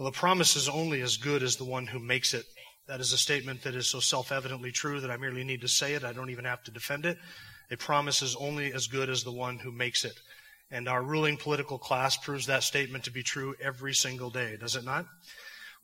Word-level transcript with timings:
Well, 0.00 0.10
the 0.10 0.16
promise 0.16 0.56
is 0.56 0.66
only 0.66 1.02
as 1.02 1.18
good 1.18 1.42
as 1.42 1.56
the 1.56 1.64
one 1.64 1.86
who 1.86 1.98
makes 1.98 2.32
it. 2.32 2.46
That 2.88 3.00
is 3.00 3.12
a 3.12 3.18
statement 3.18 3.64
that 3.64 3.74
is 3.74 3.86
so 3.86 4.00
self 4.00 4.32
evidently 4.32 4.72
true 4.72 4.98
that 4.98 5.10
I 5.10 5.18
merely 5.18 5.44
need 5.44 5.60
to 5.60 5.68
say 5.68 5.92
it. 5.92 6.04
I 6.04 6.14
don't 6.14 6.30
even 6.30 6.46
have 6.46 6.62
to 6.62 6.70
defend 6.70 7.04
it. 7.04 7.18
A 7.70 7.76
promise 7.76 8.22
is 8.22 8.34
only 8.34 8.72
as 8.72 8.86
good 8.86 9.10
as 9.10 9.24
the 9.24 9.30
one 9.30 9.58
who 9.58 9.70
makes 9.70 10.06
it. 10.06 10.18
And 10.70 10.88
our 10.88 11.02
ruling 11.02 11.36
political 11.36 11.76
class 11.76 12.16
proves 12.16 12.46
that 12.46 12.62
statement 12.62 13.04
to 13.04 13.12
be 13.12 13.22
true 13.22 13.54
every 13.62 13.92
single 13.92 14.30
day, 14.30 14.56
does 14.58 14.74
it 14.74 14.86
not? 14.86 15.04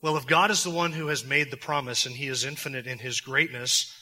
Well, 0.01 0.17
if 0.17 0.25
God 0.25 0.49
is 0.49 0.63
the 0.63 0.71
one 0.71 0.93
who 0.93 1.09
has 1.09 1.23
made 1.23 1.51
the 1.51 1.55
promise 1.55 2.07
and 2.07 2.15
he 2.15 2.25
is 2.25 2.43
infinite 2.43 2.87
in 2.87 2.97
his 2.97 3.21
greatness, 3.21 3.95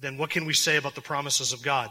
then 0.00 0.18
what 0.18 0.30
can 0.30 0.46
we 0.46 0.54
say 0.54 0.76
about 0.76 0.94
the 0.94 1.00
promises 1.00 1.52
of 1.52 1.64
God? 1.64 1.90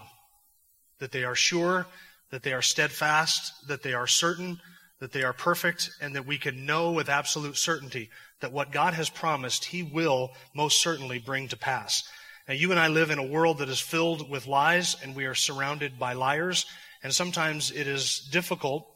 That 0.99 1.11
they 1.11 1.25
are 1.25 1.36
sure, 1.36 1.86
that 2.31 2.44
they 2.44 2.53
are 2.53 2.61
steadfast, 2.61 3.67
that 3.67 3.83
they 3.83 3.94
are 3.94 4.08
certain, 4.08 4.58
that 4.99 5.11
they 5.11 5.23
are 5.23 5.33
perfect, 5.33 5.89
and 6.01 6.15
that 6.15 6.25
we 6.25 6.38
can 6.38 6.65
know 6.65 6.91
with 6.91 7.09
absolute 7.09 7.57
certainty 7.57 8.09
that 8.39 8.51
what 8.51 8.71
God 8.71 8.93
has 8.93 9.09
promised, 9.09 9.65
He 9.65 9.83
will 9.83 10.31
most 10.53 10.81
certainly 10.81 11.19
bring 11.19 11.47
to 11.49 11.57
pass. 11.57 12.03
Now, 12.47 12.53
you 12.53 12.71
and 12.71 12.79
I 12.79 12.88
live 12.88 13.09
in 13.09 13.19
a 13.19 13.25
world 13.25 13.57
that 13.57 13.69
is 13.69 13.79
filled 13.79 14.29
with 14.29 14.47
lies, 14.47 14.95
and 15.01 15.16
we 15.16 15.25
are 15.25 15.35
surrounded 15.35 15.97
by 15.97 16.13
liars, 16.13 16.66
and 17.03 17.13
sometimes 17.13 17.71
it 17.71 17.88
is 17.88 18.19
difficult 18.31 18.88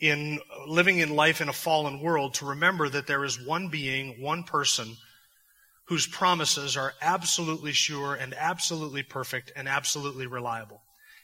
in 0.00 0.38
living 0.66 0.98
in 0.98 1.14
life 1.16 1.40
in 1.40 1.48
a 1.48 1.52
fallen 1.52 2.00
world 2.00 2.34
to 2.34 2.46
remember 2.46 2.88
that 2.88 3.06
there 3.06 3.24
is 3.24 3.44
one 3.44 3.68
being, 3.68 4.20
one 4.20 4.44
person, 4.44 4.96
whose 5.84 6.06
promises 6.06 6.76
are 6.76 6.94
absolutely 7.02 7.72
sure 7.72 8.14
and 8.14 8.32
absolutely 8.34 9.02
perfect 9.02 9.52
and 9.56 9.68
absolutely 9.68 10.26
reliable. 10.26 10.80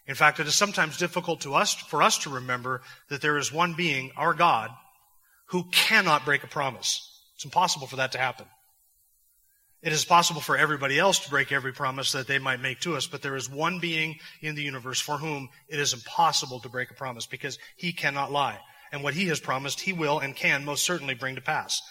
In 0.07 0.15
fact, 0.15 0.39
it 0.39 0.47
is 0.47 0.55
sometimes 0.55 0.97
difficult 0.97 1.41
to 1.41 1.55
us, 1.55 1.75
for 1.75 2.03
us 2.03 2.19
to 2.19 2.31
remember 2.31 2.83
that 3.09 3.21
there 3.21 3.39
is 3.39 3.53
one 3.53 3.75
being, 3.75 4.13
our 4.17 4.35
God, 4.35 4.71
who 5.47 5.65
cannot 5.73 6.25
break 6.25 6.45
a 6.45 6.49
promise. 6.49 7.23
It's 7.35 7.45
impossible 7.45 7.87
for 7.87 7.97
that 7.97 8.13
to 8.13 8.19
happen. 8.19 8.47
It 9.83 9.93
is 9.93 10.05
possible 10.05 10.41
for 10.41 10.57
everybody 10.57 10.99
else 10.99 11.21
to 11.21 11.31
break 11.31 11.53
every 11.53 11.73
promise 11.73 12.13
that 12.13 12.27
they 12.27 12.39
might 12.39 12.61
make 12.61 12.81
to 12.81 12.97
us, 12.97 13.07
but 13.07 13.23
there 13.23 13.37
is 13.37 13.51
one 13.51 13.79
being 13.79 14.19
in 14.41 14.55
the 14.55 14.63
universe 14.63 15.01
for 15.01 15.19
whom 15.19 15.49
it 15.69 15.79
is 15.79 15.93
impossible 15.93 16.61
to 16.61 16.69
break 16.69 16.91
a 16.91 16.95
promise 16.95 17.27
because 17.27 17.59
he 17.77 17.93
cannot 17.93 18.33
lie. 18.33 18.59
And 18.91 19.03
what 19.03 19.15
he 19.15 19.27
has 19.27 19.41
promised, 19.41 19.81
he 19.81 19.93
will 19.93 20.19
and 20.19 20.35
can 20.35 20.65
most 20.65 20.85
certainly 20.85 21.15
bring 21.15 21.35
to 21.35 21.41
pass. 21.41 21.83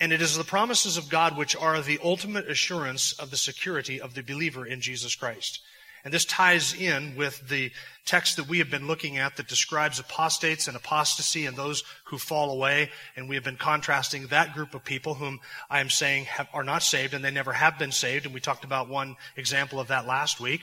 And 0.00 0.12
it 0.12 0.22
is 0.22 0.36
the 0.36 0.44
promises 0.44 0.96
of 0.96 1.08
God 1.08 1.36
which 1.36 1.54
are 1.54 1.80
the 1.80 2.00
ultimate 2.02 2.50
assurance 2.50 3.12
of 3.12 3.30
the 3.30 3.36
security 3.36 4.00
of 4.00 4.14
the 4.14 4.22
believer 4.22 4.66
in 4.66 4.80
Jesus 4.80 5.14
Christ. 5.14 5.60
And 6.04 6.14
this 6.14 6.24
ties 6.24 6.74
in 6.74 7.14
with 7.16 7.48
the 7.48 7.70
text 8.06 8.36
that 8.36 8.48
we 8.48 8.58
have 8.58 8.70
been 8.70 8.86
looking 8.86 9.18
at 9.18 9.36
that 9.36 9.48
describes 9.48 9.98
apostates 9.98 10.66
and 10.66 10.76
apostasy 10.76 11.46
and 11.46 11.56
those 11.56 11.84
who 12.04 12.18
fall 12.18 12.50
away. 12.50 12.90
And 13.16 13.28
we 13.28 13.34
have 13.34 13.44
been 13.44 13.56
contrasting 13.56 14.26
that 14.28 14.54
group 14.54 14.74
of 14.74 14.84
people 14.84 15.14
whom 15.14 15.40
I 15.68 15.80
am 15.80 15.90
saying 15.90 16.24
have, 16.24 16.48
are 16.52 16.64
not 16.64 16.82
saved 16.82 17.12
and 17.12 17.24
they 17.24 17.30
never 17.30 17.52
have 17.52 17.78
been 17.78 17.92
saved. 17.92 18.24
And 18.24 18.34
we 18.34 18.40
talked 18.40 18.64
about 18.64 18.88
one 18.88 19.16
example 19.36 19.78
of 19.78 19.88
that 19.88 20.06
last 20.06 20.40
week. 20.40 20.62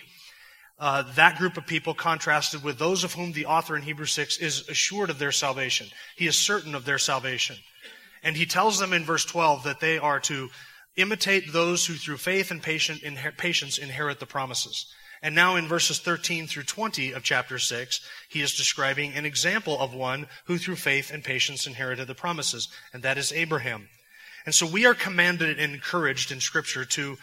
Uh, 0.79 1.03
that 1.16 1.38
group 1.38 1.57
of 1.57 1.66
people 1.66 1.94
contrasted 1.94 2.63
with 2.63 2.78
those 2.78 3.03
of 3.03 3.13
whom 3.13 3.31
the 3.31 3.47
author 3.47 3.75
in 3.75 3.81
Hebrews 3.81 4.12
6 4.12 4.38
is 4.38 4.67
assured 4.69 5.09
of 5.09 5.17
their 5.17 5.31
salvation. 5.31 5.88
He 6.16 6.28
is 6.28 6.38
certain 6.38 6.75
of 6.75 6.85
their 6.85 7.00
salvation. 7.00 7.56
And 8.23 8.35
he 8.35 8.45
tells 8.45 8.78
them 8.78 8.94
in 8.94 9.03
verse 9.03 9.25
12 9.25 9.63
that 9.63 9.79
they 9.79 9.97
are 9.97 10.19
to 10.22 10.50
imitate 10.95 11.53
those 11.53 11.85
who 11.85 11.94
through 11.94 12.17
faith 12.17 12.51
and 12.51 12.62
patient 12.62 13.01
patience 13.38 13.78
inherit 13.78 14.19
the 14.19 14.25
promises. 14.25 14.91
And 15.22 15.33
now 15.33 15.55
in 15.55 15.67
verses 15.67 16.00
13 16.00 16.47
through 16.47 16.63
20 16.63 17.11
of 17.11 17.23
chapter 17.23 17.57
6, 17.57 18.01
he 18.29 18.41
is 18.41 18.55
describing 18.55 19.13
an 19.13 19.25
example 19.25 19.79
of 19.79 19.94
one 19.94 20.28
who 20.45 20.57
through 20.57 20.75
faith 20.75 21.11
and 21.11 21.23
patience 21.23 21.66
inherited 21.66 22.07
the 22.07 22.16
promises, 22.16 22.67
and 22.94 23.03
that 23.03 23.17
is 23.17 23.31
Abraham. 23.31 23.89
And 24.45 24.53
so 24.53 24.66
we 24.66 24.85
are 24.85 24.94
commanded 24.94 25.59
and 25.59 25.73
encouraged 25.73 26.31
in 26.31 26.39
scripture 26.39 26.85
to 26.85 27.17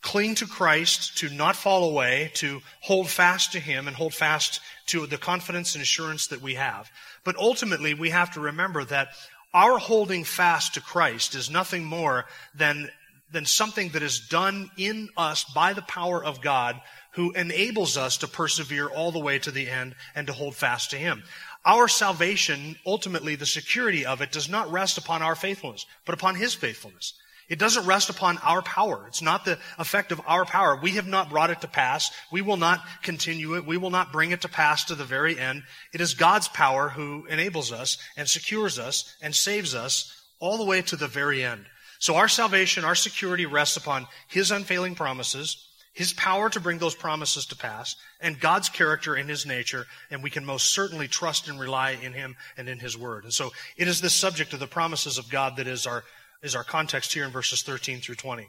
cling 0.00 0.34
to 0.36 0.46
Christ, 0.46 1.18
to 1.18 1.28
not 1.30 1.56
fall 1.56 1.90
away, 1.90 2.30
to 2.34 2.60
hold 2.80 3.08
fast 3.08 3.52
to 3.52 3.60
him 3.60 3.88
and 3.88 3.96
hold 3.96 4.14
fast 4.14 4.60
to 4.86 5.06
the 5.06 5.18
confidence 5.18 5.74
and 5.74 5.82
assurance 5.82 6.28
that 6.28 6.40
we 6.40 6.54
have. 6.54 6.90
But 7.24 7.36
ultimately, 7.36 7.94
we 7.94 8.10
have 8.10 8.32
to 8.34 8.40
remember 8.40 8.84
that 8.84 9.08
our 9.52 9.78
holding 9.78 10.24
fast 10.24 10.74
to 10.74 10.80
Christ 10.80 11.34
is 11.34 11.50
nothing 11.50 11.84
more 11.84 12.26
than, 12.54 12.88
than 13.32 13.44
something 13.44 13.88
that 13.90 14.02
is 14.02 14.20
done 14.28 14.70
in 14.76 15.08
us 15.16 15.44
by 15.44 15.72
the 15.72 15.82
power 15.82 16.22
of 16.22 16.40
God 16.40 16.80
who 17.18 17.32
enables 17.32 17.96
us 17.96 18.16
to 18.18 18.28
persevere 18.28 18.86
all 18.86 19.10
the 19.10 19.18
way 19.18 19.40
to 19.40 19.50
the 19.50 19.68
end 19.68 19.92
and 20.14 20.28
to 20.28 20.32
hold 20.32 20.54
fast 20.54 20.90
to 20.90 20.96
Him. 20.96 21.24
Our 21.64 21.88
salvation, 21.88 22.76
ultimately, 22.86 23.34
the 23.34 23.44
security 23.44 24.06
of 24.06 24.20
it, 24.20 24.30
does 24.30 24.48
not 24.48 24.70
rest 24.70 24.98
upon 24.98 25.20
our 25.20 25.34
faithfulness, 25.34 25.84
but 26.06 26.14
upon 26.14 26.36
His 26.36 26.54
faithfulness. 26.54 27.14
It 27.48 27.58
doesn't 27.58 27.86
rest 27.86 28.08
upon 28.08 28.38
our 28.38 28.62
power. 28.62 29.04
It's 29.08 29.20
not 29.20 29.44
the 29.44 29.58
effect 29.80 30.12
of 30.12 30.20
our 30.28 30.44
power. 30.44 30.78
We 30.80 30.92
have 30.92 31.08
not 31.08 31.28
brought 31.28 31.50
it 31.50 31.60
to 31.62 31.66
pass. 31.66 32.08
We 32.30 32.40
will 32.40 32.56
not 32.56 32.84
continue 33.02 33.56
it. 33.56 33.66
We 33.66 33.78
will 33.78 33.90
not 33.90 34.12
bring 34.12 34.30
it 34.30 34.42
to 34.42 34.48
pass 34.48 34.84
to 34.84 34.94
the 34.94 35.04
very 35.04 35.36
end. 35.36 35.64
It 35.92 36.00
is 36.00 36.14
God's 36.14 36.46
power 36.46 36.88
who 36.88 37.26
enables 37.26 37.72
us 37.72 37.98
and 38.16 38.28
secures 38.28 38.78
us 38.78 39.12
and 39.20 39.34
saves 39.34 39.74
us 39.74 40.14
all 40.38 40.56
the 40.56 40.64
way 40.64 40.82
to 40.82 40.94
the 40.94 41.08
very 41.08 41.42
end. 41.42 41.66
So 41.98 42.14
our 42.14 42.28
salvation, 42.28 42.84
our 42.84 42.94
security 42.94 43.44
rests 43.44 43.76
upon 43.76 44.06
His 44.28 44.52
unfailing 44.52 44.94
promises, 44.94 45.64
his 45.98 46.12
power 46.12 46.48
to 46.48 46.60
bring 46.60 46.78
those 46.78 46.94
promises 46.94 47.46
to 47.46 47.56
pass, 47.56 47.96
and 48.20 48.38
God's 48.38 48.68
character 48.68 49.16
and 49.16 49.28
His 49.28 49.44
nature, 49.44 49.84
and 50.12 50.22
we 50.22 50.30
can 50.30 50.44
most 50.44 50.70
certainly 50.70 51.08
trust 51.08 51.48
and 51.48 51.58
rely 51.58 51.98
in 52.00 52.12
Him 52.12 52.36
and 52.56 52.68
in 52.68 52.78
His 52.78 52.96
Word. 52.96 53.24
And 53.24 53.32
so 53.32 53.50
it 53.76 53.88
is 53.88 54.00
this 54.00 54.14
subject 54.14 54.52
of 54.52 54.60
the 54.60 54.68
promises 54.68 55.18
of 55.18 55.28
God 55.28 55.56
that 55.56 55.66
is 55.66 55.88
our, 55.88 56.04
is 56.40 56.54
our 56.54 56.62
context 56.62 57.12
here 57.12 57.24
in 57.24 57.32
verses 57.32 57.62
13 57.62 57.98
through 57.98 58.14
20. 58.14 58.48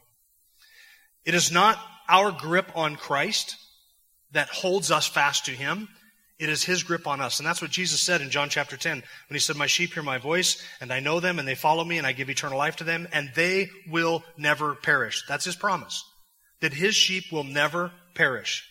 It 1.26 1.34
is 1.34 1.52
not 1.52 1.80
our 2.08 2.32
grip 2.32 2.72
on 2.76 2.96
Christ 2.96 3.56
that 4.32 4.50
holds 4.50 4.92
us 4.92 5.08
fast 5.08 5.46
to 5.46 5.52
Him. 5.52 5.88
It 6.38 6.50
is 6.50 6.64
His 6.64 6.84
grip 6.84 7.08
on 7.08 7.20
us. 7.20 7.40
And 7.40 7.48
that's 7.48 7.64
what 7.64 7.72
Jesus 7.72 8.00
said 8.00 8.22
in 8.22 8.30
John 8.30 8.50
chapter 8.50 8.78
10 8.78 8.94
when 8.98 9.04
He 9.32 9.40
said, 9.40 9.56
My 9.56 9.66
sheep 9.66 9.96
hear 9.96 10.04
my 10.04 10.20
voice, 10.20 10.64
and 10.82 10.94
I 10.94 11.00
know 11.00 11.20
them, 11.20 11.40
and 11.40 11.48
they 11.48 11.56
follow 11.56 11.84
me, 11.84 11.98
and 11.98 12.06
I 12.06 12.12
give 12.12 12.30
eternal 12.30 12.60
life 12.60 12.76
to 12.76 12.84
them, 12.84 13.08
and 13.12 13.32
they 13.34 13.72
will 13.90 14.24
never 14.38 14.76
perish. 14.76 15.24
That's 15.28 15.46
His 15.46 15.56
promise 15.56 16.06
that 16.62 16.74
his 16.74 16.96
sheep 16.96 17.32
will 17.32 17.44
never 17.44 17.92
perish. 18.16 18.66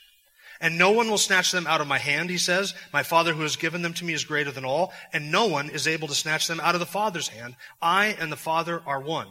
And 0.60 0.76
no 0.76 0.91
one 0.91 1.09
will 1.09 1.19
snatch 1.19 1.53
them 1.53 1.66
out 1.66 1.81
of 1.81 1.87
my 1.87 1.99
hand, 1.99 2.31
he 2.31 2.38
says. 2.38 2.75
My 2.93 3.03
Father 3.03 3.32
who 3.32 3.43
has 3.43 3.56
given 3.56 3.82
them 3.82 3.94
to 3.94 4.04
me 4.04 4.12
is 4.12 4.25
greater 4.25 4.50
than 4.50 4.65
all, 4.65 4.93
and 5.12 5.31
no 5.31 5.47
one 5.47 5.71
is 5.71 5.87
able 5.87 6.09
to 6.09 6.15
snatch 6.15 6.49
them 6.49 6.60
out 6.60 6.75
of 6.75 6.81
the 6.81 6.87
Father's 6.87 7.28
hand. 7.28 7.54
I 7.81 8.16
and 8.19 8.32
the 8.32 8.37
Father 8.37 8.82
are 8.84 9.00
one. 9.00 9.28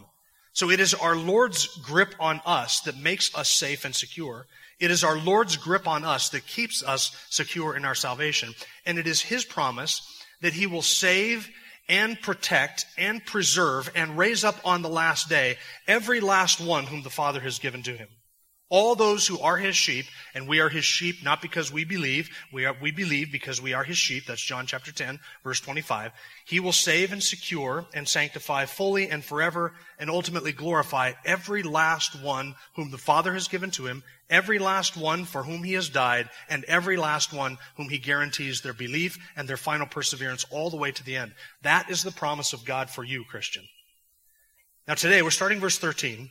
So 0.53 0.72
it 0.72 0.79
is 0.79 0.94
our 0.94 1.16
Lord's 1.16 1.68
grip 1.84 2.16
on 2.19 2.41
us 2.45 2.81
that 2.81 2.97
makes 2.97 3.35
us 3.35 3.50
safe 3.50 3.85
and 3.85 3.94
secure. 3.94 4.47
It 4.79 4.89
is 4.89 5.03
our 5.03 5.18
Lord's 5.18 5.57
grip 5.57 5.88
on 5.88 6.03
us 6.03 6.29
that 6.29 6.48
keeps 6.48 6.81
us 6.81 7.15
secure 7.30 7.75
in 7.75 7.83
our 7.83 7.94
salvation. 7.95 8.56
And 8.86 8.98
it 8.98 9.06
is 9.06 9.21
His 9.21 9.44
promise 9.44 10.01
that 10.42 10.53
He 10.53 10.65
will 10.65 10.81
save 10.81 11.50
and 11.89 12.19
protect 12.21 12.86
and 12.98 13.25
preserve 13.25 13.92
and 13.95 14.18
raise 14.18 14.44
up 14.44 14.60
on 14.65 14.81
the 14.81 14.89
last 14.89 15.30
day 15.30 15.57
every 15.88 16.21
last 16.21 16.60
one 16.60 16.86
whom 16.86 17.03
the 17.03 17.10
Father 17.10 17.39
has 17.42 17.60
given 17.60 17.83
to 17.83 17.95
Him. 17.95 18.07
All 18.69 18.96
those 18.96 19.25
who 19.25 19.40
are 19.40 19.56
his 19.56 19.78
sheep, 19.78 20.08
and 20.34 20.46
we 20.46 20.60
are 20.60 20.68
his 20.68 20.84
sheep 20.84 21.24
not 21.24 21.42
because 21.42 21.72
we 21.72 21.86
believe, 21.86 22.30
we, 22.52 22.66
are, 22.66 22.75
we 22.81 22.92
believe 22.92 23.31
because 23.31 23.62
we 23.62 23.72
are 23.72 23.86
his 23.86 23.98
sheep. 23.98 24.25
That's 24.25 24.42
John 24.42 24.66
chapter 24.66 24.92
10, 24.92 25.22
verse 25.42 25.62
25. 25.62 26.12
He 26.46 26.60
will 26.60 26.74
save 26.74 27.14
and 27.14 27.24
secure 27.24 27.86
and 27.94 28.06
sanctify 28.06 28.66
fully 28.66 29.10
and 29.10 29.24
forever 29.24 29.74
and 29.98 30.10
ultimately 30.10 30.52
glorify 30.52 31.14
every 31.24 31.64
last 31.64 32.22
one 32.22 32.56
whom 32.75 32.92
the 32.92 32.98
Father 32.98 33.34
has 33.34 33.48
given 33.48 33.72
to 33.72 33.88
him, 33.88 34.04
every 34.30 34.60
last 34.60 34.98
one 34.98 35.24
for 35.24 35.44
whom 35.44 35.63
he 35.63 35.74
has 35.74 35.88
died, 35.88 36.30
and 36.50 36.66
every 36.66 36.98
last 36.98 37.31
one 37.31 37.58
whom 37.78 37.88
he 37.88 37.98
guarantees 38.00 38.62
their 38.62 38.74
belief 38.74 39.18
and 39.38 39.48
their 39.48 39.56
final 39.56 39.88
perseverance 39.88 40.46
all 40.52 40.70
the 40.70 40.75
way 40.75 40.92
to 40.92 41.06
the 41.06 41.16
end. 41.16 41.31
That 41.62 41.90
is 41.90 42.04
the 42.04 42.12
promise 42.12 42.52
of 42.52 42.66
God 42.66 42.90
for 42.90 43.06
you, 43.06 43.24
Christian. 43.24 43.63
Now 44.90 44.96
today 44.96 45.22
we're 45.22 45.30
starting 45.31 45.62
verse 45.62 45.78
13. 45.78 46.30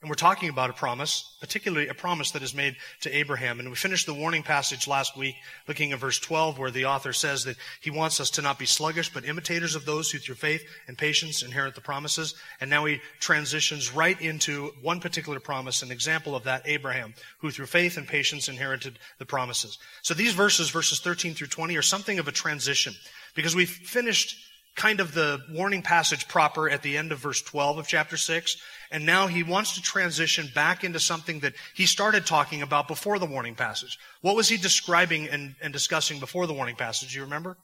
And 0.00 0.08
we're 0.08 0.14
talking 0.14 0.48
about 0.48 0.70
a 0.70 0.72
promise, 0.72 1.36
particularly 1.40 1.88
a 1.88 1.94
promise 1.94 2.30
that 2.30 2.42
is 2.42 2.54
made 2.54 2.76
to 3.02 3.14
Abraham. 3.14 3.60
And 3.60 3.68
we 3.68 3.74
finished 3.74 4.06
the 4.06 4.14
warning 4.14 4.42
passage 4.42 4.88
last 4.88 5.14
week 5.14 5.34
looking 5.68 5.92
at 5.92 5.98
verse 5.98 6.18
12 6.18 6.58
where 6.58 6.70
the 6.70 6.86
author 6.86 7.12
says 7.12 7.44
that 7.44 7.56
he 7.82 7.90
wants 7.90 8.18
us 8.18 8.30
to 8.30 8.42
not 8.42 8.58
be 8.58 8.64
sluggish, 8.64 9.12
but 9.12 9.26
imitators 9.26 9.74
of 9.74 9.84
those 9.84 10.10
who 10.10 10.16
through 10.16 10.36
faith 10.36 10.64
and 10.88 10.96
patience 10.96 11.42
inherit 11.42 11.74
the 11.74 11.82
promises. 11.82 12.34
And 12.62 12.70
now 12.70 12.86
he 12.86 13.02
transitions 13.18 13.92
right 13.92 14.18
into 14.18 14.72
one 14.80 15.00
particular 15.00 15.38
promise, 15.38 15.82
an 15.82 15.92
example 15.92 16.34
of 16.34 16.44
that, 16.44 16.62
Abraham, 16.64 17.12
who 17.40 17.50
through 17.50 17.66
faith 17.66 17.98
and 17.98 18.08
patience 18.08 18.48
inherited 18.48 18.98
the 19.18 19.26
promises. 19.26 19.76
So 20.00 20.14
these 20.14 20.32
verses, 20.32 20.70
verses 20.70 21.00
13 21.00 21.34
through 21.34 21.48
20, 21.48 21.76
are 21.76 21.82
something 21.82 22.18
of 22.18 22.26
a 22.26 22.32
transition 22.32 22.94
because 23.34 23.54
we've 23.54 23.68
finished 23.68 24.38
kind 24.76 25.00
of 25.00 25.12
the 25.12 25.40
warning 25.50 25.82
passage 25.82 26.28
proper 26.28 26.68
at 26.70 26.82
the 26.82 26.96
end 26.96 27.12
of 27.12 27.18
verse 27.18 27.42
12 27.42 27.78
of 27.78 27.86
chapter 27.86 28.16
6. 28.16 28.56
And 28.90 29.06
now 29.06 29.26
he 29.26 29.42
wants 29.42 29.74
to 29.74 29.82
transition 29.82 30.48
back 30.54 30.84
into 30.84 30.98
something 30.98 31.40
that 31.40 31.54
he 31.74 31.86
started 31.86 32.26
talking 32.26 32.62
about 32.62 32.88
before 32.88 33.18
the 33.18 33.26
warning 33.26 33.54
passage. 33.54 33.98
What 34.20 34.36
was 34.36 34.48
he 34.48 34.56
describing 34.56 35.28
and, 35.28 35.54
and 35.62 35.72
discussing 35.72 36.18
before 36.18 36.46
the 36.46 36.54
warning 36.54 36.76
passage? 36.76 37.14
You 37.14 37.22
remember? 37.22 37.52
It 37.52 37.56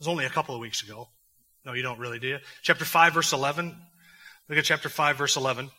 was 0.00 0.08
only 0.08 0.26
a 0.26 0.30
couple 0.30 0.54
of 0.54 0.60
weeks 0.60 0.82
ago. 0.82 1.08
No, 1.64 1.72
you 1.72 1.82
don't 1.82 1.98
really, 1.98 2.18
do 2.18 2.28
you? 2.28 2.38
Chapter 2.62 2.84
5, 2.84 3.14
verse 3.14 3.32
11. 3.32 3.76
Look 4.48 4.58
at 4.58 4.64
chapter 4.64 4.88
5, 4.88 5.18
verse 5.18 5.36
11. 5.36 5.70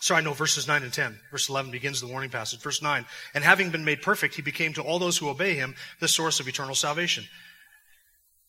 Sorry, 0.00 0.22
no, 0.22 0.32
verses 0.32 0.68
9 0.68 0.82
and 0.82 0.92
10. 0.92 1.18
Verse 1.30 1.48
11 1.48 1.70
begins 1.70 2.00
the 2.00 2.06
warning 2.06 2.30
passage. 2.30 2.60
Verse 2.60 2.82
9. 2.82 3.04
And 3.34 3.42
having 3.42 3.70
been 3.70 3.84
made 3.84 4.02
perfect, 4.02 4.34
he 4.34 4.42
became 4.42 4.72
to 4.74 4.82
all 4.82 4.98
those 4.98 5.18
who 5.18 5.28
obey 5.28 5.54
him 5.54 5.74
the 6.00 6.08
source 6.08 6.40
of 6.40 6.48
eternal 6.48 6.74
salvation 6.74 7.24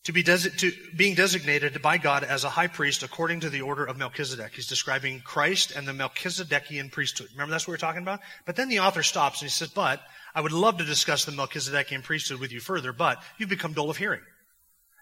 to 0.04 0.12
be 0.12 0.22
desi- 0.22 0.56
to 0.58 0.72
being 0.96 1.14
designated 1.14 1.82
by 1.82 1.98
God 1.98 2.24
as 2.24 2.44
a 2.44 2.48
high 2.48 2.68
priest 2.68 3.02
according 3.02 3.40
to 3.40 3.50
the 3.50 3.60
order 3.60 3.84
of 3.84 3.98
Melchizedek. 3.98 4.52
He's 4.54 4.66
describing 4.66 5.20
Christ 5.20 5.72
and 5.72 5.86
the 5.86 5.92
Melchizedekian 5.92 6.90
priesthood. 6.90 7.28
Remember 7.32 7.50
that's 7.50 7.66
what 7.68 7.72
we're 7.72 7.78
talking 7.78 8.02
about? 8.02 8.20
But 8.46 8.56
then 8.56 8.68
the 8.68 8.80
author 8.80 9.02
stops 9.02 9.42
and 9.42 9.50
he 9.50 9.52
says, 9.52 9.68
but 9.68 10.00
I 10.34 10.40
would 10.40 10.52
love 10.52 10.78
to 10.78 10.84
discuss 10.84 11.24
the 11.24 11.32
Melchizedekian 11.32 12.02
priesthood 12.02 12.40
with 12.40 12.52
you 12.52 12.60
further, 12.60 12.92
but 12.92 13.22
you've 13.38 13.50
become 13.50 13.72
dull 13.72 13.90
of 13.90 13.98
hearing. 13.98 14.22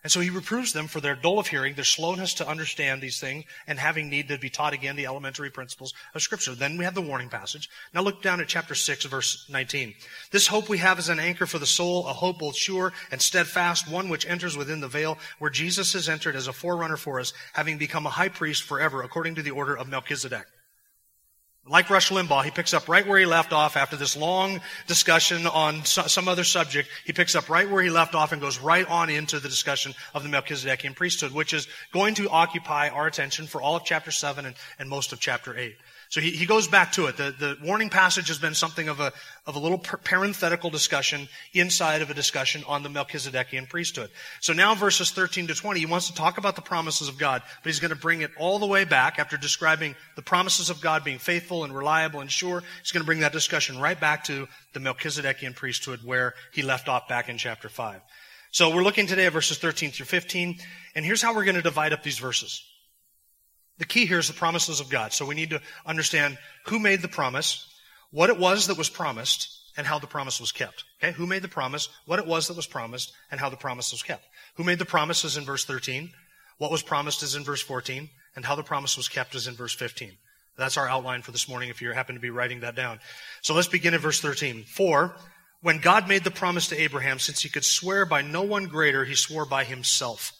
And 0.08 0.12
so 0.14 0.20
he 0.20 0.30
reproves 0.30 0.72
them 0.72 0.86
for 0.86 1.02
their 1.02 1.14
dull 1.14 1.38
of 1.38 1.48
hearing, 1.48 1.74
their 1.74 1.84
slowness 1.84 2.32
to 2.32 2.48
understand 2.48 3.02
these 3.02 3.20
things, 3.20 3.44
and 3.66 3.78
having 3.78 4.08
need 4.08 4.28
to 4.28 4.38
be 4.38 4.48
taught 4.48 4.72
again 4.72 4.96
the 4.96 5.04
elementary 5.04 5.50
principles 5.50 5.92
of 6.14 6.22
Scripture. 6.22 6.54
Then 6.54 6.78
we 6.78 6.84
have 6.84 6.94
the 6.94 7.02
warning 7.02 7.28
passage. 7.28 7.68
Now 7.92 8.00
look 8.00 8.22
down 8.22 8.40
at 8.40 8.48
chapter 8.48 8.74
6, 8.74 9.04
verse 9.04 9.44
19. 9.50 9.92
This 10.30 10.46
hope 10.46 10.70
we 10.70 10.78
have 10.78 10.98
is 10.98 11.10
an 11.10 11.20
anchor 11.20 11.44
for 11.44 11.58
the 11.58 11.66
soul, 11.66 12.06
a 12.06 12.14
hope 12.14 12.38
both 12.38 12.56
sure 12.56 12.94
and 13.10 13.20
steadfast, 13.20 13.86
one 13.86 14.08
which 14.08 14.26
enters 14.26 14.56
within 14.56 14.80
the 14.80 14.88
veil, 14.88 15.18
where 15.40 15.50
Jesus 15.50 15.92
has 15.92 16.08
entered 16.08 16.36
as 16.36 16.48
a 16.48 16.54
forerunner 16.54 16.96
for 16.96 17.20
us, 17.20 17.34
having 17.52 17.76
become 17.76 18.06
a 18.06 18.16
high 18.16 18.30
priest 18.30 18.62
forever, 18.62 19.02
according 19.02 19.34
to 19.34 19.42
the 19.42 19.50
order 19.50 19.76
of 19.76 19.90
Melchizedek. 19.90 20.46
Like 21.68 21.90
Rush 21.90 22.10
Limbaugh, 22.10 22.44
he 22.44 22.50
picks 22.50 22.72
up 22.72 22.88
right 22.88 23.06
where 23.06 23.18
he 23.18 23.26
left 23.26 23.52
off 23.52 23.76
after 23.76 23.94
this 23.94 24.16
long 24.16 24.60
discussion 24.86 25.46
on 25.46 25.84
some 25.84 26.26
other 26.26 26.44
subject. 26.44 26.88
He 27.04 27.12
picks 27.12 27.34
up 27.34 27.50
right 27.50 27.68
where 27.68 27.82
he 27.82 27.90
left 27.90 28.14
off 28.14 28.32
and 28.32 28.40
goes 28.40 28.58
right 28.58 28.88
on 28.88 29.10
into 29.10 29.38
the 29.38 29.48
discussion 29.48 29.94
of 30.14 30.22
the 30.22 30.30
Melchizedekian 30.30 30.96
priesthood, 30.96 31.32
which 31.32 31.52
is 31.52 31.68
going 31.92 32.14
to 32.14 32.30
occupy 32.30 32.88
our 32.88 33.06
attention 33.06 33.46
for 33.46 33.60
all 33.60 33.76
of 33.76 33.84
chapter 33.84 34.10
7 34.10 34.46
and, 34.46 34.56
and 34.78 34.88
most 34.88 35.12
of 35.12 35.20
chapter 35.20 35.56
8. 35.56 35.76
So 36.10 36.20
he, 36.22 36.30
he 36.30 36.46
goes 36.46 36.66
back 36.68 36.92
to 36.92 37.06
it. 37.06 37.16
The, 37.16 37.34
the 37.38 37.58
warning 37.62 37.90
passage 37.90 38.28
has 38.28 38.38
been 38.38 38.54
something 38.54 38.88
of 38.88 38.98
a, 38.98 39.12
of 39.46 39.56
a 39.56 39.58
little 39.58 39.78
parenthetical 39.78 40.70
discussion 40.70 41.28
inside 41.52 42.00
of 42.00 42.08
a 42.08 42.14
discussion 42.14 42.64
on 42.66 42.82
the 42.82 42.88
Melchizedekian 42.88 43.68
priesthood. 43.68 44.10
So 44.40 44.54
now 44.54 44.74
verses 44.74 45.10
13 45.10 45.48
to 45.48 45.54
20, 45.54 45.80
he 45.80 45.86
wants 45.86 46.06
to 46.08 46.14
talk 46.14 46.38
about 46.38 46.56
the 46.56 46.62
promises 46.62 47.08
of 47.08 47.18
God, 47.18 47.42
but 47.62 47.68
he's 47.68 47.80
going 47.80 47.90
to 47.90 47.96
bring 47.96 48.22
it 48.22 48.30
all 48.38 48.58
the 48.58 48.66
way 48.66 48.84
back 48.84 49.18
after 49.18 49.36
describing 49.36 49.94
the 50.16 50.22
promises 50.22 50.70
of 50.70 50.80
God 50.80 51.04
being 51.04 51.18
faithful 51.18 51.64
and 51.64 51.76
reliable 51.76 52.20
and 52.20 52.30
sure. 52.30 52.62
He's 52.82 52.92
going 52.92 53.02
to 53.02 53.06
bring 53.06 53.20
that 53.20 53.32
discussion 53.32 53.78
right 53.78 53.98
back 53.98 54.24
to 54.24 54.48
the 54.72 54.80
Melchizedekian 54.80 55.54
priesthood 55.54 56.00
where 56.04 56.34
he 56.52 56.62
left 56.62 56.88
off 56.88 57.06
back 57.06 57.28
in 57.28 57.36
chapter 57.36 57.68
5. 57.68 58.00
So 58.50 58.74
we're 58.74 58.82
looking 58.82 59.06
today 59.06 59.26
at 59.26 59.32
verses 59.34 59.58
13 59.58 59.90
through 59.90 60.06
15, 60.06 60.58
and 60.94 61.04
here's 61.04 61.20
how 61.20 61.34
we're 61.34 61.44
going 61.44 61.56
to 61.56 61.62
divide 61.62 61.92
up 61.92 62.02
these 62.02 62.18
verses. 62.18 62.64
The 63.78 63.84
key 63.84 64.06
here 64.06 64.18
is 64.18 64.28
the 64.28 64.34
promises 64.34 64.80
of 64.80 64.90
God. 64.90 65.12
So 65.12 65.24
we 65.24 65.34
need 65.34 65.50
to 65.50 65.62
understand 65.86 66.38
who 66.66 66.78
made 66.78 67.00
the 67.00 67.08
promise, 67.08 67.66
what 68.10 68.30
it 68.30 68.38
was 68.38 68.66
that 68.66 68.78
was 68.78 68.90
promised, 68.90 69.56
and 69.76 69.86
how 69.86 69.98
the 69.98 70.06
promise 70.06 70.40
was 70.40 70.52
kept. 70.52 70.84
Okay? 71.02 71.12
Who 71.12 71.26
made 71.26 71.42
the 71.42 71.48
promise, 71.48 71.88
what 72.04 72.18
it 72.18 72.26
was 72.26 72.48
that 72.48 72.56
was 72.56 72.66
promised, 72.66 73.12
and 73.30 73.40
how 73.40 73.48
the 73.48 73.56
promise 73.56 73.92
was 73.92 74.02
kept. 74.02 74.24
Who 74.56 74.64
made 74.64 74.80
the 74.80 74.84
promise 74.84 75.24
is 75.24 75.36
in 75.36 75.44
verse 75.44 75.64
13. 75.64 76.10
What 76.58 76.72
was 76.72 76.82
promised 76.82 77.22
is 77.22 77.36
in 77.36 77.44
verse 77.44 77.62
14. 77.62 78.10
And 78.34 78.44
how 78.44 78.56
the 78.56 78.64
promise 78.64 78.96
was 78.96 79.08
kept 79.08 79.34
is 79.36 79.46
in 79.46 79.54
verse 79.54 79.74
15. 79.74 80.12
That's 80.56 80.76
our 80.76 80.88
outline 80.88 81.22
for 81.22 81.30
this 81.30 81.48
morning 81.48 81.68
if 81.68 81.80
you 81.80 81.92
happen 81.92 82.16
to 82.16 82.20
be 82.20 82.30
writing 82.30 82.60
that 82.60 82.74
down. 82.74 82.98
So 83.42 83.54
let's 83.54 83.68
begin 83.68 83.94
in 83.94 84.00
verse 84.00 84.20
13. 84.20 84.64
For 84.64 85.14
when 85.60 85.78
God 85.78 86.08
made 86.08 86.24
the 86.24 86.32
promise 86.32 86.68
to 86.68 86.80
Abraham, 86.80 87.20
since 87.20 87.40
he 87.40 87.48
could 87.48 87.64
swear 87.64 88.04
by 88.04 88.22
no 88.22 88.42
one 88.42 88.66
greater, 88.66 89.04
he 89.04 89.14
swore 89.14 89.44
by 89.44 89.62
himself. 89.62 90.32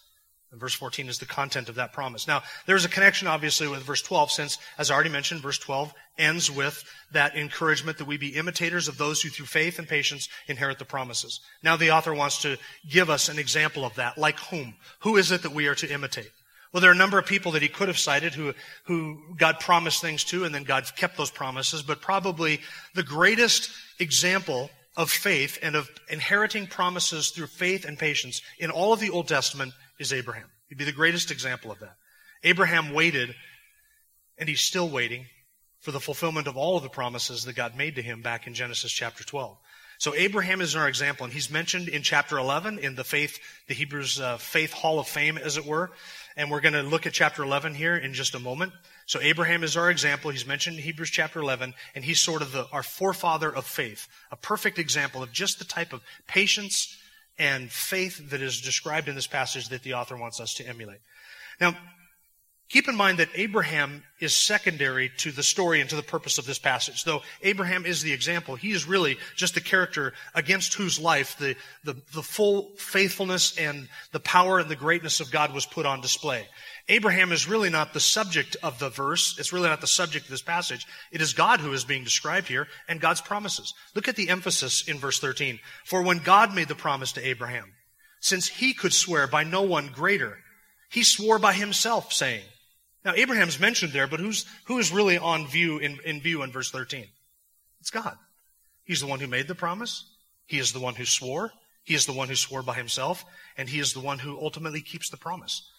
And 0.51 0.61
verse 0.61 0.75
14 0.75 1.09
is 1.09 1.19
the 1.19 1.27
content 1.27 1.69
of 1.69 1.75
that 1.75 1.93
promise. 1.93 2.27
Now, 2.27 2.43
there's 2.67 2.87
a 2.87 2.89
connection, 2.89 3.29
obviously, 3.29 3.69
with 3.69 3.83
verse 3.83 4.01
12, 4.01 4.31
since, 4.31 4.59
as 4.79 4.91
I 4.91 4.95
already 4.95 5.11
mentioned, 5.11 5.43
verse 5.43 5.59
12 5.59 5.93
ends 6.17 6.51
with 6.51 6.83
that 7.13 7.37
encouragement 7.37 7.99
that 7.99 8.07
we 8.07 8.17
be 8.17 8.35
imitators 8.35 8.89
of 8.89 8.97
those 8.97 9.21
who 9.21 9.29
through 9.29 9.47
faith 9.47 9.79
and 9.79 9.87
patience 9.87 10.29
inherit 10.47 10.79
the 10.79 10.85
promises. 10.87 11.41
Now 11.63 11.77
the 11.77 11.91
author 11.91 12.15
wants 12.15 12.43
to 12.43 12.57
give 12.89 13.11
us 13.11 13.29
an 13.29 13.39
example 13.39 13.85
of 13.85 13.95
that. 13.97 14.17
Like 14.17 14.39
whom? 14.39 14.75
Who 15.01 15.17
is 15.17 15.31
it 15.31 15.43
that 15.43 15.55
we 15.55 15.67
are 15.67 15.75
to 15.77 15.93
imitate? 15.93 16.31
Well, 16.73 16.81
there 16.81 16.91
are 16.91 16.95
a 16.95 16.97
number 16.97 17.19
of 17.19 17.27
people 17.27 17.53
that 17.53 17.63
he 17.63 17.69
could 17.69 17.89
have 17.89 17.99
cited 17.99 18.35
who, 18.35 18.53
who 18.85 19.35
God 19.37 19.61
promised 19.61 20.01
things 20.01 20.25
to 20.25 20.45
and 20.45 20.55
then 20.55 20.65
God 20.65 20.85
kept 20.97 21.17
those 21.17 21.31
promises, 21.31 21.83
but 21.83 22.01
probably 22.01 22.61
the 22.95 23.03
greatest 23.03 23.71
example 23.99 24.71
of 24.97 25.11
faith 25.11 25.59
and 25.63 25.77
of 25.77 25.89
inheriting 26.11 26.67
promises 26.67 27.31
through 27.31 27.47
faith 27.47 27.85
and 27.85 27.99
patience 27.99 28.43
in 28.59 28.71
all 28.71 28.93
of 28.93 29.01
the 29.01 29.11
Old 29.11 29.29
Testament 29.29 29.73
is 29.99 30.13
Abraham. 30.13 30.49
He'd 30.69 30.79
be 30.79 30.85
the 30.85 30.93
greatest 30.93 31.31
example 31.31 31.71
of 31.71 31.81
that. 31.81 31.97
Abraham 32.45 32.93
waited, 32.93 33.35
and 34.39 34.49
he's 34.49 34.61
still 34.61 34.89
waiting 34.89 35.27
for 35.81 35.93
the 35.93 36.01
fulfillment 36.01 36.47
of 36.47 36.57
all 36.57 36.77
of 36.77 36.83
the 36.83 36.89
promises 36.89 37.45
that 37.45 37.55
God 37.55 37.77
made 37.77 37.97
to 37.97 38.03
him 38.03 38.23
back 38.23 38.47
in 38.47 38.55
Genesis 38.55 38.93
chapter 38.93 39.25
12. 39.25 39.57
So 39.99 40.15
Abraham 40.15 40.61
is 40.61 40.77
our 40.77 40.89
example, 40.89 41.25
and 41.25 41.33
he's 41.33 41.51
mentioned 41.51 41.89
in 41.89 42.03
chapter 42.03 42.39
11 42.39 42.79
in 42.79 42.95
the 42.95 43.03
faith, 43.03 43.41
the 43.67 43.75
Hebrews 43.75 44.21
uh, 44.21 44.37
faith 44.37 44.73
hall 44.73 45.01
of 45.01 45.09
fame, 45.09 45.37
as 45.37 45.57
it 45.57 45.67
were. 45.67 45.91
And 46.37 46.53
we're 46.53 46.61
going 46.61 46.75
to 46.75 46.85
look 46.85 47.07
at 47.07 47.13
chapter 47.13 47.43
11 47.43 47.75
here 47.75 47.97
in 47.97 48.15
just 48.15 48.37
a 48.37 48.39
moment. 48.39 48.73
So 49.07 49.21
Abraham 49.21 49.65
is 49.65 49.77
our 49.77 49.91
example. 49.91 50.31
He's 50.31 50.47
mentioned 50.47 50.77
in 50.77 50.85
Hebrews 50.85 51.11
chapter 51.11 51.41
11, 51.41 51.75
and 51.97 52.05
he's 52.05 52.21
sort 52.21 52.43
of 52.43 52.53
the, 52.53 52.69
our 52.71 52.85
forefather 52.85 53.53
of 53.53 53.67
faith, 53.67 54.07
a 54.31 54.37
perfect 54.37 54.79
example 54.79 55.21
of 55.21 55.33
just 55.33 55.59
the 55.59 55.65
type 55.65 55.93
of 55.93 56.01
patience 56.29 56.97
and 57.39 57.71
faith 57.71 58.31
that 58.31 58.43
is 58.43 58.61
described 58.61 59.09
in 59.09 59.15
this 59.15 59.27
passage 59.27 59.69
that 59.69 59.83
the 59.83 59.95
author 59.95 60.17
wants 60.17 60.41
us 60.41 60.55
to 60.55 60.67
emulate. 60.67 61.01
Now, 61.61 61.77
keep 62.69 62.89
in 62.89 62.97
mind 62.97 63.19
that 63.19 63.29
Abraham 63.35 64.03
is 64.21 64.35
secondary 64.35 65.11
to 65.19 65.33
the 65.33 65.43
story 65.43 65.81
and 65.81 65.89
to 65.91 65.97
the 65.97 66.03
purpose 66.03 66.39
of 66.39 66.47
this 66.47 66.59
passage. 66.59 67.05
Though 67.05 67.23
Abraham 67.43 67.87
is 67.87 68.03
the 68.03 68.13
example, 68.13 68.57
he 68.57 68.73
is 68.73 68.87
really 68.87 69.17
just 69.37 69.55
the 69.55 69.61
character 69.61 70.13
against 70.35 70.75
whose 70.75 70.99
life 70.99 71.39
the, 71.39 71.57
the, 71.85 71.95
the 72.13 72.23
full 72.23 72.73
faithfulness 72.77 73.57
and 73.57 73.89
the 74.13 74.21
power 74.21 74.59
and 74.59 74.69
the 74.69 74.77
greatness 74.77 75.21
of 75.21 75.31
God 75.31 75.55
was 75.55 75.67
put 75.67 75.87
on 75.87 76.01
display. 76.01 76.47
Abraham 76.91 77.33
is 77.33 77.49
really 77.49 77.69
not 77.69 77.93
the 77.93 78.01
subject 78.01 78.57
of 78.63 78.79
the 78.79 78.89
verse. 78.89 79.39
It's 79.39 79.53
really 79.53 79.69
not 79.69 79.83
the 79.83 79.87
subject 79.87 80.25
of 80.25 80.31
this 80.31 80.43
passage. 80.43 80.87
It 81.13 81.21
is 81.21 81.35
God 81.35 81.61
who 81.61 81.73
is 81.75 81.85
being 81.85 82.03
described 82.03 82.49
here 82.49 82.67
and 82.89 83.01
God's 83.01 83.21
promises. 83.21 83.75
Look 83.95 84.09
at 84.09 84.17
the 84.17 84.31
emphasis 84.31 84.89
in 84.89 84.99
verse 84.99 85.19
13. 85.19 85.59
For 85.85 86.03
when 86.03 86.19
God 86.19 86.55
made 86.55 86.69
the 86.69 86.75
promise 86.75 87.13
to 87.13 87.27
Abraham, 87.27 87.75
since 88.21 88.49
he 88.49 88.73
could 88.73 88.95
swear 88.95 89.27
by 89.27 89.45
no 89.45 89.63
one 89.63 89.89
greater, 89.89 90.39
he 90.91 91.03
swore 91.03 91.39
by 91.39 91.53
himself, 91.53 92.13
saying, 92.13 92.45
Now 93.05 93.13
Abraham's 93.15 93.61
mentioned 93.61 93.93
there, 93.93 94.07
but 94.07 94.21
who's, 94.21 94.47
who 94.65 94.79
is 94.79 94.91
really 94.91 95.19
on 95.19 95.47
view 95.47 95.79
in, 95.79 95.99
in 96.07 96.23
view 96.23 96.43
in 96.43 96.51
verse 96.51 96.71
13? 96.71 97.07
It's 97.81 97.91
God. 97.91 98.17
He's 98.85 99.01
the 99.01 99.07
one 99.07 99.21
who 99.21 99.27
made 99.27 99.47
the 99.47 99.55
promise. 99.55 100.11
He 100.47 100.59
is 100.59 100.73
the 100.73 100.81
one 100.81 100.95
who 100.95 101.05
swore. 101.05 101.53
He 101.85 101.95
is 101.95 102.07
the 102.07 102.13
one 102.15 102.29
who 102.29 102.35
swore 102.35 102.63
by 102.63 102.75
himself, 102.75 103.25
and 103.59 103.69
he 103.69 103.79
is 103.79 103.93
the 103.93 104.01
one 104.01 104.19
who 104.19 104.41
ultimately 104.41 104.81
keeps 104.81 105.11
the 105.11 105.17
promise. 105.19 105.71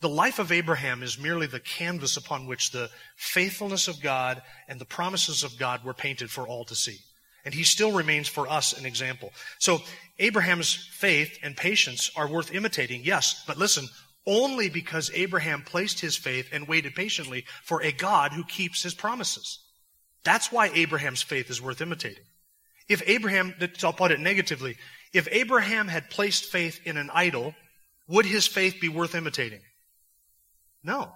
The 0.00 0.08
life 0.08 0.38
of 0.38 0.50
Abraham 0.50 1.02
is 1.02 1.18
merely 1.18 1.46
the 1.46 1.60
canvas 1.60 2.16
upon 2.16 2.46
which 2.46 2.70
the 2.70 2.90
faithfulness 3.16 3.86
of 3.86 4.00
God 4.00 4.40
and 4.66 4.80
the 4.80 4.86
promises 4.86 5.44
of 5.44 5.58
God 5.58 5.84
were 5.84 5.92
painted 5.92 6.30
for 6.30 6.48
all 6.48 6.64
to 6.64 6.74
see. 6.74 6.98
And 7.44 7.52
he 7.52 7.64
still 7.64 7.92
remains 7.92 8.26
for 8.26 8.48
us 8.48 8.78
an 8.78 8.86
example. 8.86 9.32
So 9.58 9.80
Abraham's 10.18 10.74
faith 10.92 11.38
and 11.42 11.56
patience 11.56 12.10
are 12.16 12.28
worth 12.28 12.54
imitating, 12.54 13.02
yes, 13.04 13.44
but 13.46 13.58
listen, 13.58 13.88
only 14.26 14.70
because 14.70 15.10
Abraham 15.14 15.62
placed 15.62 16.00
his 16.00 16.16
faith 16.16 16.48
and 16.52 16.68
waited 16.68 16.94
patiently 16.94 17.44
for 17.62 17.82
a 17.82 17.92
God 17.92 18.32
who 18.32 18.44
keeps 18.44 18.82
his 18.82 18.94
promises. 18.94 19.58
That's 20.24 20.52
why 20.52 20.70
Abraham's 20.74 21.22
faith 21.22 21.50
is 21.50 21.62
worth 21.62 21.80
imitating. 21.80 22.24
If 22.88 23.02
Abraham, 23.06 23.54
I'll 23.82 23.92
put 23.92 24.12
it 24.12 24.20
negatively, 24.20 24.76
if 25.12 25.28
Abraham 25.30 25.88
had 25.88 26.10
placed 26.10 26.46
faith 26.46 26.80
in 26.84 26.96
an 26.96 27.10
idol, 27.12 27.54
would 28.08 28.26
his 28.26 28.46
faith 28.46 28.76
be 28.80 28.88
worth 28.88 29.14
imitating? 29.14 29.60
No. 30.82 31.12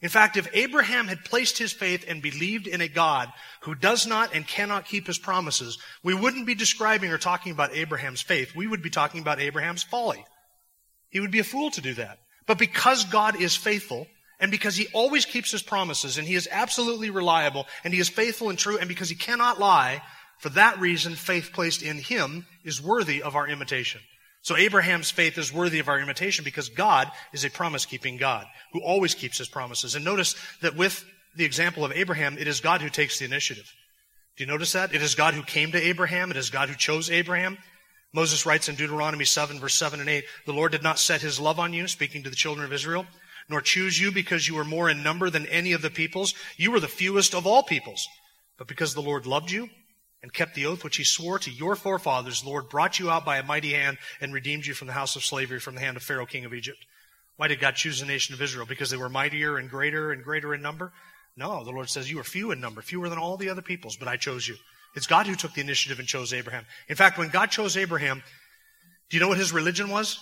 In 0.00 0.08
fact, 0.08 0.36
if 0.36 0.48
Abraham 0.52 1.06
had 1.06 1.24
placed 1.24 1.58
his 1.58 1.72
faith 1.72 2.04
and 2.08 2.20
believed 2.20 2.66
in 2.66 2.80
a 2.80 2.88
God 2.88 3.32
who 3.60 3.76
does 3.76 4.04
not 4.06 4.34
and 4.34 4.46
cannot 4.46 4.86
keep 4.86 5.06
his 5.06 5.18
promises, 5.18 5.78
we 6.02 6.12
wouldn't 6.12 6.46
be 6.46 6.56
describing 6.56 7.12
or 7.12 7.18
talking 7.18 7.52
about 7.52 7.74
Abraham's 7.74 8.20
faith. 8.20 8.54
We 8.56 8.66
would 8.66 8.82
be 8.82 8.90
talking 8.90 9.20
about 9.20 9.40
Abraham's 9.40 9.84
folly. 9.84 10.24
He 11.10 11.20
would 11.20 11.30
be 11.30 11.38
a 11.38 11.44
fool 11.44 11.70
to 11.70 11.80
do 11.80 11.94
that. 11.94 12.18
But 12.46 12.58
because 12.58 13.04
God 13.04 13.40
is 13.40 13.54
faithful, 13.54 14.08
and 14.40 14.50
because 14.50 14.74
he 14.74 14.88
always 14.92 15.24
keeps 15.24 15.52
his 15.52 15.62
promises, 15.62 16.18
and 16.18 16.26
he 16.26 16.34
is 16.34 16.48
absolutely 16.50 17.10
reliable, 17.10 17.68
and 17.84 17.94
he 17.94 18.00
is 18.00 18.08
faithful 18.08 18.50
and 18.50 18.58
true, 18.58 18.76
and 18.76 18.88
because 18.88 19.08
he 19.08 19.14
cannot 19.14 19.60
lie, 19.60 20.02
for 20.40 20.48
that 20.50 20.80
reason, 20.80 21.14
faith 21.14 21.50
placed 21.52 21.80
in 21.80 21.98
him 21.98 22.44
is 22.64 22.82
worthy 22.82 23.22
of 23.22 23.36
our 23.36 23.46
imitation. 23.46 24.00
So 24.42 24.56
Abraham's 24.56 25.10
faith 25.10 25.38
is 25.38 25.52
worthy 25.52 25.78
of 25.78 25.88
our 25.88 26.00
imitation 26.00 26.44
because 26.44 26.68
God 26.68 27.08
is 27.32 27.44
a 27.44 27.50
promise 27.50 27.86
keeping 27.86 28.16
God 28.16 28.46
who 28.72 28.82
always 28.82 29.14
keeps 29.14 29.38
his 29.38 29.48
promises. 29.48 29.94
And 29.94 30.04
notice 30.04 30.34
that 30.62 30.76
with 30.76 31.04
the 31.36 31.44
example 31.44 31.84
of 31.84 31.92
Abraham, 31.92 32.36
it 32.36 32.48
is 32.48 32.60
God 32.60 32.82
who 32.82 32.90
takes 32.90 33.18
the 33.18 33.24
initiative. 33.24 33.72
Do 34.36 34.44
you 34.44 34.50
notice 34.50 34.72
that? 34.72 34.94
It 34.94 35.02
is 35.02 35.14
God 35.14 35.34
who 35.34 35.42
came 35.42 35.70
to 35.72 35.80
Abraham. 35.80 36.32
It 36.32 36.36
is 36.36 36.50
God 36.50 36.68
who 36.68 36.74
chose 36.74 37.08
Abraham. 37.08 37.56
Moses 38.12 38.44
writes 38.44 38.68
in 38.68 38.74
Deuteronomy 38.74 39.24
7 39.24 39.60
verse 39.60 39.74
7 39.74 40.00
and 40.00 40.08
8, 40.08 40.24
the 40.44 40.52
Lord 40.52 40.72
did 40.72 40.82
not 40.82 40.98
set 40.98 41.22
his 41.22 41.40
love 41.40 41.60
on 41.60 41.72
you, 41.72 41.86
speaking 41.86 42.24
to 42.24 42.30
the 42.30 42.36
children 42.36 42.66
of 42.66 42.72
Israel, 42.72 43.06
nor 43.48 43.60
choose 43.60 43.98
you 43.98 44.10
because 44.10 44.46
you 44.48 44.56
were 44.56 44.64
more 44.64 44.90
in 44.90 45.02
number 45.02 45.30
than 45.30 45.46
any 45.46 45.72
of 45.72 45.82
the 45.82 45.90
peoples. 45.90 46.34
You 46.56 46.72
were 46.72 46.80
the 46.80 46.88
fewest 46.88 47.34
of 47.34 47.46
all 47.46 47.62
peoples. 47.62 48.06
But 48.58 48.66
because 48.66 48.92
the 48.92 49.02
Lord 49.02 49.24
loved 49.24 49.50
you 49.50 49.70
and 50.22 50.32
kept 50.32 50.54
the 50.54 50.66
oath 50.66 50.84
which 50.84 50.96
he 50.96 51.04
swore 51.04 51.38
to 51.40 51.50
your 51.50 51.74
forefathers, 51.74 52.42
the 52.42 52.48
Lord 52.48 52.68
brought 52.68 52.98
you 52.98 53.10
out 53.10 53.24
by 53.24 53.38
a 53.38 53.42
mighty 53.42 53.72
hand 53.72 53.98
and 54.20 54.32
redeemed 54.32 54.66
you 54.66 54.74
from 54.74 54.86
the 54.86 54.92
house 54.92 55.16
of 55.16 55.24
slavery, 55.24 55.58
from 55.58 55.74
the 55.74 55.80
hand 55.80 55.96
of 55.96 56.02
Pharaoh, 56.02 56.26
king 56.26 56.44
of 56.44 56.54
Egypt. 56.54 56.78
Why 57.36 57.48
did 57.48 57.60
God 57.60 57.74
choose 57.74 58.00
the 58.00 58.06
nation 58.06 58.34
of 58.34 58.42
Israel? 58.42 58.66
Because 58.66 58.90
they 58.90 58.96
were 58.96 59.08
mightier 59.08 59.56
and 59.56 59.68
greater 59.68 60.12
and 60.12 60.22
greater 60.22 60.54
in 60.54 60.62
number? 60.62 60.92
No, 61.36 61.64
the 61.64 61.70
Lord 61.70 61.88
says 61.88 62.10
you 62.10 62.18
were 62.18 62.24
few 62.24 62.50
in 62.50 62.60
number, 62.60 62.82
fewer 62.82 63.08
than 63.08 63.18
all 63.18 63.36
the 63.36 63.48
other 63.48 63.62
peoples, 63.62 63.96
but 63.96 64.06
I 64.06 64.16
chose 64.16 64.46
you. 64.46 64.56
It's 64.94 65.06
God 65.06 65.26
who 65.26 65.34
took 65.34 65.54
the 65.54 65.62
initiative 65.62 65.98
and 65.98 66.06
chose 66.06 66.32
Abraham. 66.32 66.66
In 66.88 66.96
fact, 66.96 67.18
when 67.18 67.30
God 67.30 67.50
chose 67.50 67.76
Abraham, 67.76 68.22
do 69.08 69.16
you 69.16 69.20
know 69.20 69.28
what 69.28 69.38
his 69.38 69.52
religion 69.52 69.88
was? 69.88 70.18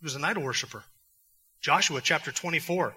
He 0.00 0.04
was 0.04 0.16
an 0.16 0.24
idol 0.24 0.42
worshiper. 0.42 0.82
Joshua 1.60 2.00
chapter 2.02 2.32
24. 2.32 2.94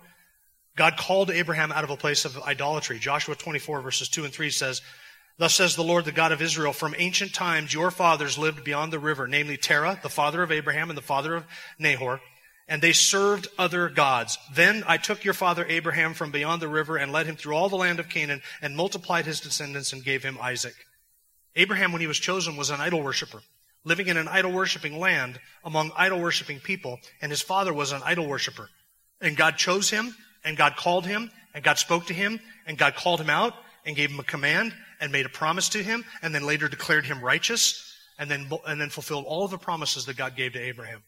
God 0.75 0.97
called 0.97 1.29
Abraham 1.29 1.71
out 1.71 1.83
of 1.83 1.91
a 1.91 1.97
place 1.97 2.25
of 2.25 2.41
idolatry. 2.41 2.97
Joshua 2.97 3.35
24 3.35 3.81
verses 3.81 4.09
2 4.09 4.25
and 4.25 4.33
3 4.33 4.49
says, 4.49 4.81
Thus 5.37 5.55
says 5.55 5.75
the 5.75 5.83
Lord, 5.83 6.05
the 6.05 6.11
God 6.11 6.31
of 6.31 6.41
Israel, 6.41 6.73
from 6.73 6.93
ancient 6.97 7.33
times 7.33 7.73
your 7.73 7.89
fathers 7.89 8.37
lived 8.37 8.63
beyond 8.63 8.93
the 8.93 8.99
river, 8.99 9.27
namely 9.27 9.57
Terah, 9.57 9.99
the 10.01 10.09
father 10.09 10.43
of 10.43 10.51
Abraham 10.51 10.89
and 10.89 10.97
the 10.97 11.01
father 11.01 11.35
of 11.35 11.45
Nahor, 11.79 12.21
and 12.67 12.81
they 12.81 12.93
served 12.93 13.47
other 13.57 13.89
gods. 13.89 14.37
Then 14.53 14.83
I 14.87 14.97
took 14.97 15.23
your 15.23 15.33
father 15.33 15.65
Abraham 15.67 16.13
from 16.13 16.31
beyond 16.31 16.61
the 16.61 16.67
river 16.67 16.97
and 16.97 17.11
led 17.11 17.25
him 17.25 17.35
through 17.35 17.55
all 17.55 17.67
the 17.67 17.75
land 17.75 17.99
of 17.99 18.09
Canaan 18.09 18.41
and 18.61 18.77
multiplied 18.77 19.25
his 19.25 19.41
descendants 19.41 19.91
and 19.91 20.03
gave 20.03 20.23
him 20.23 20.37
Isaac. 20.41 20.75
Abraham, 21.55 21.91
when 21.91 22.01
he 22.01 22.07
was 22.07 22.19
chosen, 22.19 22.55
was 22.55 22.69
an 22.69 22.79
idol 22.79 23.01
worshiper, 23.01 23.41
living 23.83 24.07
in 24.07 24.17
an 24.17 24.27
idol 24.27 24.51
worshiping 24.51 24.99
land 24.99 25.39
among 25.63 25.91
idol 25.95 26.19
worshiping 26.19 26.59
people, 26.59 26.99
and 27.21 27.31
his 27.31 27.41
father 27.41 27.73
was 27.73 27.91
an 27.91 28.01
idol 28.05 28.27
worshiper. 28.27 28.69
And 29.19 29.35
God 29.35 29.57
chose 29.57 29.89
him, 29.89 30.15
and 30.43 30.57
God 30.57 30.75
called 30.75 31.05
him, 31.05 31.31
and 31.53 31.63
God 31.63 31.77
spoke 31.77 32.07
to 32.07 32.13
him, 32.13 32.39
and 32.65 32.77
God 32.77 32.95
called 32.95 33.19
him 33.19 33.29
out, 33.29 33.53
and 33.85 33.95
gave 33.95 34.11
him 34.11 34.19
a 34.19 34.23
command, 34.23 34.73
and 34.99 35.11
made 35.11 35.25
a 35.25 35.29
promise 35.29 35.69
to 35.69 35.83
him, 35.83 36.05
and 36.21 36.33
then 36.33 36.45
later 36.45 36.67
declared 36.67 37.05
him 37.05 37.21
righteous, 37.21 37.93
and 38.17 38.29
then, 38.29 38.49
and 38.65 38.79
then 38.79 38.89
fulfilled 38.89 39.25
all 39.27 39.45
of 39.45 39.51
the 39.51 39.57
promises 39.57 40.05
that 40.05 40.17
God 40.17 40.35
gave 40.35 40.53
to 40.53 40.59
Abraham. 40.59 41.03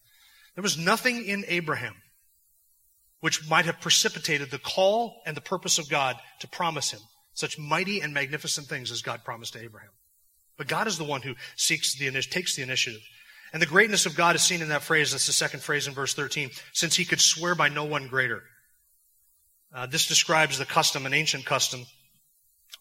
There 0.55 0.63
was 0.63 0.77
nothing 0.77 1.25
in 1.25 1.45
Abraham 1.47 1.95
which 3.21 3.49
might 3.49 3.65
have 3.65 3.81
precipitated 3.81 4.51
the 4.51 4.59
call 4.59 5.21
and 5.25 5.35
the 5.35 5.41
purpose 5.41 5.79
of 5.79 5.89
God 5.89 6.15
to 6.41 6.47
promise 6.47 6.91
him 6.91 6.99
such 7.33 7.59
mighty 7.59 8.01
and 8.01 8.13
magnificent 8.13 8.67
things 8.67 8.91
as 8.91 9.01
God 9.01 9.23
promised 9.23 9.53
to 9.53 9.61
Abraham. 9.61 9.89
But 10.57 10.67
God 10.67 10.87
is 10.87 10.97
the 10.97 11.03
one 11.03 11.21
who 11.21 11.35
seeks 11.55 11.97
the, 11.97 12.09
takes 12.21 12.55
the 12.55 12.63
initiative. 12.63 13.01
And 13.51 13.61
the 13.61 13.67
greatness 13.67 14.05
of 14.05 14.15
God 14.15 14.35
is 14.35 14.41
seen 14.41 14.61
in 14.61 14.69
that 14.69 14.83
phrase. 14.83 15.11
That's 15.11 15.27
the 15.27 15.33
second 15.33 15.61
phrase 15.61 15.87
in 15.87 15.93
verse 15.93 16.13
13. 16.13 16.49
Since 16.73 16.95
he 16.95 17.05
could 17.05 17.19
swear 17.19 17.55
by 17.55 17.69
no 17.69 17.83
one 17.83 18.07
greater. 18.07 18.41
Uh, 19.73 19.85
this 19.85 20.07
describes 20.07 20.57
the 20.57 20.65
custom, 20.65 21.05
an 21.05 21.13
ancient 21.13 21.45
custom, 21.45 21.85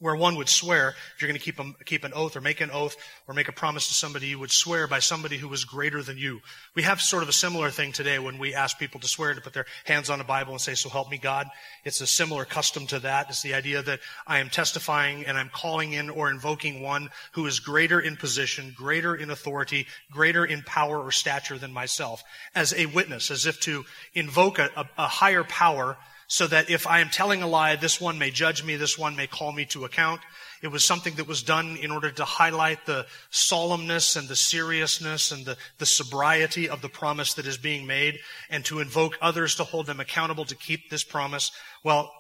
where 0.01 0.17
one 0.17 0.37
would 0.37 0.49
swear, 0.49 0.95
if 1.15 1.23
you're 1.23 1.29
going 1.29 1.39
to 1.39 1.45
keep, 1.45 1.59
a, 1.59 1.85
keep 1.85 2.05
an 2.05 2.13
oath 2.15 2.37
or 2.37 2.41
make 2.41 2.61
an 2.61 2.71
oath 2.71 2.97
or 3.29 3.35
make 3.35 3.49
a 3.49 3.53
promise 3.53 3.89
to 3.89 3.95
somebody, 3.95 4.27
you 4.27 4.39
would 4.39 4.51
swear 4.51 4.87
by 4.87 4.99
somebody 4.99 5.39
who 5.39 5.49
was 5.49 5.65
greater 5.65 6.03
than 6.03 6.19
you. 6.19 6.41
We 6.75 6.83
have 6.83 7.01
sort 7.01 7.23
of 7.23 7.29
a 7.29 7.33
similar 7.33 7.71
thing 7.71 7.93
today 7.93 8.19
when 8.19 8.39
we 8.39 8.55
ask 8.55 8.79
people 8.79 9.01
to 9.01 9.09
swear 9.09 9.35
to 9.35 9.41
put 9.41 9.53
their 9.53 9.67
hands 9.85 10.11
on 10.11 10.21
a 10.21 10.25
Bible 10.25 10.53
and 10.53 10.61
say, 10.61 10.75
so 10.75 10.89
help 10.89 11.11
me 11.11 11.19
God. 11.19 11.47
It's 11.85 12.01
a 12.01 12.07
similar 12.07 12.45
custom 12.45 12.87
to 12.89 12.99
that. 13.01 13.29
It's 13.29 13.43
the 13.43 13.55
idea 13.55 13.83
that 13.83 14.01
I 14.27 14.39
am 14.39 14.51
testifying 14.51 15.27
and 15.27 15.39
I'm 15.39 15.51
calling 15.51 15.93
in 15.93 16.11
or 16.11 16.31
invoking 16.31 16.83
one 16.83 17.11
who 17.33 17.47
is 17.47 17.61
greater 17.61 18.01
in 18.01 18.17
position, 18.17 18.75
greater 18.77 19.15
in 19.15 19.31
authority, 19.31 19.87
greater 20.11 20.45
in 20.45 20.63
power 20.63 20.99
or 20.99 21.13
stature 21.13 21.59
than 21.59 21.73
myself 21.73 22.23
as 22.55 22.75
a 22.75 22.87
witness, 22.87 23.31
as 23.31 23.47
if 23.47 23.61
to 23.61 23.85
invoke 24.15 24.59
a, 24.59 24.71
a, 24.77 24.87
a 24.99 25.07
higher 25.07 25.45
power 25.45 25.97
so 26.27 26.47
that 26.47 26.71
if 26.71 26.87
I 26.87 27.01
am 27.01 27.11
telling 27.11 27.43
a 27.43 27.47
lie, 27.47 27.77
this 27.77 28.01
one 28.01 28.19
may 28.19 28.31
judge 28.31 28.65
me, 28.65 28.77
this 28.77 28.99
one 28.99 29.17
may 29.17 29.27
call 29.27 29.53
me 29.53 29.65
to 29.67 29.85
account. 29.85 30.21
It 30.63 30.69
was 30.69 30.85
something 30.85 31.15
that 31.17 31.27
was 31.27 31.43
done 31.43 31.77
in 31.77 31.91
order 31.91 32.11
to 32.11 32.25
highlight 32.25 32.87
the 32.87 33.07
solemnness 33.31 34.17
and 34.17 34.29
the 34.29 34.37
seriousness 34.37 35.31
and 35.31 35.45
the, 35.45 35.57
the 35.79 35.87
sobriety 35.87 36.69
of 36.69 36.81
the 36.81 36.89
promise 36.89 37.35
that 37.35 37.47
is 37.47 37.59
being 37.59 37.87
made 37.87 38.19
and 38.49 38.65
to 38.65 38.81
invoke 38.81 39.19
others 39.21 39.57
to 39.57 39.65
hold 39.65 39.87
them 39.87 40.01
accountable 40.01 40.47
to 40.47 40.55
keep 40.55 40.89
this 40.89 41.05
promise. 41.05 41.51
Well, 41.83 42.11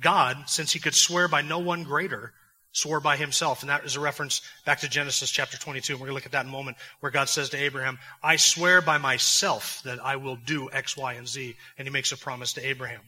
God, 0.00 0.44
since 0.46 0.72
he 0.72 0.78
could 0.78 0.94
swear 0.94 1.26
by 1.26 1.42
no 1.42 1.58
one 1.58 1.82
greater, 1.82 2.32
swore 2.72 3.00
by 3.00 3.16
himself. 3.16 3.62
And 3.62 3.70
that 3.70 3.84
is 3.84 3.96
a 3.96 4.00
reference 4.00 4.42
back 4.64 4.80
to 4.80 4.88
Genesis 4.88 5.30
chapter 5.30 5.58
22. 5.58 5.94
And 5.94 6.00
we're 6.00 6.06
going 6.06 6.12
to 6.12 6.14
look 6.14 6.26
at 6.26 6.32
that 6.32 6.44
in 6.44 6.50
a 6.50 6.52
moment 6.52 6.76
where 7.00 7.10
God 7.10 7.28
says 7.28 7.50
to 7.50 7.56
Abraham, 7.56 7.98
I 8.22 8.36
swear 8.36 8.80
by 8.80 8.98
myself 8.98 9.82
that 9.84 9.98
I 10.04 10.16
will 10.16 10.36
do 10.36 10.70
X, 10.72 10.96
Y, 10.96 11.14
and 11.14 11.26
Z. 11.26 11.56
And 11.76 11.88
he 11.88 11.92
makes 11.92 12.12
a 12.12 12.16
promise 12.16 12.52
to 12.54 12.66
Abraham. 12.66 13.00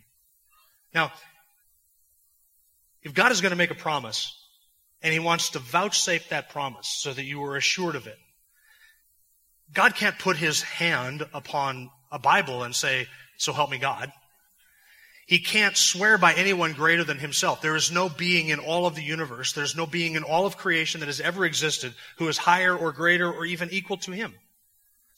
Now, 0.94 1.12
if 3.02 3.14
God 3.14 3.32
is 3.32 3.40
going 3.40 3.50
to 3.50 3.56
make 3.56 3.70
a 3.70 3.76
promise, 3.76 4.36
and 5.02 5.12
He 5.12 5.18
wants 5.18 5.50
to 5.50 5.58
vouchsafe 5.58 6.28
that 6.28 6.50
promise 6.50 6.88
so 6.88 7.12
that 7.12 7.24
you 7.24 7.42
are 7.44 7.56
assured 7.56 7.94
of 7.94 8.06
it, 8.06 8.18
God 9.72 9.94
can't 9.94 10.18
put 10.18 10.36
His 10.36 10.62
hand 10.62 11.26
upon 11.32 11.90
a 12.10 12.18
Bible 12.18 12.62
and 12.62 12.74
say, 12.74 13.06
So 13.38 13.52
help 13.52 13.70
me 13.70 13.78
God. 13.78 14.12
He 15.30 15.38
can't 15.38 15.76
swear 15.76 16.18
by 16.18 16.34
anyone 16.34 16.72
greater 16.72 17.04
than 17.04 17.20
himself. 17.20 17.62
There 17.62 17.76
is 17.76 17.92
no 17.92 18.08
being 18.08 18.48
in 18.48 18.58
all 18.58 18.86
of 18.86 18.96
the 18.96 19.02
universe, 19.02 19.52
there's 19.52 19.76
no 19.76 19.86
being 19.86 20.16
in 20.16 20.24
all 20.24 20.44
of 20.44 20.56
creation 20.56 20.98
that 21.00 21.06
has 21.06 21.20
ever 21.20 21.44
existed 21.44 21.94
who 22.16 22.26
is 22.26 22.36
higher 22.36 22.76
or 22.76 22.90
greater 22.90 23.32
or 23.32 23.46
even 23.46 23.70
equal 23.70 23.96
to 23.98 24.10
him. 24.10 24.34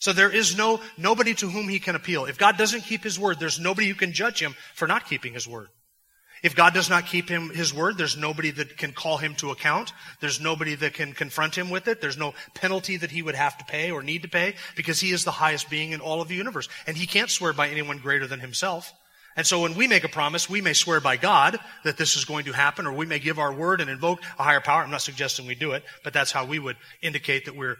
So 0.02 0.12
there 0.12 0.32
is 0.32 0.56
no, 0.56 0.80
nobody 0.98 1.32
to 1.34 1.48
whom 1.48 1.68
he 1.68 1.78
can 1.78 1.94
appeal. 1.94 2.24
If 2.24 2.36
God 2.36 2.56
doesn't 2.56 2.80
keep 2.80 3.04
his 3.04 3.20
word, 3.20 3.38
there's 3.38 3.60
nobody 3.60 3.86
who 3.86 3.94
can 3.94 4.12
judge 4.12 4.42
him 4.42 4.56
for 4.74 4.88
not 4.88 5.08
keeping 5.08 5.32
his 5.32 5.46
word. 5.46 5.68
If 6.42 6.56
God 6.56 6.74
does 6.74 6.90
not 6.90 7.06
keep 7.06 7.28
him 7.28 7.50
his 7.50 7.72
word, 7.72 7.98
there's 7.98 8.16
nobody 8.16 8.50
that 8.50 8.76
can 8.76 8.92
call 8.94 9.18
him 9.18 9.36
to 9.36 9.52
account. 9.52 9.92
There's 10.18 10.40
nobody 10.40 10.74
that 10.74 10.94
can 10.94 11.12
confront 11.12 11.56
him 11.56 11.70
with 11.70 11.86
it. 11.86 12.00
There's 12.00 12.18
no 12.18 12.34
penalty 12.52 12.96
that 12.96 13.12
he 13.12 13.22
would 13.22 13.36
have 13.36 13.56
to 13.58 13.64
pay 13.64 13.92
or 13.92 14.02
need 14.02 14.22
to 14.22 14.28
pay 14.28 14.56
because 14.74 14.98
he 14.98 15.12
is 15.12 15.22
the 15.22 15.30
highest 15.30 15.70
being 15.70 15.92
in 15.92 16.00
all 16.00 16.20
of 16.20 16.26
the 16.26 16.34
universe. 16.34 16.68
And 16.88 16.96
he 16.96 17.06
can't 17.06 17.30
swear 17.30 17.52
by 17.52 17.68
anyone 17.68 17.98
greater 17.98 18.26
than 18.26 18.40
himself. 18.40 18.92
And 19.36 19.46
so 19.46 19.60
when 19.60 19.76
we 19.76 19.86
make 19.86 20.02
a 20.02 20.08
promise, 20.08 20.50
we 20.50 20.60
may 20.60 20.72
swear 20.72 21.00
by 21.00 21.16
God 21.16 21.60
that 21.84 21.96
this 21.96 22.16
is 22.16 22.24
going 22.24 22.46
to 22.46 22.52
happen, 22.52 22.88
or 22.88 22.92
we 22.92 23.06
may 23.06 23.20
give 23.20 23.38
our 23.38 23.54
word 23.54 23.80
and 23.80 23.88
invoke 23.88 24.20
a 24.36 24.42
higher 24.42 24.60
power. 24.60 24.82
I'm 24.82 24.90
not 24.90 25.02
suggesting 25.02 25.46
we 25.46 25.54
do 25.54 25.70
it, 25.70 25.84
but 26.02 26.12
that's 26.12 26.32
how 26.32 26.44
we 26.44 26.58
would 26.58 26.76
indicate 27.02 27.44
that 27.44 27.54
we're 27.54 27.76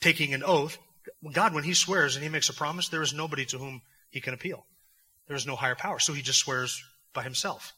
taking 0.00 0.32
an 0.32 0.42
oath. 0.42 0.78
God, 1.30 1.54
when 1.54 1.64
He 1.64 1.74
swears 1.74 2.16
and 2.16 2.22
He 2.24 2.28
makes 2.28 2.48
a 2.48 2.54
promise, 2.54 2.88
there 2.88 3.02
is 3.02 3.14
nobody 3.14 3.44
to 3.46 3.58
whom 3.58 3.82
He 4.10 4.20
can 4.20 4.34
appeal. 4.34 4.66
There 5.28 5.36
is 5.36 5.46
no 5.46 5.54
higher 5.54 5.76
power. 5.76 6.00
So 6.00 6.12
He 6.12 6.22
just 6.22 6.40
swears 6.40 6.82
by 7.14 7.22
Himself. 7.22 7.72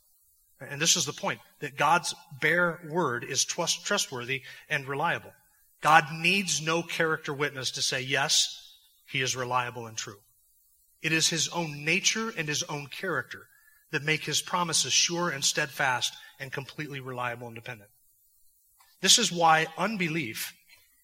And 0.60 0.80
this 0.80 0.96
is 0.96 1.04
the 1.04 1.12
point 1.12 1.40
that 1.60 1.76
God's 1.76 2.14
bare 2.40 2.80
word 2.88 3.24
is 3.24 3.44
trustworthy 3.44 4.42
and 4.70 4.88
reliable. 4.88 5.32
God 5.82 6.04
needs 6.12 6.62
no 6.62 6.82
character 6.82 7.34
witness 7.34 7.72
to 7.72 7.82
say, 7.82 8.00
yes, 8.00 8.74
He 9.06 9.20
is 9.20 9.36
reliable 9.36 9.86
and 9.86 9.96
true. 9.96 10.20
It 11.02 11.12
is 11.12 11.28
His 11.28 11.48
own 11.48 11.84
nature 11.84 12.32
and 12.34 12.48
His 12.48 12.62
own 12.62 12.86
character 12.86 13.48
that 13.90 14.02
make 14.02 14.24
His 14.24 14.40
promises 14.40 14.94
sure 14.94 15.28
and 15.28 15.44
steadfast 15.44 16.14
and 16.40 16.50
completely 16.50 17.00
reliable 17.00 17.46
and 17.46 17.54
dependent. 17.54 17.90
This 19.02 19.18
is 19.18 19.30
why 19.30 19.66
unbelief 19.76 20.54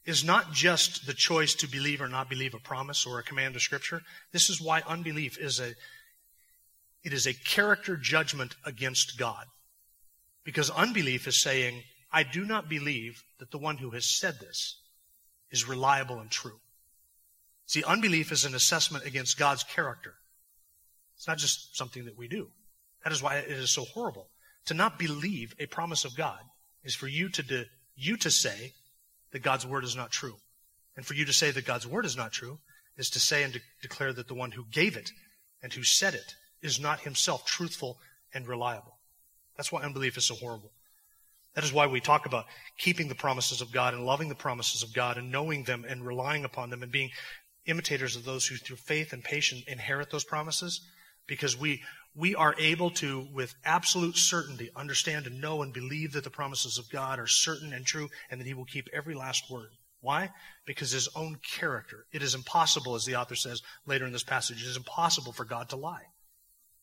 is 0.04 0.24
not 0.24 0.52
just 0.52 1.06
the 1.06 1.12
choice 1.12 1.54
to 1.54 1.68
believe 1.68 2.00
or 2.00 2.08
not 2.08 2.30
believe 2.30 2.54
a 2.54 2.58
promise 2.58 3.06
or 3.06 3.18
a 3.18 3.22
command 3.22 3.54
of 3.54 3.62
scripture. 3.62 4.00
This 4.32 4.48
is 4.48 4.60
why 4.60 4.82
unbelief 4.86 5.38
is 5.38 5.60
a 5.60 5.74
it 7.02 7.12
is 7.14 7.26
a 7.26 7.32
character 7.34 7.96
judgment 7.96 8.56
against 8.64 9.18
God. 9.18 9.46
Because 10.44 10.68
unbelief 10.70 11.26
is 11.26 11.40
saying, 11.40 11.82
I 12.12 12.24
do 12.24 12.44
not 12.44 12.68
believe 12.68 13.22
that 13.38 13.50
the 13.50 13.58
one 13.58 13.78
who 13.78 13.90
has 13.90 14.04
said 14.04 14.38
this 14.38 14.80
is 15.50 15.66
reliable 15.68 16.18
and 16.20 16.30
true. 16.30 16.60
See, 17.66 17.82
unbelief 17.84 18.32
is 18.32 18.44
an 18.44 18.54
assessment 18.54 19.06
against 19.06 19.38
God's 19.38 19.64
character. 19.64 20.14
It's 21.16 21.28
not 21.28 21.38
just 21.38 21.76
something 21.76 22.04
that 22.04 22.18
we 22.18 22.28
do. 22.28 22.48
That 23.04 23.12
is 23.12 23.22
why 23.22 23.36
it 23.36 23.50
is 23.50 23.70
so 23.70 23.84
horrible. 23.84 24.28
To 24.66 24.74
not 24.74 24.98
believe 24.98 25.54
a 25.58 25.66
promise 25.66 26.04
of 26.04 26.16
God 26.16 26.40
is 26.84 26.94
for 26.94 27.06
you 27.06 27.28
to, 27.30 27.42
de- 27.42 27.66
you 27.94 28.16
to 28.18 28.30
say 28.30 28.72
that 29.32 29.42
God's 29.42 29.66
word 29.66 29.84
is 29.84 29.96
not 29.96 30.10
true. 30.10 30.36
And 30.96 31.06
for 31.06 31.14
you 31.14 31.24
to 31.24 31.32
say 31.32 31.50
that 31.50 31.66
God's 31.66 31.86
word 31.86 32.04
is 32.04 32.16
not 32.16 32.32
true 32.32 32.58
is 32.96 33.10
to 33.10 33.20
say 33.20 33.42
and 33.42 33.52
de- 33.52 33.60
declare 33.82 34.12
that 34.12 34.28
the 34.28 34.34
one 34.34 34.52
who 34.52 34.64
gave 34.70 34.96
it 34.96 35.10
and 35.62 35.72
who 35.72 35.82
said 35.82 36.14
it 36.14 36.34
is 36.62 36.80
not 36.80 37.00
himself 37.00 37.46
truthful 37.46 37.98
and 38.34 38.46
reliable. 38.46 38.98
That's 39.56 39.72
why 39.72 39.82
unbelief 39.82 40.16
is 40.16 40.26
so 40.26 40.34
horrible. 40.34 40.72
That 41.54 41.64
is 41.64 41.72
why 41.72 41.86
we 41.86 42.00
talk 42.00 42.26
about 42.26 42.46
keeping 42.78 43.08
the 43.08 43.14
promises 43.14 43.60
of 43.60 43.72
God 43.72 43.94
and 43.94 44.04
loving 44.04 44.28
the 44.28 44.34
promises 44.34 44.82
of 44.82 44.94
God 44.94 45.16
and 45.16 45.32
knowing 45.32 45.64
them 45.64 45.84
and 45.88 46.06
relying 46.06 46.44
upon 46.44 46.70
them 46.70 46.82
and 46.82 46.92
being 46.92 47.10
imitators 47.66 48.16
of 48.16 48.24
those 48.24 48.46
who 48.46 48.56
through 48.56 48.76
faith 48.76 49.12
and 49.12 49.24
patience 49.24 49.62
inherit 49.66 50.10
those 50.10 50.24
promises 50.24 50.80
because 51.26 51.58
we 51.58 51.82
we 52.14 52.34
are 52.34 52.54
able 52.58 52.90
to 52.90 53.28
with 53.32 53.54
absolute 53.64 54.16
certainty 54.16 54.70
understand 54.74 55.26
and 55.26 55.40
know 55.40 55.62
and 55.62 55.72
believe 55.72 56.12
that 56.12 56.24
the 56.24 56.30
promises 56.30 56.78
of 56.78 56.90
God 56.90 57.18
are 57.18 57.26
certain 57.26 57.72
and 57.72 57.86
true 57.86 58.08
and 58.30 58.40
that 58.40 58.46
he 58.46 58.54
will 58.54 58.64
keep 58.64 58.88
every 58.92 59.14
last 59.14 59.50
word. 59.50 59.70
Why? 60.00 60.30
Because 60.66 60.90
his 60.90 61.08
own 61.14 61.36
character. 61.58 62.06
It 62.12 62.22
is 62.22 62.34
impossible 62.34 62.94
as 62.94 63.04
the 63.04 63.16
author 63.16 63.34
says 63.34 63.62
later 63.86 64.06
in 64.06 64.12
this 64.12 64.24
passage, 64.24 64.62
it 64.62 64.68
is 64.68 64.76
impossible 64.76 65.32
for 65.32 65.44
God 65.44 65.68
to 65.70 65.76
lie. 65.76 66.06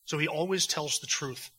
So 0.06 0.18
he 0.18 0.28
always 0.28 0.66
tells 0.66 1.00
the 1.00 1.08
truth. 1.08 1.50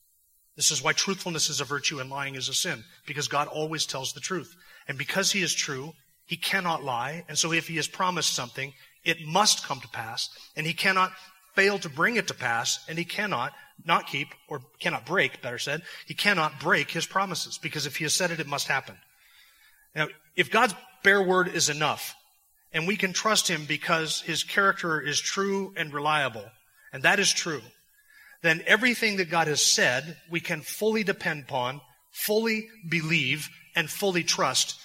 This 0.58 0.72
is 0.72 0.82
why 0.82 0.92
truthfulness 0.92 1.50
is 1.50 1.60
a 1.60 1.64
virtue 1.64 2.00
and 2.00 2.10
lying 2.10 2.34
is 2.34 2.48
a 2.48 2.52
sin, 2.52 2.82
because 3.06 3.28
God 3.28 3.46
always 3.46 3.86
tells 3.86 4.12
the 4.12 4.20
truth. 4.20 4.56
And 4.88 4.98
because 4.98 5.30
He 5.30 5.40
is 5.40 5.54
true, 5.54 5.92
He 6.26 6.36
cannot 6.36 6.82
lie. 6.82 7.24
And 7.28 7.38
so 7.38 7.52
if 7.52 7.68
He 7.68 7.76
has 7.76 7.86
promised 7.86 8.34
something, 8.34 8.72
it 9.04 9.18
must 9.24 9.64
come 9.64 9.78
to 9.80 9.88
pass. 9.88 10.28
And 10.56 10.66
He 10.66 10.72
cannot 10.72 11.12
fail 11.58 11.76
to 11.80 11.88
bring 11.88 12.14
it 12.14 12.28
to 12.28 12.34
pass. 12.34 12.84
And 12.88 12.96
He 12.96 13.04
cannot 13.04 13.52
not 13.84 14.06
keep, 14.06 14.28
or 14.48 14.60
cannot 14.78 15.06
break, 15.06 15.42
better 15.42 15.58
said, 15.58 15.82
He 16.06 16.14
cannot 16.14 16.60
break 16.60 16.90
His 16.90 17.06
promises, 17.06 17.58
because 17.58 17.84
if 17.84 17.96
He 17.96 18.04
has 18.04 18.14
said 18.14 18.30
it, 18.30 18.40
it 18.40 18.46
must 18.46 18.68
happen. 18.68 18.96
Now, 19.94 20.06
if 20.36 20.50
God's 20.50 20.74
bare 21.02 21.22
word 21.22 21.48
is 21.48 21.68
enough, 21.68 22.14
and 22.72 22.86
we 22.86 22.96
can 22.96 23.12
trust 23.12 23.48
Him 23.48 23.64
because 23.66 24.20
His 24.20 24.44
character 24.44 25.00
is 25.00 25.20
true 25.20 25.72
and 25.76 25.92
reliable, 25.92 26.44
and 26.92 27.02
that 27.02 27.18
is 27.18 27.32
true, 27.32 27.62
then 28.42 28.62
everything 28.66 29.16
that 29.16 29.30
God 29.30 29.48
has 29.48 29.62
said, 29.62 30.16
we 30.30 30.40
can 30.40 30.60
fully 30.60 31.02
depend 31.02 31.44
upon, 31.44 31.80
fully 32.12 32.68
believe, 32.88 33.48
and 33.74 33.90
fully 33.90 34.22
trust, 34.22 34.78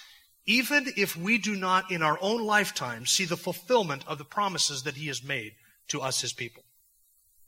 even 0.46 0.92
if 0.96 1.16
we 1.16 1.38
do 1.38 1.54
not 1.54 1.90
in 1.90 2.02
our 2.02 2.18
own 2.20 2.42
lifetime 2.42 3.06
see 3.06 3.24
the 3.24 3.36
fulfillment 3.36 4.04
of 4.08 4.18
the 4.18 4.24
promises 4.24 4.82
that 4.82 4.96
He 4.96 5.06
has 5.06 5.22
made 5.22 5.52
to 5.88 6.00
us, 6.00 6.20
His 6.20 6.32
people. 6.32 6.63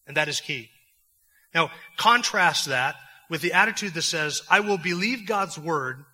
And 0.06 0.16
that 0.16 0.28
is 0.28 0.40
key. 0.40 0.70
Now, 1.54 1.70
contrast 1.96 2.66
that 2.66 2.96
with 3.28 3.40
the 3.40 3.52
attitude 3.52 3.94
that 3.94 4.02
says, 4.02 4.42
I 4.50 4.60
will 4.60 4.78
believe 4.78 5.26
God's 5.26 5.58
word 5.58 6.04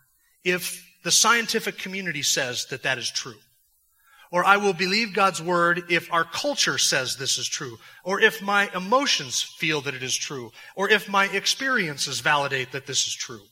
if 0.45 0.85
the 1.05 1.11
scientific 1.11 1.79
community 1.79 2.23
says 2.23 2.67
that 2.67 2.85
that 2.85 2.99
is 2.99 3.11
true. 3.11 3.39
Or 4.31 4.45
I 4.45 4.57
will 4.57 4.73
believe 4.73 5.13
God's 5.13 5.43
word 5.43 5.85
if 5.91 6.11
our 6.11 6.25
culture 6.25 6.79
says 6.79 7.17
this 7.17 7.37
is 7.37 7.47
true. 7.47 7.77
Or 8.03 8.19
if 8.19 8.41
my 8.41 8.71
emotions 8.75 9.43
feel 9.43 9.83
that 9.83 9.95
it 9.95 10.03
is 10.03 10.17
true. 10.17 10.53
Or 10.75 10.89
if 10.89 11.07
my 11.07 11.27
experiences 11.27 12.21
validate 12.21 12.73
that 12.73 12.87
this 12.87 13.07
is 13.07 13.15
true. 13.15 13.43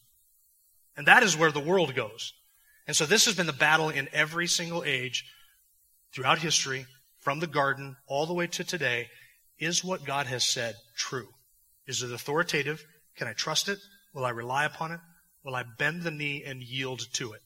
And 0.97 1.06
that 1.06 1.23
is 1.23 1.37
where 1.37 1.52
the 1.52 1.61
world 1.61 1.94
goes. 1.94 2.32
And 2.87 2.97
so 2.97 3.04
this 3.04 3.26
has 3.26 3.35
been 3.35 3.47
the 3.47 3.52
battle 3.52 3.90
in 3.90 4.09
every 4.12 4.47
single 4.47 4.82
age 4.85 5.25
throughout 6.14 6.38
history, 6.38 6.87
from 7.18 7.40
the 7.40 7.47
garden 7.47 7.97
all 8.06 8.25
the 8.25 8.32
way 8.32 8.47
to 8.47 8.64
today. 8.64 9.09
Is 9.61 9.85
what 9.85 10.05
God 10.05 10.26
has 10.26 10.43
said 10.43 10.75
true? 10.97 11.29
Is 11.87 12.02
it 12.02 12.12
authoritative? 12.12 12.83
Can 13.17 13.29
I 13.29 13.35
trust 13.35 13.69
it? 13.69 13.79
Will 14.14 14.25
I 14.25 14.31
rely 14.31 14.64
upon 14.64 14.93
it? 14.93 15.00
Will 15.45 15.55
I 15.55 15.64
bend 15.79 16.02
the 16.02 16.11
knee 16.11 16.43
and 16.45 16.62
yield 16.62 17.02
to 17.14 17.33
it? 17.33 17.40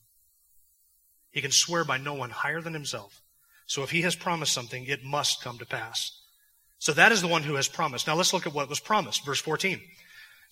He 1.30 1.40
can 1.40 1.50
swear 1.50 1.84
by 1.84 1.98
no 1.98 2.14
one 2.14 2.30
higher 2.30 2.60
than 2.60 2.74
himself. 2.74 3.20
So 3.66 3.82
if 3.82 3.90
he 3.90 4.02
has 4.02 4.14
promised 4.14 4.52
something, 4.52 4.84
it 4.86 5.02
must 5.04 5.42
come 5.42 5.58
to 5.58 5.66
pass. 5.66 6.12
So 6.78 6.92
that 6.92 7.12
is 7.12 7.22
the 7.22 7.28
one 7.28 7.42
who 7.42 7.54
has 7.54 7.66
promised. 7.66 8.06
Now 8.06 8.14
let's 8.14 8.32
look 8.32 8.46
at 8.46 8.54
what 8.54 8.68
was 8.68 8.80
promised. 8.80 9.24
Verse 9.24 9.40
14. 9.40 9.80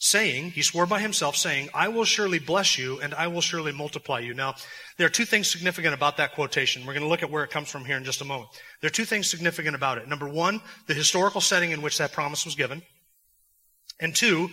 Saying, 0.05 0.51
he 0.51 0.63
swore 0.63 0.87
by 0.87 0.99
himself, 0.99 1.37
saying, 1.37 1.69
I 1.73 1.87
will 1.87 2.03
surely 2.03 2.41
bless 2.41 2.77
you 2.77 3.01
and 3.01 3.15
I 3.15 3.29
will 3.29 3.41
surely 3.41 3.71
multiply 3.71 4.19
you. 4.19 4.35
Now, 4.35 4.57
there 4.97 5.07
are 5.07 5.11
two 5.11 5.25
things 5.25 5.49
significant 5.49 5.95
about 5.95 6.17
that 6.17 6.35
quotation. 6.35 6.85
We're 6.85 6.95
going 6.95 7.05
to 7.05 7.09
look 7.09 7.23
at 7.23 7.31
where 7.31 7.45
it 7.45 7.51
comes 7.51 7.71
from 7.71 7.85
here 7.85 7.97
in 7.97 8.03
just 8.03 8.21
a 8.21 8.25
moment. 8.25 8.51
There 8.81 8.89
are 8.89 8.91
two 8.91 9.05
things 9.05 9.31
significant 9.31 9.77
about 9.77 9.99
it. 9.99 10.09
Number 10.09 10.29
one, 10.29 10.61
the 10.89 10.95
historical 10.95 11.41
setting 11.41 11.71
in 11.71 11.83
which 11.83 11.99
that 11.99 12.11
promise 12.11 12.45
was 12.45 12.57
given. 12.57 12.83
And 14.01 14.13
two, 14.13 14.51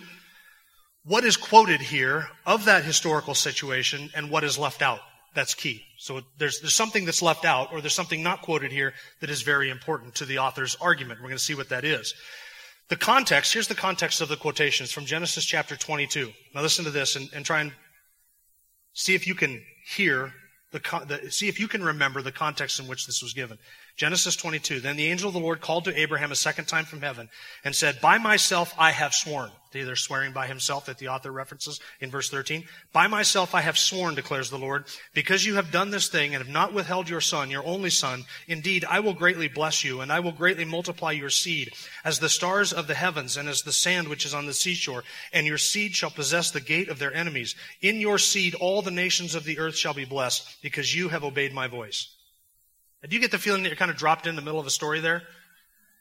what 1.04 1.24
is 1.24 1.36
quoted 1.36 1.80
here 1.80 2.28
of 2.46 2.66
that 2.66 2.84
historical 2.84 3.34
situation 3.34 4.08
and 4.14 4.30
what 4.30 4.44
is 4.44 4.56
left 4.56 4.82
out. 4.82 5.00
That's 5.34 5.54
key. 5.54 5.82
So 5.98 6.20
there's, 6.38 6.60
there's 6.60 6.76
something 6.76 7.04
that's 7.04 7.22
left 7.22 7.44
out, 7.44 7.72
or 7.72 7.80
there's 7.80 7.92
something 7.92 8.22
not 8.22 8.42
quoted 8.42 8.70
here 8.70 8.94
that 9.20 9.30
is 9.30 9.42
very 9.42 9.68
important 9.68 10.14
to 10.16 10.26
the 10.26 10.38
author's 10.38 10.76
argument. 10.80 11.18
We're 11.18 11.30
going 11.30 11.38
to 11.38 11.42
see 11.42 11.56
what 11.56 11.70
that 11.70 11.84
is. 11.84 12.14
The 12.90 12.96
context, 12.96 13.52
here's 13.52 13.68
the 13.68 13.76
context 13.76 14.20
of 14.20 14.28
the 14.28 14.36
quotations 14.36 14.90
from 14.90 15.06
Genesis 15.06 15.44
chapter 15.44 15.76
22. 15.76 16.32
Now 16.52 16.60
listen 16.60 16.84
to 16.84 16.90
this 16.90 17.14
and, 17.14 17.30
and 17.32 17.46
try 17.46 17.60
and 17.60 17.72
see 18.94 19.14
if 19.14 19.28
you 19.28 19.36
can 19.36 19.62
hear 19.86 20.34
the, 20.72 20.80
the, 21.06 21.30
see 21.30 21.46
if 21.46 21.60
you 21.60 21.68
can 21.68 21.84
remember 21.84 22.20
the 22.20 22.32
context 22.32 22.80
in 22.80 22.88
which 22.88 23.06
this 23.06 23.22
was 23.22 23.32
given. 23.32 23.58
Genesis 23.96 24.36
22. 24.36 24.80
Then 24.80 24.96
the 24.96 25.06
angel 25.06 25.28
of 25.28 25.34
the 25.34 25.40
Lord 25.40 25.60
called 25.60 25.84
to 25.84 26.00
Abraham 26.00 26.32
a 26.32 26.36
second 26.36 26.66
time 26.66 26.84
from 26.84 27.02
heaven 27.02 27.28
and 27.64 27.74
said, 27.74 28.00
By 28.00 28.18
myself 28.18 28.74
I 28.78 28.92
have 28.92 29.14
sworn. 29.14 29.50
They're 29.72 29.94
swearing 29.94 30.32
by 30.32 30.48
himself 30.48 30.86
that 30.86 30.98
the 30.98 31.08
author 31.08 31.30
references 31.30 31.78
in 32.00 32.10
verse 32.10 32.28
13. 32.28 32.64
By 32.92 33.06
myself 33.06 33.54
I 33.54 33.60
have 33.60 33.78
sworn, 33.78 34.16
declares 34.16 34.50
the 34.50 34.58
Lord, 34.58 34.86
because 35.14 35.46
you 35.46 35.54
have 35.54 35.70
done 35.70 35.90
this 35.90 36.08
thing 36.08 36.34
and 36.34 36.42
have 36.42 36.52
not 36.52 36.72
withheld 36.72 37.08
your 37.08 37.20
son, 37.20 37.50
your 37.50 37.64
only 37.64 37.90
son. 37.90 38.24
Indeed, 38.48 38.84
I 38.84 38.98
will 38.98 39.14
greatly 39.14 39.46
bless 39.46 39.84
you 39.84 40.00
and 40.00 40.12
I 40.12 40.18
will 40.20 40.32
greatly 40.32 40.64
multiply 40.64 41.12
your 41.12 41.30
seed 41.30 41.72
as 42.04 42.18
the 42.18 42.28
stars 42.28 42.72
of 42.72 42.88
the 42.88 42.94
heavens 42.94 43.36
and 43.36 43.48
as 43.48 43.62
the 43.62 43.72
sand 43.72 44.08
which 44.08 44.26
is 44.26 44.34
on 44.34 44.46
the 44.46 44.54
seashore. 44.54 45.04
And 45.32 45.46
your 45.46 45.58
seed 45.58 45.94
shall 45.94 46.10
possess 46.10 46.50
the 46.50 46.60
gate 46.60 46.88
of 46.88 46.98
their 46.98 47.14
enemies. 47.14 47.54
In 47.80 48.00
your 48.00 48.18
seed 48.18 48.56
all 48.56 48.82
the 48.82 48.90
nations 48.90 49.36
of 49.36 49.44
the 49.44 49.60
earth 49.60 49.76
shall 49.76 49.94
be 49.94 50.04
blessed 50.04 50.62
because 50.62 50.94
you 50.94 51.10
have 51.10 51.22
obeyed 51.22 51.52
my 51.52 51.68
voice. 51.68 52.08
Do 53.08 53.16
you 53.16 53.20
get 53.20 53.30
the 53.30 53.38
feeling 53.38 53.62
that 53.62 53.70
you're 53.70 53.76
kind 53.76 53.90
of 53.90 53.96
dropped 53.96 54.26
in 54.26 54.36
the 54.36 54.42
middle 54.42 54.60
of 54.60 54.66
a 54.66 54.70
story 54.70 55.00
there? 55.00 55.22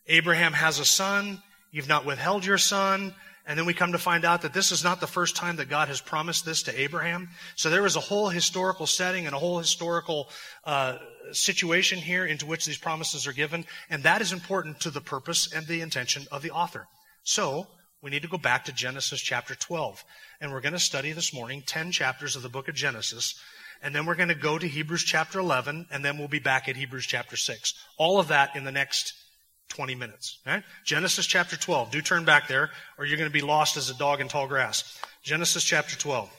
Abraham 0.08 0.52
has 0.52 0.80
a 0.80 0.86
son. 0.86 1.42
You've 1.72 1.88
not 1.88 2.06
withheld 2.06 2.46
your 2.46 2.58
son. 2.58 3.14
And 3.46 3.58
then 3.58 3.66
we 3.66 3.74
come 3.74 3.94
to 3.94 3.98
find 3.98 4.26
out 4.26 4.42
that 4.42 4.54
this 4.54 4.72
is 4.72 4.84
not 4.84 5.00
the 5.00 5.08
first 5.08 5.36
time 5.36 5.56
that 5.56 5.70
God 5.70 5.88
has 5.88 6.02
promised 6.02 6.46
this 6.46 6.64
to 6.64 6.80
Abraham. 6.80 7.30
So 7.56 7.70
there 7.70 7.86
is 7.86 7.96
a 7.96 8.02
whole 8.02 8.30
historical 8.30 8.86
setting 8.86 9.26
and 9.26 9.36
a 9.36 9.40
whole 9.40 9.58
historical 9.58 10.30
uh, 10.66 10.98
situation 11.32 12.00
here 12.00 12.26
into 12.26 12.46
which 12.46 12.66
these 12.66 12.78
promises 12.78 13.26
are 13.28 13.34
given. 13.34 13.66
And 13.90 14.04
that 14.04 14.22
is 14.22 14.34
important 14.34 14.82
to 14.82 14.92
the 14.92 15.02
purpose 15.02 15.52
and 15.54 15.66
the 15.66 15.82
intention 15.82 16.28
of 16.32 16.42
the 16.42 16.52
author. 16.52 16.86
So 17.24 17.66
we 18.04 18.12
need 18.12 18.24
to 18.24 18.28
go 18.28 18.38
back 18.38 18.66
to 18.66 18.74
Genesis 18.74 19.22
chapter 19.22 19.56
12. 19.56 20.04
And 20.42 20.52
we're 20.52 20.62
going 20.62 20.74
to 20.74 20.80
study 20.80 21.14
this 21.14 21.34
morning 21.34 21.64
10 21.66 21.92
chapters 21.92 22.36
of 22.36 22.44
the 22.44 22.50
book 22.50 22.68
of 22.68 22.76
Genesis 22.76 23.40
and 23.82 23.96
then 23.96 24.06
we're 24.06 24.16
going 24.16 24.30
to 24.30 24.36
go 24.36 24.58
to 24.60 24.68
Hebrews 24.68 25.04
chapter 25.04 25.40
11, 25.40 25.88
and 25.92 26.04
then 26.04 26.18
we'll 26.18 26.28
be 26.28 26.40
back 26.40 26.68
at 26.68 26.76
Hebrews 26.76 27.06
chapter 27.06 27.36
6. 27.36 27.74
All 27.98 28.20
of 28.20 28.28
that 28.28 28.56
in 28.56 28.64
the 28.64 28.72
next 28.72 29.14
20 29.70 29.96
minutes. 29.96 30.40
Genesis 30.86 31.26
chapter 31.26 31.56
12. 31.56 31.92
Do 31.92 32.02
turn 32.02 32.26
back 32.26 32.48
there, 32.48 32.72
or 32.98 33.06
you're 33.06 33.18
going 33.18 33.30
to 33.30 33.34
be 33.34 33.42
lost 33.42 33.78
as 33.78 33.90
a 33.90 33.98
dog 33.98 34.20
in 34.20 34.28
tall 34.28 34.48
grass. 34.48 35.00
Genesis 35.24 35.64
chapter 35.64 35.96
12. 35.98 36.30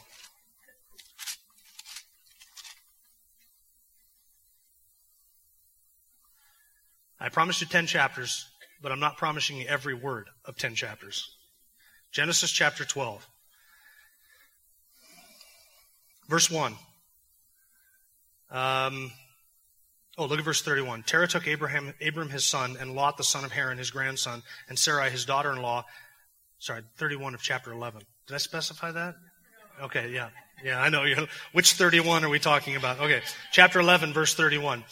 I 7.23 7.29
promised 7.29 7.61
you 7.61 7.67
10 7.67 7.87
chapters, 7.87 8.47
but 8.83 8.93
I'm 8.93 9.01
not 9.01 9.19
promising 9.19 9.59
you 9.59 9.67
every 9.67 9.95
word 9.95 10.29
of 10.47 10.57
10 10.57 10.75
chapters. 10.75 11.37
Genesis 12.13 12.51
chapter 12.51 12.85
12. 12.85 13.27
Verse 16.29 16.51
1. 16.51 16.75
Um, 18.51 19.13
oh, 20.19 20.27
look 20.27 20.39
at 20.39 20.45
verse 20.45 20.63
31. 20.63 21.05
Terah 21.05 21.29
took 21.29 21.47
Abraham, 21.47 21.95
Abram 22.05 22.31
his 22.31 22.45
son, 22.45 22.77
and 22.81 22.95
Lot 22.95 23.17
the 23.17 23.25
son 23.25 23.45
of 23.45 23.53
Haran 23.53 23.79
his 23.79 23.91
grandson, 23.91 24.43
and 24.69 24.79
Sarai 24.79 25.11
his 25.11 25.25
daughter-in-law. 25.25 25.85
Sorry, 26.59 26.83
31 26.97 27.35
of 27.35 27.43
chapter 27.43 27.73
11. 27.73 28.03
Did 28.27 28.35
I 28.35 28.39
specify 28.39 28.93
that? 28.93 29.15
Okay, 29.83 30.11
yeah. 30.13 30.29
Yeah, 30.63 30.81
I 30.81 30.89
know. 30.89 31.05
Which 31.53 31.73
31 31.73 32.25
are 32.25 32.29
we 32.29 32.39
talking 32.39 32.77
about? 32.77 33.01
Okay, 33.01 33.23
chapter 33.51 33.81
11, 33.81 34.13
verse 34.13 34.35
31. 34.35 34.85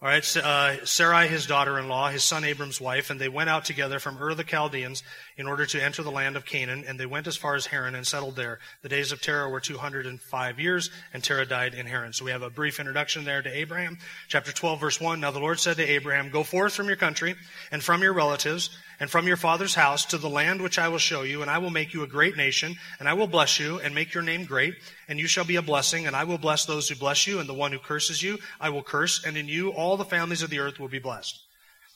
All 0.00 0.08
right, 0.08 0.36
uh, 0.36 0.84
Sarai, 0.84 1.26
his 1.26 1.46
daughter-in-law, 1.46 2.10
his 2.10 2.22
son 2.22 2.44
Abram's 2.44 2.80
wife, 2.80 3.10
and 3.10 3.20
they 3.20 3.28
went 3.28 3.50
out 3.50 3.64
together 3.64 3.98
from 3.98 4.16
Ur 4.22 4.32
the 4.32 4.44
Chaldeans 4.44 5.02
in 5.36 5.48
order 5.48 5.66
to 5.66 5.82
enter 5.82 6.04
the 6.04 6.12
land 6.12 6.36
of 6.36 6.44
Canaan, 6.44 6.84
and 6.86 7.00
they 7.00 7.04
went 7.04 7.26
as 7.26 7.36
far 7.36 7.56
as 7.56 7.66
Haran 7.66 7.96
and 7.96 8.06
settled 8.06 8.36
there. 8.36 8.60
The 8.82 8.88
days 8.88 9.10
of 9.10 9.20
Terah 9.20 9.50
were 9.50 9.58
205 9.58 10.60
years, 10.60 10.90
and 11.12 11.24
Terah 11.24 11.46
died 11.46 11.74
in 11.74 11.86
Haran. 11.86 12.12
So 12.12 12.24
we 12.24 12.30
have 12.30 12.42
a 12.42 12.50
brief 12.50 12.78
introduction 12.78 13.24
there 13.24 13.42
to 13.42 13.52
Abraham. 13.52 13.98
Chapter 14.28 14.52
12, 14.52 14.78
verse 14.78 15.00
1. 15.00 15.18
Now 15.18 15.32
the 15.32 15.40
Lord 15.40 15.58
said 15.58 15.78
to 15.78 15.90
Abraham, 15.90 16.30
Go 16.30 16.44
forth 16.44 16.74
from 16.74 16.86
your 16.86 16.94
country 16.94 17.34
and 17.72 17.82
from 17.82 18.00
your 18.00 18.12
relatives 18.12 18.70
and 19.00 19.10
from 19.10 19.26
your 19.26 19.36
father's 19.36 19.74
house 19.74 20.04
to 20.06 20.18
the 20.18 20.28
land 20.28 20.62
which 20.62 20.78
I 20.78 20.86
will 20.90 20.98
show 20.98 21.22
you, 21.22 21.42
and 21.42 21.50
I 21.50 21.58
will 21.58 21.70
make 21.70 21.92
you 21.92 22.04
a 22.04 22.08
great 22.08 22.36
nation, 22.36 22.76
and 23.00 23.08
I 23.08 23.14
will 23.14 23.26
bless 23.26 23.58
you 23.58 23.80
and 23.80 23.96
make 23.96 24.14
your 24.14 24.22
name 24.22 24.44
great, 24.44 24.74
and 25.08 25.18
you 25.18 25.26
shall 25.26 25.44
be 25.44 25.56
a 25.56 25.62
blessing, 25.62 26.06
and 26.06 26.14
I 26.14 26.24
will 26.24 26.38
bless 26.38 26.66
those 26.66 26.88
who 26.88 26.94
bless 26.94 27.26
you, 27.26 27.40
and 27.40 27.48
the 27.48 27.54
one 27.54 27.72
who 27.72 27.78
curses 27.78 28.22
you 28.22 28.38
I 28.60 28.70
will 28.70 28.82
curse, 28.82 29.24
and 29.24 29.36
in 29.36 29.48
you 29.48 29.70
all 29.70 29.96
the 29.96 30.04
families 30.04 30.42
of 30.42 30.50
the 30.50 30.60
earth 30.60 30.78
will 30.78 30.88
be 30.88 30.98
blessed. 30.98 31.40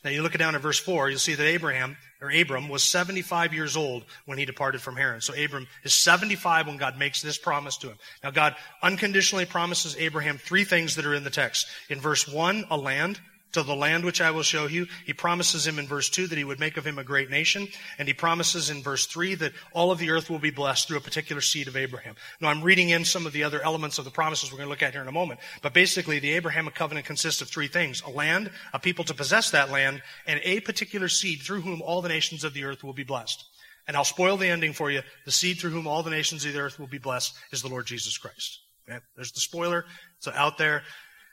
Now 0.04 0.10
you 0.10 0.22
look 0.22 0.36
down 0.36 0.56
at 0.56 0.60
verse 0.60 0.80
4, 0.80 1.10
you'll 1.10 1.18
see 1.20 1.34
that 1.34 1.46
Abraham, 1.46 1.96
or 2.20 2.30
Abram, 2.30 2.68
was 2.68 2.82
75 2.82 3.54
years 3.54 3.76
old 3.76 4.04
when 4.26 4.36
he 4.36 4.44
departed 4.44 4.80
from 4.80 4.96
Haran. 4.96 5.20
So 5.20 5.32
Abram 5.32 5.68
is 5.84 5.94
75 5.94 6.66
when 6.66 6.76
God 6.76 6.98
makes 6.98 7.22
this 7.22 7.38
promise 7.38 7.76
to 7.78 7.88
him. 7.88 7.98
Now 8.24 8.30
God 8.32 8.56
unconditionally 8.82 9.46
promises 9.46 9.96
Abraham 9.96 10.38
three 10.38 10.64
things 10.64 10.96
that 10.96 11.06
are 11.06 11.14
in 11.14 11.22
the 11.22 11.30
text. 11.30 11.68
In 11.88 12.00
verse 12.00 12.26
1, 12.26 12.64
a 12.70 12.76
land 12.76 13.20
to 13.52 13.62
the 13.62 13.74
land 13.74 14.04
which 14.04 14.20
I 14.20 14.30
will 14.30 14.42
show 14.42 14.66
you. 14.66 14.86
He 15.04 15.12
promises 15.12 15.66
him 15.66 15.78
in 15.78 15.86
verse 15.86 16.08
2 16.08 16.26
that 16.28 16.38
he 16.38 16.44
would 16.44 16.60
make 16.60 16.76
of 16.76 16.86
him 16.86 16.98
a 16.98 17.04
great 17.04 17.30
nation. 17.30 17.68
And 17.98 18.08
he 18.08 18.14
promises 18.14 18.70
in 18.70 18.82
verse 18.82 19.06
3 19.06 19.34
that 19.36 19.52
all 19.72 19.90
of 19.90 19.98
the 19.98 20.10
earth 20.10 20.30
will 20.30 20.38
be 20.38 20.50
blessed 20.50 20.88
through 20.88 20.96
a 20.96 21.02
particular 21.02 21.40
seed 21.40 21.68
of 21.68 21.76
Abraham. 21.76 22.16
Now 22.40 22.48
I'm 22.48 22.62
reading 22.62 22.90
in 22.90 23.04
some 23.04 23.26
of 23.26 23.32
the 23.32 23.44
other 23.44 23.62
elements 23.62 23.98
of 23.98 24.04
the 24.04 24.10
promises 24.10 24.50
we're 24.50 24.58
going 24.58 24.66
to 24.66 24.70
look 24.70 24.82
at 24.82 24.92
here 24.92 25.02
in 25.02 25.08
a 25.08 25.12
moment. 25.12 25.40
But 25.60 25.74
basically 25.74 26.18
the 26.18 26.32
Abrahamic 26.32 26.74
covenant 26.74 27.06
consists 27.06 27.40
of 27.40 27.48
three 27.48 27.68
things. 27.68 28.02
A 28.06 28.10
land, 28.10 28.50
a 28.72 28.78
people 28.78 29.04
to 29.04 29.14
possess 29.14 29.50
that 29.50 29.70
land, 29.70 30.02
and 30.26 30.40
a 30.44 30.60
particular 30.60 31.08
seed 31.08 31.42
through 31.42 31.60
whom 31.60 31.82
all 31.82 32.02
the 32.02 32.08
nations 32.08 32.44
of 32.44 32.54
the 32.54 32.64
earth 32.64 32.82
will 32.82 32.92
be 32.92 33.04
blessed. 33.04 33.44
And 33.86 33.96
I'll 33.96 34.04
spoil 34.04 34.36
the 34.36 34.48
ending 34.48 34.72
for 34.72 34.90
you. 34.90 35.02
The 35.24 35.32
seed 35.32 35.58
through 35.58 35.70
whom 35.70 35.86
all 35.86 36.02
the 36.02 36.10
nations 36.10 36.44
of 36.44 36.52
the 36.52 36.60
earth 36.60 36.78
will 36.78 36.86
be 36.86 36.98
blessed 36.98 37.34
is 37.50 37.62
the 37.62 37.68
Lord 37.68 37.86
Jesus 37.86 38.16
Christ. 38.16 38.60
Okay? 38.88 39.00
There's 39.16 39.32
the 39.32 39.40
spoiler. 39.40 39.84
It's 40.18 40.28
out 40.28 40.58
there. 40.58 40.82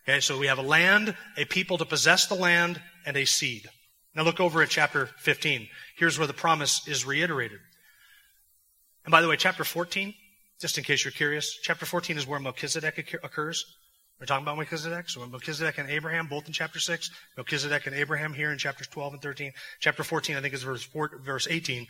Okay, 0.10 0.22
so 0.22 0.40
we 0.40 0.48
have 0.48 0.58
a 0.58 0.64
land, 0.64 1.16
a 1.38 1.46
people 1.46 1.78
to 1.78 1.86
possess 1.86 2.26
the 2.26 2.34
land, 2.34 2.82
and 3.06 3.16
a 3.16 3.26
seed. 3.26 3.70
Now 4.16 4.24
look 4.24 4.40
over 4.40 4.64
at 4.64 4.70
chapter 4.70 5.06
15. 5.20 5.68
Here's 5.98 6.18
where 6.18 6.26
the 6.26 6.34
promise 6.34 6.88
is 6.88 7.06
reiterated. 7.06 7.60
And 9.06 9.12
by 9.12 9.22
the 9.22 9.28
way, 9.28 9.38
chapter 9.38 9.64
14, 9.64 10.16
just 10.60 10.80
in 10.80 10.84
case 10.84 11.06
you're 11.06 11.12
curious, 11.12 11.60
chapter 11.62 11.86
14 11.86 12.18
is 12.18 12.26
where 12.26 12.40
Melchizedek 12.40 13.20
occurs. 13.24 13.64
We're 14.20 14.26
talking 14.26 14.44
about 14.44 14.58
Melchizedek. 14.58 15.12
So 15.12 15.24
Melchizedek 15.28 15.78
and 15.78 15.92
Abraham, 15.92 16.26
both 16.26 16.48
in 16.48 16.54
chapter 16.54 16.80
6. 16.80 17.12
Melchizedek 17.38 17.86
and 17.86 17.96
Abraham 17.96 18.34
here 18.34 18.52
in 18.52 18.58
chapters 18.58 18.88
12 18.88 19.14
and 19.14 19.22
13. 19.22 19.52
Chapter 19.80 20.04
14, 20.04 20.38
I 20.38 20.42
think, 20.42 20.56
is 20.56 20.64
verse, 20.64 20.82
4, 20.82 21.20
verse 21.24 21.48
18. 21.48 21.86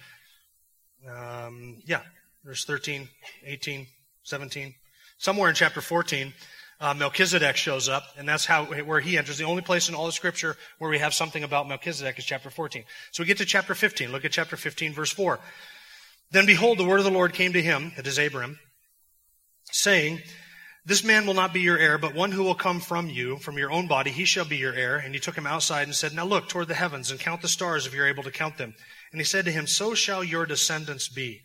Um, 1.09 1.77
yeah, 1.85 2.01
verse 2.43 2.65
13, 2.65 3.07
18, 3.45 3.87
17. 4.23 4.75
Somewhere 5.19 5.47
in 5.47 5.55
chapter 5.55 5.79
14, 5.79 6.33
uh, 6.81 6.93
Melchizedek 6.93 7.57
shows 7.57 7.89
up, 7.89 8.03
and 8.17 8.27
that's 8.27 8.45
how 8.45 8.65
where 8.65 9.01
he 9.01 9.17
enters. 9.17 9.37
The 9.37 9.43
only 9.43 9.61
place 9.61 9.89
in 9.89 9.95
all 9.95 10.05
the 10.05 10.11
Scripture 10.13 10.55
where 10.77 10.89
we 10.89 10.99
have 10.99 11.13
something 11.13 11.43
about 11.43 11.67
Melchizedek 11.67 12.17
is 12.17 12.25
chapter 12.25 12.49
14. 12.49 12.83
So 13.11 13.21
we 13.21 13.27
get 13.27 13.37
to 13.39 13.45
chapter 13.45 13.75
15. 13.75 14.11
Look 14.11 14.23
at 14.23 14.31
chapter 14.31 14.55
15, 14.55 14.93
verse 14.93 15.11
4. 15.11 15.39
Then 16.31 16.45
behold, 16.45 16.77
the 16.77 16.85
word 16.85 16.99
of 16.99 17.05
the 17.05 17.11
Lord 17.11 17.33
came 17.33 17.53
to 17.53 17.61
him, 17.61 17.91
that 17.97 18.07
is 18.07 18.17
Abram, 18.17 18.59
saying, 19.71 20.21
This 20.85 21.03
man 21.03 21.25
will 21.25 21.33
not 21.33 21.53
be 21.53 21.59
your 21.59 21.77
heir, 21.77 21.97
but 21.97 22.15
one 22.15 22.31
who 22.31 22.43
will 22.43 22.55
come 22.55 22.79
from 22.79 23.09
you, 23.09 23.37
from 23.37 23.57
your 23.57 23.71
own 23.71 23.87
body, 23.87 24.11
he 24.11 24.23
shall 24.25 24.45
be 24.45 24.57
your 24.57 24.73
heir. 24.73 24.97
And 24.97 25.13
he 25.13 25.19
took 25.19 25.35
him 25.35 25.47
outside 25.47 25.83
and 25.83 25.95
said, 25.95 26.13
Now 26.13 26.25
look 26.25 26.47
toward 26.47 26.69
the 26.69 26.75
heavens 26.75 27.11
and 27.11 27.19
count 27.19 27.41
the 27.41 27.49
stars 27.49 27.87
if 27.87 27.93
you're 27.93 28.07
able 28.07 28.23
to 28.23 28.31
count 28.31 28.57
them. 28.57 28.73
And 29.11 29.19
he 29.19 29.25
said 29.25 29.43
to 29.45 29.51
him, 29.51 29.67
So 29.67 29.95
shall 29.95 30.23
your 30.23 30.45
descendants 30.45 31.09
be. 31.09 31.41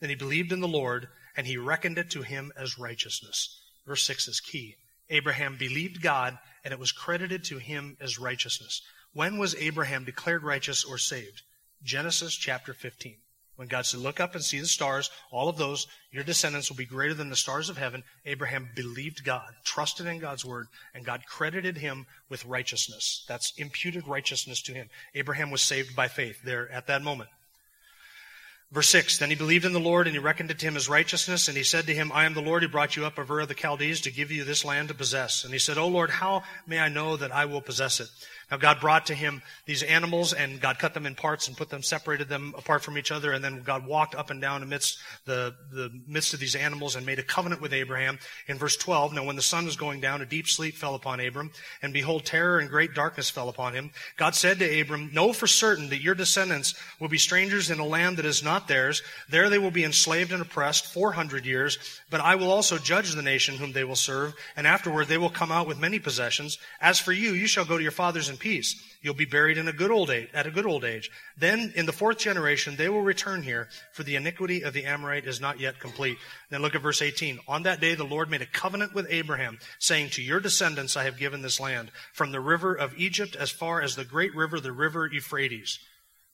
Then 0.00 0.08
he 0.08 0.16
believed 0.16 0.52
in 0.52 0.60
the 0.60 0.68
Lord, 0.68 1.08
and 1.36 1.46
he 1.46 1.58
reckoned 1.58 1.98
it 1.98 2.08
to 2.10 2.22
him 2.22 2.52
as 2.56 2.78
righteousness. 2.78 3.67
Verse 3.88 4.02
6 4.02 4.28
is 4.28 4.40
key. 4.40 4.76
Abraham 5.08 5.56
believed 5.56 6.02
God, 6.02 6.36
and 6.62 6.72
it 6.72 6.78
was 6.78 6.92
credited 6.92 7.42
to 7.44 7.56
him 7.56 7.96
as 8.02 8.18
righteousness. 8.18 8.82
When 9.14 9.38
was 9.38 9.54
Abraham 9.54 10.04
declared 10.04 10.42
righteous 10.42 10.84
or 10.84 10.98
saved? 10.98 11.40
Genesis 11.82 12.36
chapter 12.36 12.74
15. 12.74 13.16
When 13.56 13.66
God 13.66 13.86
said, 13.86 14.00
Look 14.00 14.20
up 14.20 14.34
and 14.34 14.44
see 14.44 14.60
the 14.60 14.66
stars, 14.66 15.10
all 15.30 15.48
of 15.48 15.56
those, 15.56 15.86
your 16.12 16.22
descendants 16.22 16.68
will 16.68 16.76
be 16.76 16.84
greater 16.84 17.14
than 17.14 17.30
the 17.30 17.34
stars 17.34 17.70
of 17.70 17.78
heaven. 17.78 18.04
Abraham 18.26 18.68
believed 18.76 19.24
God, 19.24 19.54
trusted 19.64 20.06
in 20.06 20.18
God's 20.18 20.44
word, 20.44 20.66
and 20.92 21.06
God 21.06 21.22
credited 21.26 21.78
him 21.78 22.06
with 22.28 22.44
righteousness. 22.44 23.24
That's 23.26 23.54
imputed 23.56 24.06
righteousness 24.06 24.60
to 24.62 24.74
him. 24.74 24.90
Abraham 25.14 25.50
was 25.50 25.62
saved 25.62 25.96
by 25.96 26.08
faith 26.08 26.42
there 26.44 26.70
at 26.70 26.86
that 26.88 27.00
moment. 27.00 27.30
Verse 28.70 28.88
6 28.88 29.18
Then 29.18 29.30
he 29.30 29.36
believed 29.36 29.64
in 29.64 29.72
the 29.72 29.80
Lord, 29.80 30.06
and 30.06 30.14
he 30.14 30.20
reckoned 30.20 30.50
it 30.50 30.58
to 30.58 30.66
him 30.66 30.76
as 30.76 30.88
righteousness. 30.88 31.48
And 31.48 31.56
he 31.56 31.62
said 31.62 31.86
to 31.86 31.94
him, 31.94 32.12
I 32.12 32.24
am 32.24 32.34
the 32.34 32.42
Lord 32.42 32.62
who 32.62 32.68
brought 32.68 32.96
you 32.96 33.06
up 33.06 33.18
of 33.18 33.30
Ur 33.30 33.40
of 33.40 33.48
the 33.48 33.54
Chaldees 33.54 34.02
to 34.02 34.10
give 34.10 34.30
you 34.30 34.44
this 34.44 34.64
land 34.64 34.88
to 34.88 34.94
possess. 34.94 35.44
And 35.44 35.52
he 35.52 35.58
said, 35.58 35.78
O 35.78 35.88
Lord, 35.88 36.10
how 36.10 36.42
may 36.66 36.78
I 36.78 36.88
know 36.88 37.16
that 37.16 37.32
I 37.32 37.46
will 37.46 37.62
possess 37.62 38.00
it? 38.00 38.08
Now 38.50 38.56
God 38.56 38.80
brought 38.80 39.06
to 39.06 39.14
him 39.14 39.42
these 39.66 39.82
animals 39.82 40.32
and 40.32 40.60
God 40.60 40.78
cut 40.78 40.94
them 40.94 41.06
in 41.06 41.14
parts 41.14 41.48
and 41.48 41.56
put 41.56 41.68
them, 41.68 41.82
separated 41.82 42.28
them 42.28 42.54
apart 42.56 42.82
from 42.82 42.96
each 42.96 43.12
other. 43.12 43.32
And 43.32 43.44
then 43.44 43.62
God 43.62 43.86
walked 43.86 44.14
up 44.14 44.30
and 44.30 44.40
down 44.40 44.62
amidst 44.62 44.98
the, 45.26 45.54
the 45.70 45.90
midst 46.06 46.34
of 46.34 46.40
these 46.40 46.54
animals 46.54 46.96
and 46.96 47.04
made 47.04 47.18
a 47.18 47.22
covenant 47.22 47.60
with 47.60 47.72
Abraham. 47.72 48.18
In 48.46 48.56
verse 48.56 48.76
12, 48.76 49.12
now 49.12 49.24
when 49.24 49.36
the 49.36 49.42
sun 49.42 49.66
was 49.66 49.76
going 49.76 50.00
down, 50.00 50.22
a 50.22 50.26
deep 50.26 50.48
sleep 50.48 50.74
fell 50.74 50.94
upon 50.94 51.20
Abram 51.20 51.50
and 51.82 51.92
behold, 51.92 52.24
terror 52.24 52.58
and 52.58 52.70
great 52.70 52.94
darkness 52.94 53.30
fell 53.30 53.48
upon 53.48 53.74
him. 53.74 53.90
God 54.16 54.34
said 54.34 54.58
to 54.58 54.80
Abram, 54.80 55.12
know 55.12 55.32
for 55.32 55.46
certain 55.46 55.90
that 55.90 56.02
your 56.02 56.14
descendants 56.14 56.74
will 57.00 57.08
be 57.08 57.18
strangers 57.18 57.70
in 57.70 57.78
a 57.78 57.86
land 57.86 58.16
that 58.16 58.26
is 58.26 58.42
not 58.42 58.68
theirs. 58.68 59.02
There 59.28 59.50
they 59.50 59.58
will 59.58 59.70
be 59.70 59.84
enslaved 59.84 60.32
and 60.32 60.42
oppressed 60.42 60.86
400 60.86 61.44
years, 61.44 61.78
but 62.10 62.20
I 62.20 62.34
will 62.34 62.50
also 62.50 62.78
judge 62.78 63.12
the 63.12 63.22
nation 63.22 63.56
whom 63.56 63.72
they 63.72 63.84
will 63.84 63.96
serve. 63.96 64.34
And 64.56 64.66
afterward 64.66 65.08
they 65.08 65.18
will 65.18 65.30
come 65.30 65.52
out 65.52 65.66
with 65.66 65.78
many 65.78 65.98
possessions. 65.98 66.58
As 66.80 66.98
for 66.98 67.12
you, 67.12 67.32
you 67.32 67.46
shall 67.46 67.64
go 67.64 67.76
to 67.76 67.82
your 67.82 67.92
fathers 67.92 68.28
and 68.28 68.37
peace. 68.38 68.82
You'll 69.00 69.14
be 69.14 69.24
buried 69.24 69.58
in 69.58 69.68
a 69.68 69.72
good 69.72 69.90
old 69.90 70.10
age, 70.10 70.28
at 70.34 70.46
a 70.46 70.50
good 70.50 70.66
old 70.66 70.84
age. 70.84 71.10
Then 71.36 71.72
in 71.76 71.86
the 71.86 71.92
fourth 71.92 72.18
generation, 72.18 72.74
they 72.76 72.88
will 72.88 73.02
return 73.02 73.42
here, 73.42 73.68
for 73.92 74.02
the 74.02 74.16
iniquity 74.16 74.62
of 74.62 74.72
the 74.72 74.84
Amorite 74.84 75.26
is 75.26 75.40
not 75.40 75.60
yet 75.60 75.78
complete. 75.78 76.18
Then 76.50 76.62
look 76.62 76.74
at 76.74 76.82
verse 76.82 77.00
18. 77.00 77.38
On 77.46 77.62
that 77.62 77.80
day, 77.80 77.94
the 77.94 78.04
Lord 78.04 78.30
made 78.30 78.42
a 78.42 78.46
covenant 78.46 78.94
with 78.94 79.06
Abraham, 79.08 79.58
saying, 79.78 80.10
To 80.10 80.22
your 80.22 80.40
descendants 80.40 80.96
I 80.96 81.04
have 81.04 81.16
given 81.16 81.42
this 81.42 81.60
land, 81.60 81.92
from 82.12 82.32
the 82.32 82.40
river 82.40 82.74
of 82.74 82.92
Egypt 82.96 83.36
as 83.36 83.50
far 83.50 83.80
as 83.80 83.94
the 83.94 84.04
great 84.04 84.34
river, 84.34 84.58
the 84.58 84.72
river 84.72 85.06
Euphrates. 85.06 85.78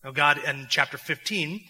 Now 0.03 0.13
God, 0.13 0.39
in 0.39 0.67
chapter 0.71 0.97
15, 0.97 1.61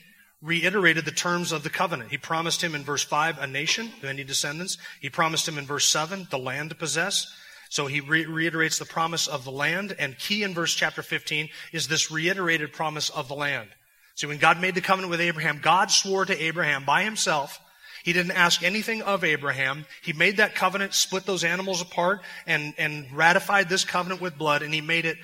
reiterated 0.45 1.05
the 1.05 1.11
terms 1.11 1.53
of 1.53 1.63
the 1.63 1.71
covenant. 1.71 2.11
He 2.11 2.19
promised 2.19 2.63
him 2.63 2.75
in 2.75 2.85
verse 2.85 3.03
5 3.03 3.39
a 3.39 3.47
nation, 3.47 3.91
many 4.03 4.25
descendants. 4.25 4.77
He 5.01 5.09
promised 5.09 5.49
him 5.49 5.59
in 5.59 5.67
verse 5.67 5.89
7 5.89 6.29
the 6.31 6.39
land 6.39 6.71
to 6.71 6.77
possess. 6.77 7.27
So 7.75 7.89
he 7.89 7.99
re- 7.99 8.25
reiterates 8.25 8.79
the 8.79 8.85
promise 8.85 9.27
of 9.27 9.43
the 9.43 9.51
land, 9.51 9.97
and 9.99 10.17
key 10.17 10.45
in 10.45 10.55
verse 10.55 10.73
chapter 10.73 11.03
15 11.03 11.49
is 11.73 11.89
this 11.89 12.09
reiterated 12.09 12.73
promise 12.73 13.11
of 13.11 13.27
the 13.27 13.35
land. 13.35 13.69
See, 14.15 14.29
when 14.29 14.39
God 14.39 14.61
made 14.61 14.77
the 14.77 14.81
covenant 14.81 15.11
with 15.11 15.21
Abraham, 15.21 15.59
God 15.61 15.91
swore 15.91 16.25
to 16.25 16.41
Abraham 16.41 16.85
by 16.85 17.03
himself. 17.03 17.59
He 18.05 18.13
didn't 18.13 18.31
ask 18.31 18.63
anything 18.63 19.03
of 19.03 19.25
Abraham. 19.25 19.87
He 20.05 20.13
made 20.13 20.37
that 20.37 20.55
covenant, 20.55 20.95
split 20.95 21.27
those 21.27 21.43
animals 21.43 21.83
apart, 21.83 22.21
and, 22.47 22.75
and 22.79 23.07
ratified 23.13 23.69
this 23.69 23.85
covenant 23.85 24.21
with 24.21 24.39
blood, 24.39 24.63
and 24.63 24.73
he 24.73 24.81
made 24.81 25.05
it 25.05 25.17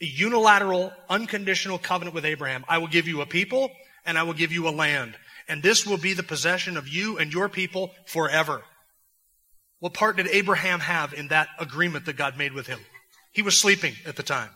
a 0.00 0.06
unilateral, 0.06 0.90
unconditional 1.10 1.76
covenant 1.76 2.14
with 2.14 2.24
Abraham. 2.24 2.64
I 2.70 2.78
will 2.78 2.86
give 2.86 3.06
you 3.06 3.20
a 3.20 3.26
people, 3.26 3.70
and 4.06 4.16
I 4.16 4.22
will 4.22 4.32
give 4.32 4.50
you 4.50 4.66
a 4.66 4.70
land. 4.70 5.14
And 5.46 5.62
this 5.62 5.86
will 5.86 5.98
be 5.98 6.14
the 6.14 6.22
possession 6.22 6.78
of 6.78 6.88
you 6.88 7.18
and 7.18 7.30
your 7.30 7.50
people 7.50 7.90
forever. 8.06 8.62
What 9.80 9.94
part 9.94 10.16
did 10.16 10.26
Abraham 10.28 10.80
have 10.80 11.14
in 11.14 11.28
that 11.28 11.48
agreement 11.58 12.06
that 12.06 12.16
God 12.16 12.36
made 12.36 12.52
with 12.52 12.66
him? 12.66 12.80
He 13.32 13.42
was 13.42 13.56
sleeping 13.56 13.94
at 14.06 14.16
the 14.16 14.22
time. 14.22 14.50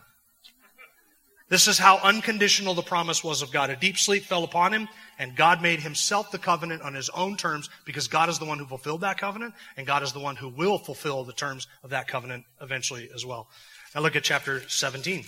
This 1.49 1.67
is 1.67 1.77
how 1.77 1.99
unconditional 1.99 2.73
the 2.73 2.81
promise 2.81 3.23
was 3.23 3.41
of 3.41 3.51
God. 3.51 3.69
A 3.69 3.75
deep 3.75 3.97
sleep 3.97 4.23
fell 4.23 4.43
upon 4.43 4.73
him, 4.73 4.89
and 5.19 5.35
God 5.35 5.61
made 5.61 5.81
himself 5.81 6.31
the 6.31 6.39
covenant 6.39 6.81
on 6.81 6.95
his 6.95 7.09
own 7.09 7.37
terms 7.37 7.69
because 7.85 8.07
God 8.07 8.27
is 8.27 8.39
the 8.39 8.45
one 8.45 8.57
who 8.57 8.65
fulfilled 8.65 9.01
that 9.01 9.19
covenant, 9.19 9.53
and 9.77 9.85
God 9.85 10.03
is 10.03 10.13
the 10.13 10.19
one 10.19 10.35
who 10.35 10.49
will 10.49 10.79
fulfill 10.79 11.23
the 11.23 11.33
terms 11.33 11.67
of 11.83 11.91
that 11.91 12.07
covenant 12.07 12.45
eventually 12.59 13.09
as 13.13 13.25
well. 13.25 13.47
Now 13.93 14.01
look 14.01 14.15
at 14.15 14.23
chapter 14.23 14.67
17. 14.67 15.25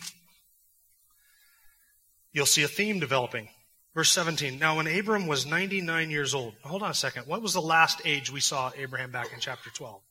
You'll 2.34 2.46
see 2.46 2.64
a 2.64 2.68
theme 2.68 3.00
developing. 3.00 3.50
Verse 3.96 4.12
17. 4.12 4.60
Now, 4.60 4.76
when 4.76 4.88
Abram 4.88 5.26
was 5.26 5.46
99 5.46 6.12
years 6.12 6.36
old, 6.36 6.54
hold 6.64 6.84
on 6.84 6.92
a 6.92 6.94
second. 6.94 7.28
What 7.28 7.42
was 7.42 7.54
the 7.54 7.62
last 7.62 8.02
age 8.04 8.30
we 8.30 8.42
saw 8.42 8.72
Abraham 8.78 9.10
back 9.10 9.32
in 9.34 9.40
chapter 9.40 9.70
12? 9.70 10.02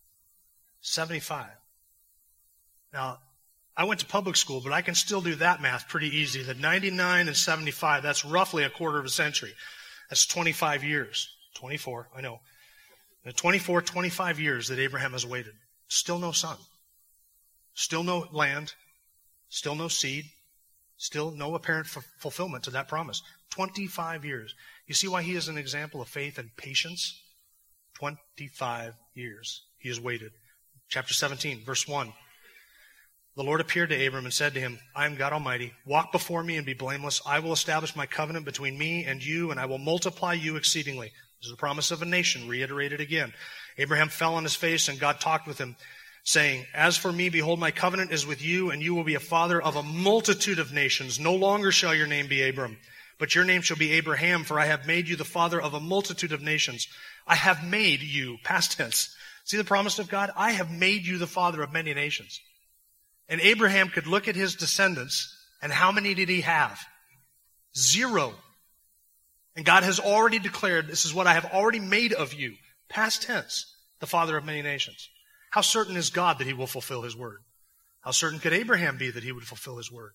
75. 0.80 1.46
Now, 2.94 3.18
I 3.76 3.84
went 3.84 4.00
to 4.00 4.06
public 4.06 4.36
school, 4.36 4.62
but 4.62 4.72
I 4.72 4.80
can 4.80 4.94
still 4.94 5.20
do 5.20 5.34
that 5.36 5.60
math 5.60 5.88
pretty 5.88 6.16
easy. 6.16 6.42
The 6.42 6.54
99 6.54 7.28
and 7.28 7.36
75, 7.36 8.02
that's 8.02 8.24
roughly 8.24 8.64
a 8.64 8.70
quarter 8.70 8.98
of 8.98 9.04
a 9.04 9.10
century. 9.10 9.52
That's 10.08 10.24
25 10.26 10.82
years. 10.82 11.28
24, 11.56 12.08
I 12.16 12.22
know. 12.22 12.40
The 13.24 13.32
24, 13.32 13.82
25 13.82 14.40
years 14.40 14.68
that 14.68 14.78
Abraham 14.78 15.12
has 15.12 15.26
waited. 15.26 15.52
Still 15.88 16.18
no 16.18 16.32
son. 16.32 16.56
Still 17.74 18.02
no 18.02 18.28
land. 18.32 18.72
Still 19.50 19.74
no 19.74 19.88
seed. 19.88 20.24
Still 21.04 21.32
no 21.32 21.54
apparent 21.54 21.86
f- 21.86 22.02
fulfillment 22.18 22.64
to 22.64 22.70
that 22.70 22.88
promise. 22.88 23.22
25 23.50 24.24
years. 24.24 24.54
You 24.86 24.94
see 24.94 25.06
why 25.06 25.22
he 25.22 25.34
is 25.34 25.48
an 25.48 25.58
example 25.58 26.00
of 26.00 26.08
faith 26.08 26.38
and 26.38 26.48
patience? 26.56 27.20
25 27.98 28.94
years. 29.12 29.66
He 29.76 29.90
has 29.90 30.00
waited. 30.00 30.32
Chapter 30.88 31.12
17, 31.12 31.62
verse 31.62 31.86
1. 31.86 32.10
The 33.36 33.42
Lord 33.42 33.60
appeared 33.60 33.90
to 33.90 34.06
Abram 34.06 34.24
and 34.24 34.32
said 34.32 34.54
to 34.54 34.60
him, 34.60 34.78
I 34.96 35.04
am 35.04 35.16
God 35.16 35.34
Almighty. 35.34 35.74
Walk 35.84 36.10
before 36.10 36.42
me 36.42 36.56
and 36.56 36.64
be 36.64 36.72
blameless. 36.72 37.20
I 37.26 37.40
will 37.40 37.52
establish 37.52 37.94
my 37.94 38.06
covenant 38.06 38.46
between 38.46 38.78
me 38.78 39.04
and 39.04 39.22
you, 39.22 39.50
and 39.50 39.60
I 39.60 39.66
will 39.66 39.76
multiply 39.76 40.32
you 40.32 40.56
exceedingly. 40.56 41.08
This 41.38 41.48
is 41.48 41.50
the 41.50 41.58
promise 41.58 41.90
of 41.90 42.00
a 42.00 42.06
nation, 42.06 42.48
reiterated 42.48 43.02
again. 43.02 43.34
Abraham 43.76 44.08
fell 44.08 44.36
on 44.36 44.44
his 44.44 44.56
face, 44.56 44.88
and 44.88 44.98
God 44.98 45.20
talked 45.20 45.46
with 45.46 45.58
him, 45.58 45.76
saying, 46.24 46.66
As 46.74 46.96
for 46.96 47.12
me, 47.12 47.28
behold, 47.28 47.60
my 47.60 47.70
covenant 47.70 48.10
is 48.10 48.26
with 48.26 48.42
you, 48.42 48.70
and 48.70 48.82
you 48.82 48.94
will 48.94 49.04
be 49.04 49.14
a 49.14 49.20
father 49.20 49.62
of 49.62 49.76
a 49.76 49.82
multitude 49.82 50.58
of 50.58 50.72
nations. 50.72 51.20
No 51.20 51.34
longer 51.34 51.70
shall 51.70 51.94
your 51.94 52.06
name 52.06 52.26
be 52.26 52.42
Abram, 52.42 52.78
but 53.18 53.34
your 53.34 53.44
name 53.44 53.62
shall 53.62 53.76
be 53.76 53.92
Abraham, 53.92 54.42
for 54.42 54.58
I 54.58 54.66
have 54.66 54.86
made 54.86 55.08
you 55.08 55.16
the 55.16 55.24
father 55.24 55.60
of 55.60 55.74
a 55.74 55.80
multitude 55.80 56.32
of 56.32 56.42
nations. 56.42 56.88
I 57.26 57.36
have 57.36 57.64
made 57.64 58.00
you, 58.00 58.38
past 58.44 58.76
tense. 58.76 59.14
See 59.44 59.58
the 59.58 59.64
promise 59.64 59.98
of 59.98 60.08
God? 60.08 60.30
I 60.36 60.52
have 60.52 60.70
made 60.70 61.06
you 61.06 61.18
the 61.18 61.26
father 61.26 61.62
of 61.62 61.72
many 61.72 61.92
nations. 61.92 62.40
And 63.28 63.40
Abraham 63.40 63.88
could 63.90 64.06
look 64.06 64.26
at 64.26 64.36
his 64.36 64.54
descendants, 64.54 65.34
and 65.62 65.70
how 65.70 65.92
many 65.92 66.14
did 66.14 66.30
he 66.30 66.40
have? 66.40 66.80
Zero. 67.76 68.34
And 69.56 69.64
God 69.64 69.82
has 69.82 70.00
already 70.00 70.38
declared, 70.38 70.88
this 70.88 71.04
is 71.04 71.14
what 71.14 71.26
I 71.26 71.34
have 71.34 71.46
already 71.46 71.80
made 71.80 72.12
of 72.12 72.32
you, 72.32 72.54
past 72.88 73.22
tense, 73.22 73.66
the 74.00 74.06
father 74.06 74.36
of 74.36 74.44
many 74.44 74.62
nations. 74.62 75.08
How 75.54 75.60
certain 75.60 75.94
is 75.94 76.10
God 76.10 76.38
that 76.38 76.48
he 76.48 76.52
will 76.52 76.66
fulfill 76.66 77.02
his 77.02 77.16
word? 77.16 77.38
How 78.00 78.10
certain 78.10 78.40
could 78.40 78.52
Abraham 78.52 78.98
be 78.98 79.12
that 79.12 79.22
he 79.22 79.30
would 79.30 79.44
fulfill 79.44 79.76
his 79.76 79.88
word? 79.88 80.14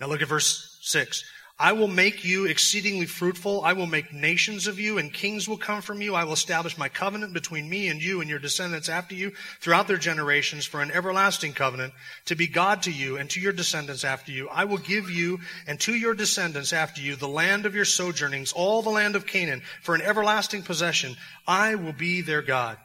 Now 0.00 0.08
look 0.08 0.20
at 0.20 0.26
verse 0.26 0.80
6. 0.82 1.22
I 1.60 1.70
will 1.74 1.86
make 1.86 2.24
you 2.24 2.46
exceedingly 2.46 3.06
fruitful. 3.06 3.62
I 3.64 3.74
will 3.74 3.86
make 3.86 4.12
nations 4.12 4.66
of 4.66 4.80
you, 4.80 4.98
and 4.98 5.14
kings 5.14 5.48
will 5.48 5.58
come 5.58 5.80
from 5.80 6.02
you. 6.02 6.16
I 6.16 6.24
will 6.24 6.32
establish 6.32 6.76
my 6.76 6.88
covenant 6.88 7.34
between 7.34 7.70
me 7.70 7.86
and 7.86 8.02
you 8.02 8.20
and 8.20 8.28
your 8.28 8.40
descendants 8.40 8.88
after 8.88 9.14
you 9.14 9.30
throughout 9.60 9.86
their 9.86 9.96
generations 9.96 10.66
for 10.66 10.82
an 10.82 10.90
everlasting 10.90 11.52
covenant 11.52 11.92
to 12.24 12.34
be 12.34 12.48
God 12.48 12.82
to 12.82 12.90
you 12.90 13.18
and 13.18 13.30
to 13.30 13.40
your 13.40 13.52
descendants 13.52 14.02
after 14.02 14.32
you. 14.32 14.48
I 14.48 14.64
will 14.64 14.78
give 14.78 15.08
you 15.08 15.38
and 15.68 15.78
to 15.82 15.94
your 15.94 16.14
descendants 16.14 16.72
after 16.72 17.00
you 17.00 17.14
the 17.14 17.28
land 17.28 17.64
of 17.64 17.76
your 17.76 17.84
sojournings, 17.84 18.52
all 18.52 18.82
the 18.82 18.90
land 18.90 19.14
of 19.14 19.24
Canaan, 19.24 19.62
for 19.82 19.94
an 19.94 20.02
everlasting 20.02 20.62
possession. 20.62 21.14
I 21.46 21.76
will 21.76 21.92
be 21.92 22.22
their 22.22 22.42
God. 22.42 22.76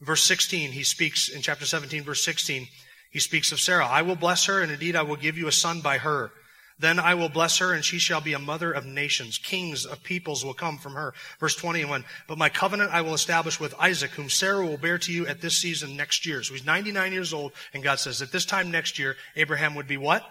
Verse 0.00 0.22
16, 0.24 0.72
he 0.72 0.82
speaks 0.82 1.28
in 1.28 1.42
chapter 1.42 1.66
17, 1.66 2.02
verse 2.02 2.24
16, 2.24 2.66
he 3.10 3.18
speaks 3.18 3.52
of 3.52 3.60
Sarah. 3.60 3.86
I 3.86 4.02
will 4.02 4.16
bless 4.16 4.46
her, 4.46 4.62
and 4.62 4.72
indeed 4.72 4.96
I 4.96 5.02
will 5.02 5.16
give 5.16 5.36
you 5.36 5.46
a 5.48 5.52
son 5.52 5.80
by 5.80 5.98
her. 5.98 6.30
Then 6.78 6.98
I 6.98 7.12
will 7.12 7.28
bless 7.28 7.58
her, 7.58 7.74
and 7.74 7.84
she 7.84 7.98
shall 7.98 8.22
be 8.22 8.32
a 8.32 8.38
mother 8.38 8.72
of 8.72 8.86
nations. 8.86 9.36
Kings 9.36 9.84
of 9.84 10.02
peoples 10.02 10.44
will 10.44 10.54
come 10.54 10.78
from 10.78 10.94
her. 10.94 11.12
Verse 11.38 11.54
21. 11.54 12.06
But 12.26 12.38
my 12.38 12.48
covenant 12.48 12.90
I 12.92 13.02
will 13.02 13.12
establish 13.12 13.60
with 13.60 13.74
Isaac, 13.78 14.12
whom 14.12 14.30
Sarah 14.30 14.64
will 14.64 14.78
bear 14.78 14.96
to 14.96 15.12
you 15.12 15.26
at 15.26 15.42
this 15.42 15.58
season 15.58 15.94
next 15.94 16.24
year. 16.24 16.42
So 16.42 16.54
he's 16.54 16.64
99 16.64 17.12
years 17.12 17.34
old, 17.34 17.52
and 17.74 17.82
God 17.82 17.98
says 17.98 18.22
at 18.22 18.32
this 18.32 18.46
time 18.46 18.70
next 18.70 18.98
year, 18.98 19.16
Abraham 19.36 19.74
would 19.74 19.88
be 19.88 19.98
what? 19.98 20.24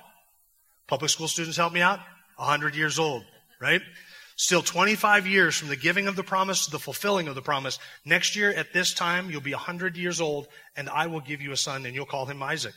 Public 0.88 1.12
school 1.12 1.28
students 1.28 1.58
help 1.58 1.72
me 1.72 1.82
out? 1.82 2.00
100 2.38 2.76
years 2.76 2.98
old, 2.98 3.24
right? 3.62 3.82
Still 4.40 4.62
25 4.62 5.28
years 5.28 5.58
from 5.58 5.68
the 5.68 5.76
giving 5.76 6.08
of 6.08 6.16
the 6.16 6.24
promise 6.24 6.64
to 6.64 6.72
the 6.72 6.80
fulfilling 6.80 7.28
of 7.28 7.36
the 7.36 7.42
promise. 7.42 7.78
Next 8.06 8.38
year 8.38 8.54
at 8.54 8.72
this 8.72 8.94
time, 8.94 9.30
you'll 9.30 9.42
be 9.42 9.52
100 9.52 9.98
years 9.98 10.22
old, 10.22 10.48
and 10.78 10.88
I 10.88 11.08
will 11.08 11.20
give 11.20 11.42
you 11.42 11.52
a 11.52 11.58
son, 11.58 11.86
and 11.86 11.94
you'll 11.94 12.06
call 12.06 12.26
him 12.26 12.42
Isaac. 12.42 12.74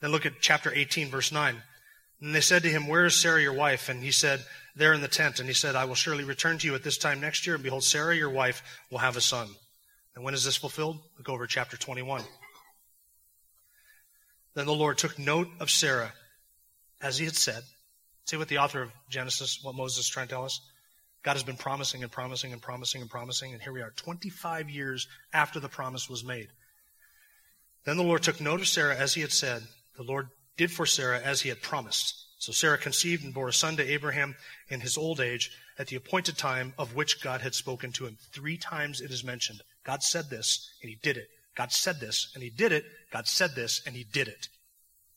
Then 0.00 0.12
look 0.12 0.24
at 0.24 0.40
chapter 0.40 0.72
18, 0.74 1.10
verse 1.10 1.30
9. 1.30 1.56
And 2.22 2.34
they 2.34 2.40
said 2.40 2.62
to 2.62 2.70
him, 2.70 2.86
Where 2.86 3.04
is 3.04 3.14
Sarah 3.14 3.42
your 3.42 3.52
wife? 3.52 3.90
And 3.90 4.02
he 4.02 4.10
said, 4.10 4.46
There 4.74 4.94
in 4.94 5.02
the 5.02 5.08
tent. 5.08 5.40
And 5.40 5.46
he 5.46 5.52
said, 5.52 5.76
I 5.76 5.84
will 5.84 5.94
surely 5.94 6.24
return 6.24 6.56
to 6.56 6.66
you 6.66 6.74
at 6.74 6.82
this 6.82 6.96
time 6.96 7.20
next 7.20 7.46
year, 7.46 7.54
and 7.54 7.62
behold, 7.62 7.84
Sarah 7.84 8.16
your 8.16 8.30
wife 8.30 8.62
will 8.90 8.96
have 8.96 9.18
a 9.18 9.20
son. 9.20 9.48
And 10.14 10.24
when 10.24 10.32
is 10.32 10.44
this 10.44 10.56
fulfilled? 10.56 10.96
Look 11.18 11.28
over 11.28 11.46
chapter 11.46 11.76
21. 11.76 12.22
Then 14.54 14.64
the 14.64 14.72
Lord 14.72 14.96
took 14.96 15.18
note 15.18 15.48
of 15.60 15.68
Sarah, 15.68 16.14
as 17.02 17.18
he 17.18 17.26
had 17.26 17.36
said. 17.36 17.62
See 18.32 18.38
what 18.38 18.48
the 18.48 18.56
author 18.56 18.80
of 18.80 18.90
Genesis, 19.10 19.58
what 19.62 19.74
Moses 19.74 20.06
is 20.06 20.08
trying 20.08 20.26
to 20.28 20.32
tell 20.32 20.46
us? 20.46 20.58
God 21.22 21.34
has 21.34 21.42
been 21.42 21.58
promising 21.58 22.02
and 22.02 22.10
promising 22.10 22.50
and 22.54 22.62
promising 22.62 23.02
and 23.02 23.10
promising, 23.10 23.52
and 23.52 23.60
here 23.60 23.74
we 23.74 23.82
are, 23.82 23.90
25 23.90 24.70
years 24.70 25.06
after 25.34 25.60
the 25.60 25.68
promise 25.68 26.08
was 26.08 26.24
made. 26.24 26.48
Then 27.84 27.98
the 27.98 28.02
Lord 28.02 28.22
took 28.22 28.40
note 28.40 28.60
of 28.60 28.68
Sarah, 28.68 28.96
as 28.96 29.12
he 29.12 29.20
had 29.20 29.32
said. 29.32 29.64
The 29.98 30.02
Lord 30.02 30.28
did 30.56 30.70
for 30.70 30.86
Sarah 30.86 31.20
as 31.20 31.42
he 31.42 31.50
had 31.50 31.60
promised. 31.60 32.24
So 32.38 32.52
Sarah 32.52 32.78
conceived 32.78 33.22
and 33.22 33.34
bore 33.34 33.48
a 33.48 33.52
son 33.52 33.76
to 33.76 33.86
Abraham 33.86 34.34
in 34.70 34.80
his 34.80 34.96
old 34.96 35.20
age 35.20 35.50
at 35.78 35.88
the 35.88 35.96
appointed 35.96 36.38
time 36.38 36.72
of 36.78 36.94
which 36.94 37.22
God 37.22 37.42
had 37.42 37.54
spoken 37.54 37.92
to 37.92 38.06
him. 38.06 38.16
Three 38.32 38.56
times 38.56 39.02
it 39.02 39.10
is 39.10 39.22
mentioned. 39.22 39.60
God 39.84 40.02
said 40.02 40.30
this 40.30 40.72
and 40.80 40.88
he 40.88 40.96
did 41.02 41.18
it. 41.18 41.28
God 41.54 41.70
said 41.70 42.00
this 42.00 42.30
and 42.32 42.42
he 42.42 42.48
did 42.48 42.72
it. 42.72 42.86
God 43.12 43.26
said 43.26 43.54
this 43.54 43.82
and 43.84 43.94
he 43.94 44.04
did 44.04 44.28
it. 44.28 44.48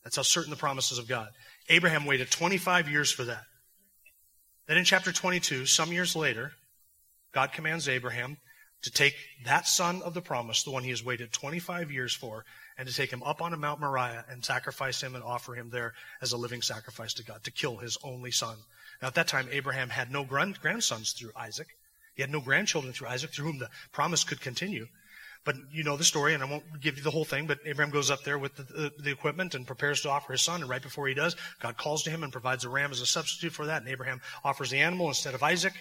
That's 0.04 0.16
how 0.16 0.22
certain 0.22 0.50
the 0.50 0.56
promises 0.56 0.98
of 0.98 1.08
God. 1.08 1.30
Abraham 1.68 2.06
waited 2.06 2.30
25 2.30 2.88
years 2.88 3.10
for 3.10 3.24
that. 3.24 3.44
Then 4.66 4.78
in 4.78 4.84
chapter 4.84 5.12
22, 5.12 5.66
some 5.66 5.92
years 5.92 6.16
later, 6.16 6.52
God 7.32 7.52
commands 7.52 7.88
Abraham 7.88 8.38
to 8.82 8.90
take 8.90 9.14
that 9.44 9.66
son 9.66 10.02
of 10.02 10.14
the 10.14 10.20
promise, 10.20 10.62
the 10.62 10.70
one 10.70 10.84
he 10.84 10.90
has 10.90 11.04
waited 11.04 11.32
25 11.32 11.90
years 11.90 12.14
for, 12.14 12.44
and 12.78 12.86
to 12.86 12.94
take 12.94 13.12
him 13.12 13.22
up 13.22 13.40
on 13.40 13.52
a 13.52 13.56
Mount 13.56 13.80
Moriah 13.80 14.24
and 14.28 14.44
sacrifice 14.44 15.00
him 15.00 15.14
and 15.14 15.24
offer 15.24 15.54
him 15.54 15.70
there 15.70 15.94
as 16.20 16.32
a 16.32 16.36
living 16.36 16.62
sacrifice 16.62 17.14
to 17.14 17.24
God, 17.24 17.42
to 17.44 17.50
kill 17.50 17.76
his 17.78 17.96
only 18.04 18.30
son. 18.30 18.56
Now, 19.00 19.08
at 19.08 19.14
that 19.14 19.28
time, 19.28 19.48
Abraham 19.50 19.88
had 19.88 20.10
no 20.10 20.24
grandsons 20.24 21.12
through 21.12 21.32
Isaac. 21.36 21.68
He 22.14 22.22
had 22.22 22.30
no 22.30 22.40
grandchildren 22.40 22.92
through 22.92 23.08
Isaac, 23.08 23.30
through 23.30 23.46
whom 23.46 23.58
the 23.58 23.70
promise 23.92 24.24
could 24.24 24.40
continue. 24.40 24.86
But 25.46 25.54
you 25.72 25.84
know 25.84 25.96
the 25.96 26.04
story, 26.04 26.34
and 26.34 26.42
I 26.42 26.46
won't 26.46 26.64
give 26.80 26.96
you 26.98 27.04
the 27.04 27.10
whole 27.12 27.24
thing, 27.24 27.46
but 27.46 27.60
Abraham 27.64 27.92
goes 27.92 28.10
up 28.10 28.24
there 28.24 28.36
with 28.36 28.56
the, 28.56 28.64
the, 28.64 28.92
the, 28.98 29.12
equipment 29.12 29.54
and 29.54 29.64
prepares 29.64 30.00
to 30.00 30.10
offer 30.10 30.32
his 30.32 30.42
son, 30.42 30.60
and 30.60 30.68
right 30.68 30.82
before 30.82 31.06
he 31.06 31.14
does, 31.14 31.36
God 31.60 31.76
calls 31.76 32.02
to 32.02 32.10
him 32.10 32.24
and 32.24 32.32
provides 32.32 32.64
a 32.64 32.68
ram 32.68 32.90
as 32.90 33.00
a 33.00 33.06
substitute 33.06 33.52
for 33.52 33.66
that, 33.66 33.80
and 33.80 33.88
Abraham 33.88 34.20
offers 34.44 34.70
the 34.70 34.80
animal 34.80 35.06
instead 35.06 35.34
of 35.34 35.44
Isaac. 35.44 35.72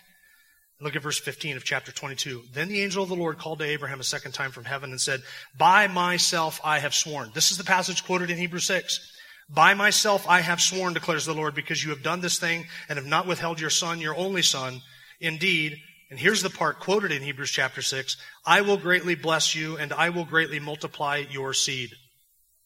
Look 0.79 0.95
at 0.95 1.01
verse 1.01 1.17
15 1.17 1.57
of 1.57 1.63
chapter 1.63 1.91
22. 1.91 2.43
Then 2.53 2.67
the 2.67 2.83
angel 2.83 3.01
of 3.01 3.09
the 3.09 3.15
Lord 3.15 3.39
called 3.39 3.57
to 3.59 3.65
Abraham 3.65 3.99
a 3.99 4.03
second 4.03 4.33
time 4.33 4.51
from 4.51 4.65
heaven 4.65 4.91
and 4.91 5.01
said, 5.01 5.23
By 5.57 5.87
myself 5.87 6.61
I 6.63 6.77
have 6.77 6.93
sworn. 6.93 7.31
This 7.33 7.49
is 7.49 7.57
the 7.57 7.63
passage 7.63 8.05
quoted 8.05 8.29
in 8.29 8.37
Hebrews 8.37 8.65
6. 8.65 9.13
By 9.49 9.73
myself 9.73 10.27
I 10.29 10.41
have 10.41 10.61
sworn, 10.61 10.93
declares 10.93 11.25
the 11.25 11.33
Lord, 11.33 11.55
because 11.55 11.83
you 11.83 11.89
have 11.89 12.03
done 12.03 12.21
this 12.21 12.37
thing 12.37 12.65
and 12.87 12.99
have 12.99 13.07
not 13.07 13.25
withheld 13.25 13.59
your 13.59 13.71
son, 13.71 13.99
your 13.99 14.15
only 14.15 14.43
son. 14.43 14.81
Indeed, 15.19 15.77
and 16.09 16.19
here's 16.19 16.41
the 16.41 16.49
part 16.49 16.79
quoted 16.79 17.11
in 17.11 17.21
Hebrews 17.21 17.51
chapter 17.51 17.81
6, 17.81 18.17
I 18.45 18.61
will 18.61 18.77
greatly 18.77 19.15
bless 19.15 19.55
you 19.55 19.77
and 19.77 19.91
I 19.91 20.09
will 20.09 20.25
greatly 20.25 20.59
multiply 20.59 21.23
your 21.29 21.53
seed. 21.53 21.91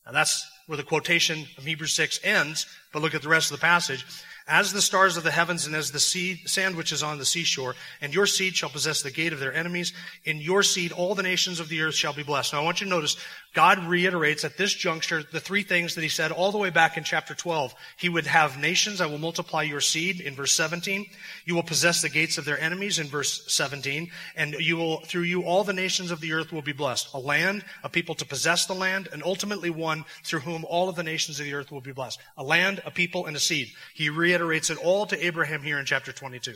Now 0.05 0.11
that's 0.11 0.45
where 0.67 0.77
the 0.77 0.83
quotation 0.83 1.47
of 1.57 1.63
Hebrews 1.65 1.93
6 1.93 2.19
ends, 2.23 2.65
but 2.91 3.01
look 3.01 3.15
at 3.15 3.21
the 3.21 3.29
rest 3.29 3.51
of 3.51 3.57
the 3.57 3.65
passage 3.65 4.05
as 4.49 4.73
the 4.73 4.81
stars 4.81 5.15
of 5.15 5.23
the 5.23 5.31
heavens 5.31 5.67
and 5.67 5.75
as 5.75 5.91
the 5.91 5.99
sea, 5.99 6.41
sand 6.45 6.75
which 6.75 6.91
is 6.91 7.03
on 7.03 7.19
the 7.19 7.25
seashore. 7.25 7.75
And 8.01 8.13
your 8.13 8.25
seed 8.25 8.55
shall 8.55 8.69
possess 8.69 9.03
the 9.03 9.11
gate 9.11 9.31
of 9.31 9.39
their 9.39 9.53
enemies. 9.53 9.93
In 10.25 10.37
your 10.37 10.63
seed, 10.63 10.91
all 10.91 11.13
the 11.13 11.23
nations 11.23 11.59
of 11.59 11.69
the 11.69 11.81
earth 11.81 11.93
shall 11.93 12.13
be 12.13 12.23
blessed. 12.23 12.53
Now, 12.53 12.61
I 12.61 12.63
want 12.63 12.81
you 12.81 12.87
to 12.87 12.89
notice 12.89 13.15
God 13.55 13.83
reiterates 13.85 14.43
at 14.43 14.57
this 14.57 14.73
juncture 14.73 15.23
the 15.23 15.39
three 15.39 15.63
things 15.63 15.95
that 15.95 16.01
he 16.01 16.07
said 16.07 16.31
all 16.31 16.51
the 16.51 16.59
way 16.59 16.69
back 16.69 16.97
in 16.97 17.03
chapter 17.03 17.33
12. 17.33 17.73
He 17.97 18.07
would 18.07 18.27
have 18.27 18.59
nations. 18.59 19.01
I 19.01 19.07
will 19.07 19.17
multiply 19.17 19.63
your 19.63 19.81
seed 19.81 20.21
in 20.21 20.35
verse 20.35 20.55
17. 20.55 21.07
You 21.45 21.55
will 21.55 21.63
possess 21.63 22.01
the 22.01 22.09
gates 22.09 22.37
of 22.37 22.45
their 22.45 22.59
enemies 22.59 22.99
in 22.99 23.07
verse 23.07 23.51
17. 23.51 24.11
And 24.35 24.53
you 24.59 24.77
will, 24.77 24.99
through 25.01 25.23
you, 25.23 25.41
all 25.41 25.63
the 25.63 25.73
nations 25.73 26.11
of 26.11 26.21
the 26.21 26.33
earth 26.33 26.51
will 26.51 26.61
be 26.61 26.73
blessed. 26.73 27.09
A 27.15 27.19
land, 27.19 27.65
a 27.83 27.89
people 27.89 28.13
to 28.15 28.25
possess 28.25 28.67
the 28.67 28.75
land, 28.75 29.09
and 29.11 29.23
ultimately 29.23 29.71
one 29.71 30.05
through 30.23 30.41
whom 30.41 30.63
all 30.65 30.87
of 30.87 30.95
the 30.95 31.03
nations 31.03 31.39
of 31.39 31.45
the 31.45 31.55
earth 31.55 31.71
will 31.71 31.81
be 31.81 31.91
blessed. 31.91 32.19
A 32.37 32.43
land, 32.43 32.83
a 32.85 32.91
people, 32.91 33.25
and 33.25 33.35
a 33.35 33.39
seed. 33.39 33.69
He 33.95 34.11
reiterates 34.11 34.69
it 34.69 34.77
all 34.77 35.07
to 35.07 35.25
Abraham 35.25 35.63
here 35.63 35.79
in 35.79 35.85
chapter 35.85 36.11
22. 36.11 36.53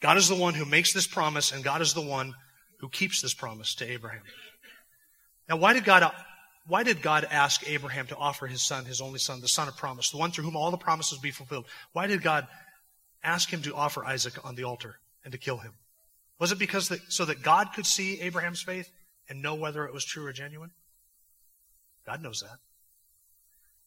God 0.00 0.16
is 0.16 0.28
the 0.28 0.36
one 0.36 0.54
who 0.54 0.64
makes 0.64 0.92
this 0.92 1.08
promise, 1.08 1.50
and 1.50 1.64
God 1.64 1.82
is 1.82 1.94
the 1.94 2.00
one 2.00 2.34
who 2.78 2.88
keeps 2.88 3.20
this 3.20 3.34
promise 3.34 3.74
to 3.74 3.90
Abraham. 3.90 4.22
Now, 5.48 5.56
why 5.56 5.72
did 5.72 5.84
God, 5.84 6.12
why 6.66 6.82
did 6.82 7.00
God 7.00 7.26
ask 7.30 7.68
Abraham 7.68 8.06
to 8.08 8.16
offer 8.16 8.46
his 8.46 8.62
son, 8.62 8.84
his 8.84 9.00
only 9.00 9.18
son, 9.18 9.40
the 9.40 9.48
son 9.48 9.68
of 9.68 9.76
promise, 9.76 10.10
the 10.10 10.18
one 10.18 10.30
through 10.30 10.44
whom 10.44 10.56
all 10.56 10.70
the 10.70 10.76
promises 10.76 11.18
be 11.18 11.30
fulfilled? 11.30 11.66
Why 11.92 12.06
did 12.06 12.22
God 12.22 12.46
ask 13.22 13.50
him 13.50 13.62
to 13.62 13.74
offer 13.74 14.04
Isaac 14.04 14.44
on 14.44 14.54
the 14.54 14.64
altar 14.64 14.96
and 15.24 15.32
to 15.32 15.38
kill 15.38 15.58
him? 15.58 15.72
Was 16.38 16.52
it 16.52 16.58
because 16.58 16.88
that, 16.88 17.00
so 17.08 17.24
that 17.24 17.42
God 17.42 17.72
could 17.74 17.86
see 17.86 18.20
Abraham's 18.20 18.62
faith 18.62 18.90
and 19.28 19.42
know 19.42 19.54
whether 19.54 19.84
it 19.86 19.94
was 19.94 20.04
true 20.04 20.26
or 20.26 20.32
genuine? 20.32 20.70
God 22.06 22.22
knows 22.22 22.40
that. 22.40 22.58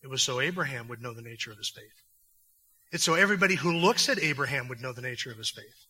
It 0.03 0.09
was 0.09 0.21
so 0.21 0.41
Abraham 0.41 0.87
would 0.87 1.01
know 1.01 1.13
the 1.13 1.21
nature 1.21 1.51
of 1.51 1.57
his 1.57 1.69
faith. 1.69 2.03
It's 2.91 3.03
so 3.03 3.13
everybody 3.13 3.55
who 3.55 3.71
looks 3.71 4.09
at 4.09 4.21
Abraham 4.21 4.67
would 4.67 4.81
know 4.81 4.91
the 4.93 5.01
nature 5.01 5.31
of 5.31 5.37
his 5.37 5.49
faith. 5.49 5.85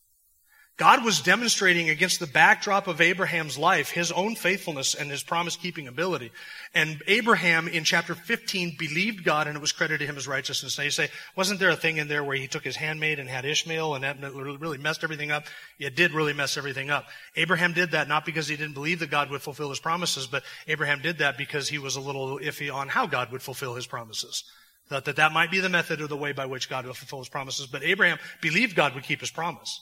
God 0.77 1.05
was 1.05 1.21
demonstrating 1.21 1.89
against 1.89 2.19
the 2.19 2.25
backdrop 2.25 2.87
of 2.87 3.01
Abraham's 3.01 3.55
life 3.55 3.91
his 3.91 4.11
own 4.11 4.35
faithfulness 4.35 4.95
and 4.95 5.11
his 5.11 5.21
promise 5.21 5.55
keeping 5.55 5.87
ability. 5.87 6.31
And 6.73 7.03
Abraham 7.05 7.67
in 7.67 7.83
chapter 7.83 8.15
15 8.15 8.77
believed 8.79 9.23
God 9.23 9.45
and 9.45 9.55
it 9.55 9.59
was 9.59 9.73
credited 9.73 9.99
to 9.99 10.05
him 10.07 10.17
as 10.17 10.27
righteousness. 10.27 10.79
Now 10.79 10.85
you 10.85 10.89
say, 10.89 11.09
wasn't 11.35 11.59
there 11.59 11.69
a 11.69 11.75
thing 11.75 11.97
in 11.97 12.07
there 12.07 12.23
where 12.23 12.35
he 12.35 12.47
took 12.47 12.63
his 12.63 12.77
handmaid 12.77 13.19
and 13.19 13.29
had 13.29 13.45
Ishmael 13.45 13.93
and 13.93 14.03
that 14.03 14.19
really 14.33 14.79
messed 14.79 15.03
everything 15.03 15.29
up? 15.29 15.43
It 15.77 15.95
did 15.95 16.13
really 16.13 16.33
mess 16.33 16.57
everything 16.57 16.89
up. 16.89 17.05
Abraham 17.35 17.73
did 17.73 17.91
that 17.91 18.07
not 18.07 18.25
because 18.25 18.47
he 18.47 18.55
didn't 18.55 18.73
believe 18.73 18.99
that 18.99 19.11
God 19.11 19.29
would 19.29 19.43
fulfill 19.43 19.69
his 19.69 19.79
promises, 19.79 20.25
but 20.25 20.41
Abraham 20.67 21.01
did 21.01 21.19
that 21.19 21.37
because 21.37 21.69
he 21.69 21.77
was 21.77 21.95
a 21.95 22.01
little 22.01 22.39
iffy 22.39 22.73
on 22.73 22.87
how 22.87 23.05
God 23.05 23.31
would 23.31 23.43
fulfill 23.43 23.75
his 23.75 23.85
promises. 23.85 24.43
Thought 24.89 25.05
that 25.05 25.17
that 25.17 25.31
might 25.31 25.51
be 25.51 25.59
the 25.59 25.69
method 25.69 26.01
or 26.01 26.07
the 26.07 26.17
way 26.17 26.31
by 26.31 26.47
which 26.47 26.69
God 26.69 26.87
would 26.87 26.97
fulfill 26.97 27.19
his 27.19 27.29
promises. 27.29 27.67
But 27.67 27.83
Abraham 27.83 28.17
believed 28.41 28.75
God 28.75 28.95
would 28.95 29.03
keep 29.03 29.19
his 29.19 29.31
promise. 29.31 29.79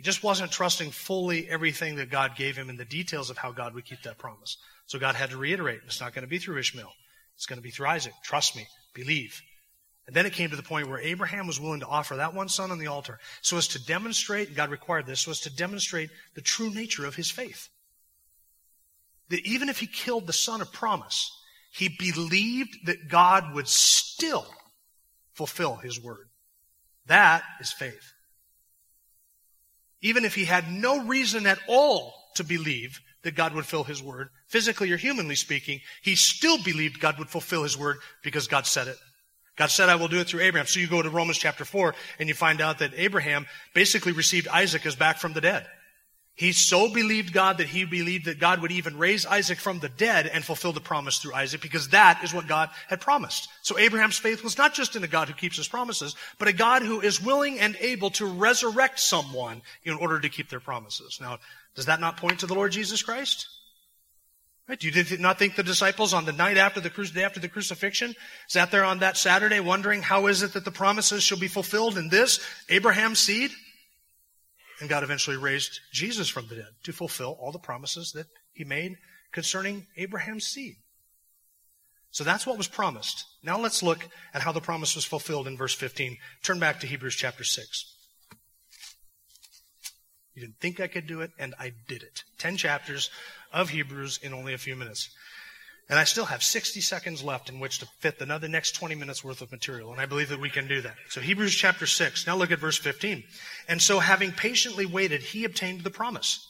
He 0.00 0.04
just 0.04 0.22
wasn't 0.22 0.50
trusting 0.50 0.92
fully 0.92 1.46
everything 1.46 1.96
that 1.96 2.08
God 2.08 2.34
gave 2.34 2.56
him 2.56 2.70
in 2.70 2.78
the 2.78 2.86
details 2.86 3.28
of 3.28 3.36
how 3.36 3.52
God 3.52 3.74
would 3.74 3.84
keep 3.84 4.00
that 4.04 4.16
promise. 4.16 4.56
So 4.86 4.98
God 4.98 5.14
had 5.14 5.28
to 5.28 5.36
reiterate, 5.36 5.80
it's 5.84 6.00
not 6.00 6.14
going 6.14 6.22
to 6.22 6.26
be 6.26 6.38
through 6.38 6.58
Ishmael. 6.58 6.90
It's 7.36 7.44
going 7.44 7.58
to 7.58 7.62
be 7.62 7.70
through 7.70 7.88
Isaac. 7.88 8.14
Trust 8.24 8.56
me. 8.56 8.66
Believe. 8.94 9.38
And 10.06 10.16
then 10.16 10.24
it 10.24 10.32
came 10.32 10.48
to 10.48 10.56
the 10.56 10.62
point 10.62 10.88
where 10.88 11.00
Abraham 11.00 11.46
was 11.46 11.60
willing 11.60 11.80
to 11.80 11.86
offer 11.86 12.16
that 12.16 12.32
one 12.32 12.48
son 12.48 12.70
on 12.70 12.78
the 12.78 12.86
altar 12.86 13.18
so 13.42 13.58
as 13.58 13.68
to 13.68 13.84
demonstrate, 13.84 14.56
God 14.56 14.70
required 14.70 15.04
this, 15.04 15.20
so 15.20 15.32
as 15.32 15.40
to 15.40 15.54
demonstrate 15.54 16.08
the 16.34 16.40
true 16.40 16.72
nature 16.72 17.04
of 17.04 17.16
his 17.16 17.30
faith. 17.30 17.68
That 19.28 19.44
even 19.44 19.68
if 19.68 19.80
he 19.80 19.86
killed 19.86 20.26
the 20.26 20.32
son 20.32 20.62
of 20.62 20.72
promise, 20.72 21.30
he 21.74 21.94
believed 21.98 22.86
that 22.86 23.10
God 23.10 23.52
would 23.54 23.68
still 23.68 24.46
fulfill 25.34 25.76
his 25.76 26.02
word. 26.02 26.30
That 27.04 27.42
is 27.60 27.70
faith. 27.70 28.14
Even 30.02 30.24
if 30.24 30.34
he 30.34 30.44
had 30.44 30.70
no 30.70 31.04
reason 31.04 31.46
at 31.46 31.58
all 31.68 32.14
to 32.36 32.44
believe 32.44 33.00
that 33.22 33.34
God 33.34 33.54
would 33.54 33.66
fill 33.66 33.84
his 33.84 34.02
word, 34.02 34.28
physically 34.48 34.90
or 34.90 34.96
humanly 34.96 35.34
speaking, 35.34 35.80
he 36.02 36.14
still 36.14 36.62
believed 36.62 37.00
God 37.00 37.18
would 37.18 37.28
fulfill 37.28 37.62
his 37.62 37.76
word 37.76 37.98
because 38.22 38.48
God 38.48 38.66
said 38.66 38.88
it. 38.88 38.96
God 39.56 39.70
said, 39.70 39.90
I 39.90 39.96
will 39.96 40.08
do 40.08 40.20
it 40.20 40.26
through 40.26 40.40
Abraham. 40.40 40.66
So 40.66 40.80
you 40.80 40.88
go 40.88 41.02
to 41.02 41.10
Romans 41.10 41.36
chapter 41.36 41.66
4 41.66 41.94
and 42.18 42.28
you 42.28 42.34
find 42.34 42.62
out 42.62 42.78
that 42.78 42.94
Abraham 42.96 43.46
basically 43.74 44.12
received 44.12 44.48
Isaac 44.48 44.86
as 44.86 44.96
back 44.96 45.18
from 45.18 45.34
the 45.34 45.42
dead. 45.42 45.66
He 46.40 46.52
so 46.52 46.88
believed 46.88 47.34
God 47.34 47.58
that 47.58 47.66
he 47.66 47.84
believed 47.84 48.24
that 48.24 48.38
God 48.38 48.62
would 48.62 48.72
even 48.72 48.96
raise 48.96 49.26
Isaac 49.26 49.58
from 49.58 49.78
the 49.78 49.90
dead 49.90 50.26
and 50.26 50.42
fulfill 50.42 50.72
the 50.72 50.80
promise 50.80 51.18
through 51.18 51.34
Isaac 51.34 51.60
because 51.60 51.90
that 51.90 52.24
is 52.24 52.32
what 52.32 52.46
God 52.46 52.70
had 52.88 53.02
promised. 53.02 53.50
So 53.60 53.78
Abraham's 53.78 54.16
faith 54.16 54.42
was 54.42 54.56
not 54.56 54.72
just 54.72 54.96
in 54.96 55.04
a 55.04 55.06
God 55.06 55.28
who 55.28 55.34
keeps 55.34 55.58
his 55.58 55.68
promises, 55.68 56.16
but 56.38 56.48
a 56.48 56.54
God 56.54 56.80
who 56.80 57.02
is 57.02 57.22
willing 57.22 57.60
and 57.60 57.76
able 57.78 58.08
to 58.12 58.24
resurrect 58.24 59.00
someone 59.00 59.60
in 59.84 59.92
order 59.92 60.18
to 60.18 60.30
keep 60.30 60.48
their 60.48 60.60
promises. 60.60 61.18
Now, 61.20 61.40
does 61.74 61.84
that 61.84 62.00
not 62.00 62.16
point 62.16 62.40
to 62.40 62.46
the 62.46 62.54
Lord 62.54 62.72
Jesus 62.72 63.02
Christ? 63.02 63.46
Right? 64.66 64.80
Do 64.80 64.88
you 64.88 65.18
not 65.18 65.38
think 65.38 65.56
the 65.56 65.62
disciples 65.62 66.14
on 66.14 66.24
the 66.24 66.32
night 66.32 66.56
after 66.56 66.80
the, 66.80 66.88
day 67.12 67.22
after 67.22 67.40
the 67.40 67.48
crucifixion 67.48 68.14
sat 68.46 68.70
there 68.70 68.84
on 68.84 69.00
that 69.00 69.18
Saturday 69.18 69.60
wondering 69.60 70.00
how 70.00 70.26
is 70.26 70.42
it 70.42 70.54
that 70.54 70.64
the 70.64 70.70
promises 70.70 71.22
shall 71.22 71.38
be 71.38 71.48
fulfilled 71.48 71.98
in 71.98 72.08
this 72.08 72.40
Abraham's 72.70 73.18
seed? 73.18 73.50
And 74.80 74.88
God 74.88 75.02
eventually 75.02 75.36
raised 75.36 75.80
Jesus 75.92 76.28
from 76.28 76.48
the 76.48 76.56
dead 76.56 76.72
to 76.84 76.92
fulfill 76.92 77.36
all 77.38 77.52
the 77.52 77.58
promises 77.58 78.12
that 78.12 78.26
he 78.52 78.64
made 78.64 78.96
concerning 79.32 79.86
Abraham's 79.96 80.46
seed. 80.46 80.76
So 82.10 82.24
that's 82.24 82.46
what 82.46 82.58
was 82.58 82.66
promised. 82.66 83.24
Now 83.42 83.58
let's 83.58 83.82
look 83.82 84.08
at 84.34 84.42
how 84.42 84.52
the 84.52 84.60
promise 84.60 84.96
was 84.96 85.04
fulfilled 85.04 85.46
in 85.46 85.56
verse 85.56 85.74
15. 85.74 86.16
Turn 86.42 86.58
back 86.58 86.80
to 86.80 86.86
Hebrews 86.86 87.14
chapter 87.14 87.44
6. 87.44 87.96
You 90.34 90.42
didn't 90.42 90.58
think 90.60 90.80
I 90.80 90.86
could 90.86 91.06
do 91.06 91.20
it, 91.20 91.30
and 91.38 91.54
I 91.58 91.72
did 91.86 92.02
it. 92.02 92.22
Ten 92.38 92.56
chapters 92.56 93.10
of 93.52 93.70
Hebrews 93.70 94.18
in 94.22 94.32
only 94.32 94.54
a 94.54 94.58
few 94.58 94.74
minutes. 94.74 95.10
And 95.90 95.98
I 95.98 96.04
still 96.04 96.26
have 96.26 96.44
60 96.44 96.80
seconds 96.80 97.24
left 97.24 97.48
in 97.48 97.58
which 97.58 97.80
to 97.80 97.86
fit 97.98 98.20
another 98.20 98.46
next 98.46 98.76
20 98.76 98.94
minutes 98.94 99.24
worth 99.24 99.42
of 99.42 99.50
material. 99.50 99.90
And 99.90 100.00
I 100.00 100.06
believe 100.06 100.28
that 100.28 100.40
we 100.40 100.48
can 100.48 100.68
do 100.68 100.80
that. 100.82 100.94
So 101.08 101.20
Hebrews 101.20 101.52
chapter 101.52 101.84
6. 101.84 102.28
Now 102.28 102.36
look 102.36 102.52
at 102.52 102.60
verse 102.60 102.78
15. 102.78 103.24
And 103.68 103.82
so 103.82 103.98
having 103.98 104.30
patiently 104.30 104.86
waited, 104.86 105.20
he 105.20 105.44
obtained 105.44 105.82
the 105.82 105.90
promise. 105.90 106.46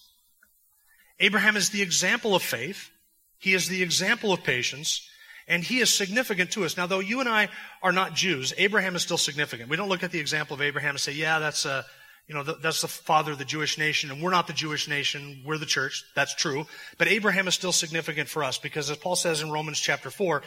Abraham 1.21 1.57
is 1.57 1.71
the 1.71 1.81
example 1.81 2.35
of 2.35 2.43
faith. 2.43 2.91
He 3.39 3.55
is 3.55 3.67
the 3.67 3.83
example 3.83 4.31
of 4.31 4.45
patience. 4.45 5.09
And 5.49 5.65
he 5.65 5.81
is 5.81 5.93
significant 5.93 6.51
to 6.53 6.67
us. 6.67 6.77
Now, 6.77 6.87
though 6.87 7.01
you 7.01 7.21
and 7.21 7.29
I 7.29 7.49
are 7.83 7.93
not 7.93 8.15
Jews, 8.15 8.53
Abraham 8.59 8.95
is 8.95 9.01
still 9.01 9.17
significant. 9.17 9.71
We 9.71 9.77
don't 9.77 9.89
look 9.89 10.05
at 10.05 10.13
the 10.13 10.21
example 10.21 10.53
of 10.53 10.61
Abraham 10.61 10.91
and 10.91 11.01
say, 11.01 11.13
yeah, 11.13 11.39
that's 11.39 11.65
a, 11.65 11.87
you 12.31 12.37
know, 12.37 12.45
that's 12.45 12.83
the 12.83 12.87
father 12.87 13.33
of 13.33 13.39
the 13.39 13.45
Jewish 13.45 13.77
nation, 13.77 14.09
and 14.09 14.23
we're 14.23 14.31
not 14.31 14.47
the 14.47 14.53
Jewish 14.53 14.87
nation, 14.87 15.43
we're 15.45 15.59
the 15.59 15.67
church. 15.67 16.05
That's 16.15 16.33
true. 16.33 16.65
But 16.97 17.09
Abraham 17.09 17.49
is 17.49 17.57
still 17.57 17.73
significant 17.73 18.29
for 18.29 18.45
us 18.45 18.57
because 18.57 18.89
as 18.89 18.99
Paul 18.99 19.17
says 19.17 19.43
in 19.43 19.51
Romans 19.51 19.81
chapter 19.81 20.13
4, 20.13 20.41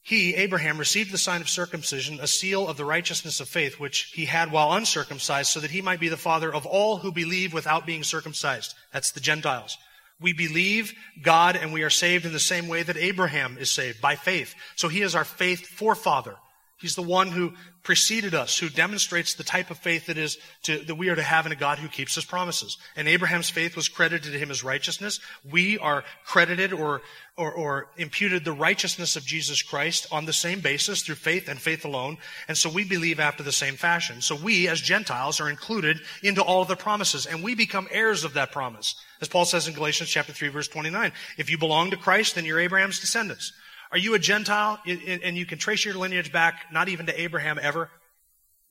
he, 0.00 0.34
Abraham, 0.36 0.78
received 0.78 1.12
the 1.12 1.18
sign 1.18 1.42
of 1.42 1.50
circumcision, 1.50 2.20
a 2.22 2.26
seal 2.26 2.66
of 2.66 2.78
the 2.78 2.86
righteousness 2.86 3.38
of 3.38 3.50
faith, 3.50 3.78
which 3.78 4.12
he 4.14 4.24
had 4.24 4.50
while 4.50 4.72
uncircumcised, 4.72 5.50
so 5.50 5.60
that 5.60 5.70
he 5.70 5.82
might 5.82 6.00
be 6.00 6.08
the 6.08 6.16
father 6.16 6.50
of 6.50 6.64
all 6.64 6.96
who 6.96 7.12
believe 7.12 7.52
without 7.52 7.84
being 7.84 8.02
circumcised. 8.02 8.74
That's 8.90 9.12
the 9.12 9.20
Gentiles. 9.20 9.76
We 10.22 10.32
believe 10.32 10.94
God 11.20 11.54
and 11.54 11.70
we 11.70 11.82
are 11.82 11.90
saved 11.90 12.24
in 12.24 12.32
the 12.32 12.40
same 12.40 12.66
way 12.66 12.82
that 12.82 12.96
Abraham 12.96 13.58
is 13.60 13.70
saved, 13.70 14.00
by 14.00 14.16
faith. 14.16 14.54
So 14.74 14.88
he 14.88 15.02
is 15.02 15.14
our 15.14 15.24
faith 15.24 15.66
forefather. 15.66 16.36
He's 16.80 16.94
the 16.94 17.02
one 17.02 17.28
who 17.28 17.52
preceded 17.88 18.34
us, 18.34 18.58
who 18.58 18.68
demonstrates 18.68 19.32
the 19.32 19.42
type 19.42 19.70
of 19.70 19.78
faith 19.78 20.08
that 20.08 20.18
is 20.18 20.36
to, 20.62 20.76
that 20.80 20.96
we 20.96 21.08
are 21.08 21.14
to 21.14 21.22
have 21.22 21.46
in 21.46 21.52
a 21.52 21.56
God 21.56 21.78
who 21.78 21.88
keeps 21.88 22.16
his 22.16 22.24
promises. 22.26 22.76
And 22.96 23.08
Abraham's 23.08 23.48
faith 23.48 23.76
was 23.76 23.88
credited 23.88 24.30
to 24.30 24.38
him 24.38 24.50
as 24.50 24.62
righteousness. 24.62 25.20
We 25.50 25.78
are 25.78 26.04
credited 26.22 26.74
or, 26.74 27.00
or, 27.38 27.50
or 27.50 27.86
imputed 27.96 28.44
the 28.44 28.52
righteousness 28.52 29.16
of 29.16 29.24
Jesus 29.24 29.62
Christ 29.62 30.06
on 30.12 30.26
the 30.26 30.34
same 30.34 30.60
basis 30.60 31.00
through 31.00 31.14
faith 31.14 31.48
and 31.48 31.58
faith 31.58 31.86
alone. 31.86 32.18
And 32.46 32.58
so 32.58 32.68
we 32.68 32.84
believe 32.84 33.20
after 33.20 33.42
the 33.42 33.52
same 33.52 33.76
fashion. 33.76 34.20
So 34.20 34.36
we, 34.36 34.68
as 34.68 34.82
Gentiles, 34.82 35.40
are 35.40 35.48
included 35.48 35.98
into 36.22 36.42
all 36.42 36.60
of 36.60 36.68
the 36.68 36.76
promises, 36.76 37.24
and 37.24 37.42
we 37.42 37.54
become 37.54 37.88
heirs 37.90 38.22
of 38.22 38.34
that 38.34 38.52
promise. 38.52 38.96
As 39.22 39.28
Paul 39.28 39.46
says 39.46 39.66
in 39.66 39.72
Galatians 39.72 40.10
chapter 40.10 40.34
3 40.34 40.48
verse 40.48 40.68
29, 40.68 41.10
if 41.38 41.48
you 41.48 41.56
belong 41.56 41.92
to 41.92 41.96
Christ, 41.96 42.34
then 42.34 42.44
you're 42.44 42.60
Abraham's 42.60 43.00
descendants. 43.00 43.54
Are 43.90 43.98
you 43.98 44.14
a 44.14 44.18
Gentile 44.18 44.78
and 44.86 45.36
you 45.36 45.46
can 45.46 45.58
trace 45.58 45.84
your 45.84 45.94
lineage 45.94 46.32
back 46.32 46.66
not 46.72 46.88
even 46.88 47.06
to 47.06 47.20
Abraham 47.20 47.58
ever? 47.60 47.90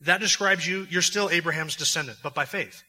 That 0.02 0.20
describes 0.20 0.68
you. 0.68 0.86
You're 0.90 1.02
still 1.02 1.30
Abraham's 1.30 1.76
descendant, 1.76 2.20
but 2.22 2.36
by 2.36 2.46
faith. 2.46 2.84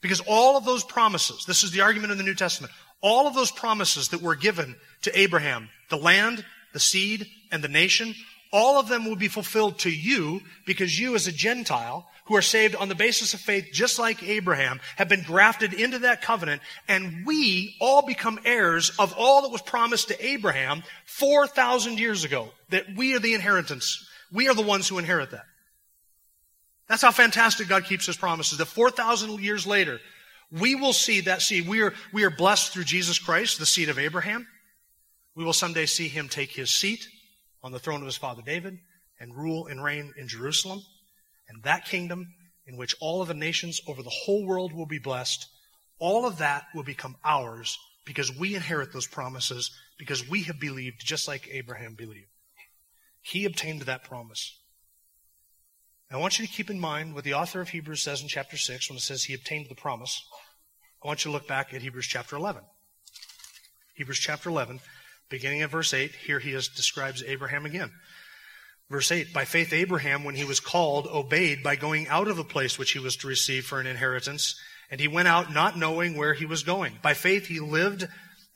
Because 0.00 0.20
all 0.26 0.56
of 0.56 0.64
those 0.64 0.82
promises, 0.82 1.44
this 1.46 1.62
is 1.62 1.70
the 1.70 1.82
argument 1.82 2.10
in 2.10 2.18
the 2.18 2.24
New 2.24 2.34
Testament, 2.34 2.72
all 3.00 3.28
of 3.28 3.34
those 3.34 3.52
promises 3.52 4.08
that 4.08 4.22
were 4.22 4.34
given 4.34 4.74
to 5.02 5.18
Abraham, 5.18 5.68
the 5.90 5.96
land, 5.96 6.44
the 6.72 6.80
seed, 6.80 7.26
and 7.52 7.62
the 7.62 7.68
nation, 7.68 8.14
all 8.52 8.78
of 8.80 8.88
them 8.88 9.04
will 9.04 9.16
be 9.16 9.28
fulfilled 9.28 9.78
to 9.80 9.90
you 9.90 10.40
because 10.66 10.98
you 10.98 11.14
as 11.14 11.26
a 11.26 11.32
Gentile 11.32 12.08
who 12.26 12.36
are 12.36 12.42
saved 12.42 12.76
on 12.76 12.88
the 12.88 12.94
basis 12.94 13.34
of 13.34 13.40
faith, 13.40 13.68
just 13.72 13.98
like 13.98 14.22
Abraham, 14.22 14.80
have 14.96 15.08
been 15.08 15.22
grafted 15.22 15.72
into 15.72 16.00
that 16.00 16.22
covenant, 16.22 16.62
and 16.88 17.26
we 17.26 17.76
all 17.80 18.02
become 18.06 18.38
heirs 18.44 18.92
of 18.98 19.14
all 19.16 19.42
that 19.42 19.50
was 19.50 19.62
promised 19.62 20.08
to 20.08 20.26
Abraham 20.26 20.82
4,000 21.06 21.98
years 21.98 22.24
ago. 22.24 22.50
That 22.70 22.84
we 22.96 23.14
are 23.14 23.18
the 23.18 23.34
inheritance. 23.34 24.08
We 24.32 24.48
are 24.48 24.54
the 24.54 24.62
ones 24.62 24.88
who 24.88 24.98
inherit 24.98 25.32
that. 25.32 25.44
That's 26.88 27.02
how 27.02 27.10
fantastic 27.10 27.68
God 27.68 27.84
keeps 27.84 28.06
his 28.06 28.16
promises. 28.16 28.58
That 28.58 28.66
4,000 28.66 29.40
years 29.40 29.66
later, 29.66 30.00
we 30.50 30.74
will 30.74 30.92
see 30.92 31.22
that 31.22 31.42
seed. 31.42 31.66
We 31.66 31.82
are, 31.82 31.94
we 32.12 32.24
are 32.24 32.30
blessed 32.30 32.72
through 32.72 32.84
Jesus 32.84 33.18
Christ, 33.18 33.58
the 33.58 33.66
seed 33.66 33.88
of 33.88 33.98
Abraham. 33.98 34.46
We 35.34 35.44
will 35.44 35.54
someday 35.54 35.86
see 35.86 36.08
him 36.08 36.28
take 36.28 36.50
his 36.50 36.70
seat 36.70 37.06
on 37.62 37.72
the 37.72 37.78
throne 37.78 38.00
of 38.00 38.06
his 38.06 38.16
father 38.16 38.42
David 38.44 38.78
and 39.18 39.34
rule 39.34 39.66
and 39.66 39.82
reign 39.82 40.12
in 40.16 40.28
Jerusalem. 40.28 40.82
And 41.52 41.62
that 41.64 41.84
kingdom 41.84 42.34
in 42.66 42.76
which 42.76 42.94
all 43.00 43.20
of 43.20 43.28
the 43.28 43.34
nations 43.34 43.80
over 43.86 44.02
the 44.02 44.10
whole 44.10 44.46
world 44.46 44.72
will 44.72 44.86
be 44.86 44.98
blessed, 44.98 45.46
all 45.98 46.26
of 46.26 46.38
that 46.38 46.64
will 46.74 46.82
become 46.82 47.16
ours 47.24 47.76
because 48.04 48.36
we 48.36 48.54
inherit 48.54 48.92
those 48.92 49.06
promises 49.06 49.70
because 49.98 50.28
we 50.28 50.44
have 50.44 50.58
believed 50.58 51.04
just 51.04 51.28
like 51.28 51.48
Abraham 51.52 51.94
believed. 51.94 52.28
He 53.20 53.44
obtained 53.44 53.82
that 53.82 54.04
promise. 54.04 54.58
I 56.10 56.16
want 56.16 56.38
you 56.38 56.46
to 56.46 56.52
keep 56.52 56.68
in 56.68 56.78
mind 56.78 57.14
what 57.14 57.24
the 57.24 57.34
author 57.34 57.60
of 57.60 57.70
Hebrews 57.70 58.02
says 58.02 58.20
in 58.20 58.28
chapter 58.28 58.56
6 58.56 58.90
when 58.90 58.98
it 58.98 59.02
says 59.02 59.24
he 59.24 59.34
obtained 59.34 59.66
the 59.68 59.74
promise. 59.74 60.22
I 61.02 61.06
want 61.06 61.24
you 61.24 61.30
to 61.30 61.32
look 61.32 61.48
back 61.48 61.72
at 61.72 61.82
Hebrews 61.82 62.06
chapter 62.06 62.36
11. 62.36 62.62
Hebrews 63.94 64.18
chapter 64.18 64.50
11, 64.50 64.80
beginning 65.30 65.62
at 65.62 65.70
verse 65.70 65.94
8, 65.94 66.12
here 66.26 66.38
he 66.38 66.52
is, 66.52 66.68
describes 66.68 67.22
Abraham 67.22 67.64
again. 67.64 67.92
Verse 68.92 69.10
8 69.10 69.32
By 69.32 69.46
faith, 69.46 69.72
Abraham, 69.72 70.22
when 70.22 70.34
he 70.34 70.44
was 70.44 70.60
called, 70.60 71.06
obeyed 71.06 71.62
by 71.62 71.76
going 71.76 72.08
out 72.08 72.28
of 72.28 72.36
the 72.36 72.44
place 72.44 72.78
which 72.78 72.90
he 72.90 72.98
was 72.98 73.16
to 73.16 73.26
receive 73.26 73.64
for 73.64 73.80
an 73.80 73.86
inheritance, 73.86 74.60
and 74.90 75.00
he 75.00 75.08
went 75.08 75.28
out 75.28 75.50
not 75.50 75.78
knowing 75.78 76.14
where 76.14 76.34
he 76.34 76.44
was 76.44 76.62
going. 76.62 76.98
By 77.00 77.14
faith, 77.14 77.46
he 77.46 77.58
lived 77.58 78.06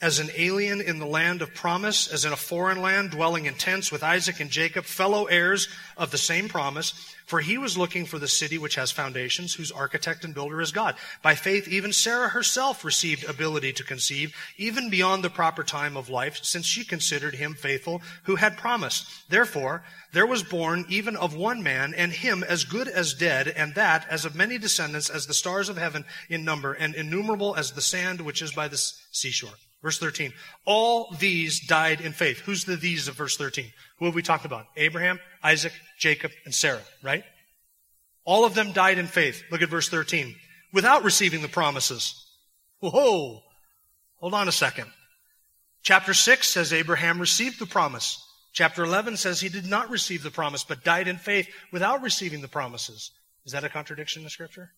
as 0.02 0.18
an 0.18 0.28
alien 0.36 0.82
in 0.82 0.98
the 0.98 1.06
land 1.06 1.40
of 1.40 1.54
promise, 1.54 2.06
as 2.06 2.26
in 2.26 2.32
a 2.32 2.36
foreign 2.36 2.82
land, 2.82 3.10
dwelling 3.10 3.46
in 3.46 3.54
tents 3.54 3.90
with 3.90 4.02
Isaac 4.02 4.40
and 4.40 4.50
Jacob, 4.50 4.84
fellow 4.84 5.24
heirs 5.24 5.68
of 5.96 6.10
the 6.10 6.18
same 6.18 6.48
promise. 6.48 6.92
For 7.24 7.40
he 7.40 7.56
was 7.56 7.78
looking 7.78 8.04
for 8.04 8.18
the 8.18 8.28
city 8.28 8.58
which 8.58 8.74
has 8.74 8.92
foundations, 8.92 9.54
whose 9.54 9.72
architect 9.72 10.22
and 10.24 10.34
builder 10.34 10.60
is 10.60 10.70
God. 10.70 10.96
By 11.22 11.34
faith, 11.34 11.66
even 11.66 11.94
Sarah 11.94 12.28
herself 12.28 12.84
received 12.84 13.24
ability 13.24 13.72
to 13.72 13.84
conceive, 13.84 14.36
even 14.58 14.90
beyond 14.90 15.24
the 15.24 15.30
proper 15.30 15.64
time 15.64 15.96
of 15.96 16.10
life, 16.10 16.40
since 16.44 16.66
she 16.66 16.84
considered 16.84 17.34
him 17.34 17.54
faithful 17.54 18.02
who 18.24 18.36
had 18.36 18.58
promised. 18.58 19.08
Therefore, 19.30 19.82
there 20.12 20.26
was 20.26 20.42
born 20.42 20.84
even 20.90 21.16
of 21.16 21.34
one 21.34 21.62
man, 21.62 21.94
and 21.96 22.12
him 22.12 22.44
as 22.44 22.64
good 22.64 22.86
as 22.86 23.14
dead, 23.14 23.48
and 23.48 23.74
that 23.74 24.06
as 24.10 24.26
of 24.26 24.36
many 24.36 24.58
descendants 24.58 25.08
as 25.08 25.26
the 25.26 25.34
stars 25.34 25.70
of 25.70 25.78
heaven 25.78 26.04
in 26.28 26.44
number, 26.44 26.74
and 26.74 26.94
innumerable 26.94 27.56
as 27.56 27.72
the 27.72 27.80
sand 27.80 28.20
which 28.20 28.42
is 28.42 28.52
by 28.52 28.68
the 28.68 28.76
seashore. 29.10 29.54
Verse 29.82 29.98
13. 29.98 30.32
All 30.64 31.14
these 31.18 31.66
died 31.66 32.00
in 32.00 32.12
faith. 32.12 32.38
Who's 32.40 32.64
the 32.64 32.76
these 32.76 33.08
of 33.08 33.16
verse 33.16 33.36
13? 33.36 33.66
Who 33.98 34.06
have 34.06 34.14
we 34.14 34.22
talked 34.22 34.44
about? 34.44 34.66
Abraham, 34.76 35.20
Isaac, 35.42 35.72
Jacob, 35.98 36.32
and 36.44 36.54
Sarah, 36.54 36.82
right? 37.02 37.24
All 38.24 38.44
of 38.44 38.54
them 38.54 38.72
died 38.72 38.98
in 38.98 39.06
faith. 39.06 39.42
Look 39.50 39.62
at 39.62 39.68
verse 39.68 39.88
13. 39.88 40.34
Without 40.72 41.04
receiving 41.04 41.42
the 41.42 41.48
promises. 41.48 42.26
Whoa. 42.80 43.42
Hold 44.20 44.34
on 44.34 44.48
a 44.48 44.52
second. 44.52 44.90
Chapter 45.82 46.14
6 46.14 46.48
says 46.48 46.72
Abraham 46.72 47.20
received 47.20 47.60
the 47.60 47.66
promise. 47.66 48.20
Chapter 48.52 48.82
11 48.82 49.18
says 49.18 49.40
he 49.40 49.48
did 49.48 49.66
not 49.66 49.90
receive 49.90 50.22
the 50.22 50.30
promise, 50.30 50.64
but 50.64 50.82
died 50.82 51.06
in 51.08 51.18
faith 51.18 51.48
without 51.70 52.02
receiving 52.02 52.40
the 52.40 52.48
promises. 52.48 53.12
Is 53.44 53.52
that 53.52 53.64
a 53.64 53.68
contradiction 53.68 54.20
in 54.20 54.24
the 54.24 54.30
Scripture? 54.30 54.72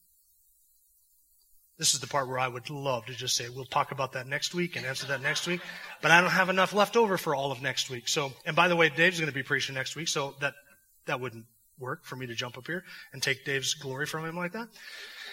This 1.78 1.94
is 1.94 2.00
the 2.00 2.08
part 2.08 2.28
where 2.28 2.40
I 2.40 2.48
would 2.48 2.70
love 2.70 3.06
to 3.06 3.14
just 3.14 3.36
say, 3.36 3.48
we'll 3.48 3.64
talk 3.64 3.92
about 3.92 4.12
that 4.12 4.26
next 4.26 4.52
week 4.52 4.74
and 4.74 4.84
answer 4.84 5.06
that 5.06 5.22
next 5.22 5.46
week. 5.46 5.60
But 6.02 6.10
I 6.10 6.20
don't 6.20 6.30
have 6.30 6.48
enough 6.48 6.74
left 6.74 6.96
over 6.96 7.16
for 7.16 7.36
all 7.36 7.52
of 7.52 7.62
next 7.62 7.88
week. 7.88 8.08
So, 8.08 8.32
and 8.44 8.56
by 8.56 8.66
the 8.66 8.74
way, 8.74 8.88
Dave's 8.88 9.20
going 9.20 9.30
to 9.30 9.34
be 9.34 9.44
preaching 9.44 9.76
next 9.76 9.94
week, 9.94 10.08
so 10.08 10.34
that, 10.40 10.54
that 11.06 11.20
wouldn't 11.20 11.44
work 11.78 12.04
for 12.04 12.16
me 12.16 12.26
to 12.26 12.34
jump 12.34 12.58
up 12.58 12.66
here 12.66 12.82
and 13.12 13.22
take 13.22 13.44
Dave's 13.44 13.74
glory 13.74 14.06
from 14.06 14.24
him 14.24 14.36
like 14.36 14.52
that. 14.52 14.68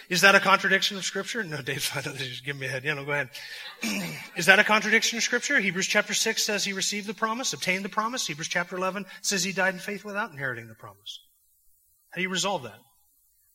Is 0.08 0.20
that 0.20 0.36
a 0.36 0.40
contradiction 0.40 0.96
of 0.96 1.04
scripture? 1.04 1.42
No, 1.42 1.60
Dave's 1.62 1.90
just 2.18 2.44
give 2.44 2.56
me 2.56 2.66
a 2.66 2.68
head. 2.68 2.84
Yeah, 2.84 2.94
no, 2.94 3.04
go 3.04 3.10
ahead. 3.10 3.30
Is 4.36 4.46
that 4.46 4.60
a 4.60 4.64
contradiction 4.64 5.16
of 5.16 5.24
scripture? 5.24 5.58
Hebrews 5.58 5.88
chapter 5.88 6.14
6 6.14 6.44
says 6.44 6.64
he 6.64 6.72
received 6.72 7.08
the 7.08 7.14
promise, 7.14 7.52
obtained 7.52 7.84
the 7.84 7.88
promise. 7.88 8.24
Hebrews 8.24 8.46
chapter 8.46 8.76
11 8.76 9.04
says 9.20 9.42
he 9.42 9.52
died 9.52 9.74
in 9.74 9.80
faith 9.80 10.04
without 10.04 10.30
inheriting 10.30 10.68
the 10.68 10.76
promise. 10.76 11.18
How 12.10 12.16
do 12.16 12.22
you 12.22 12.28
resolve 12.28 12.62
that? 12.62 12.78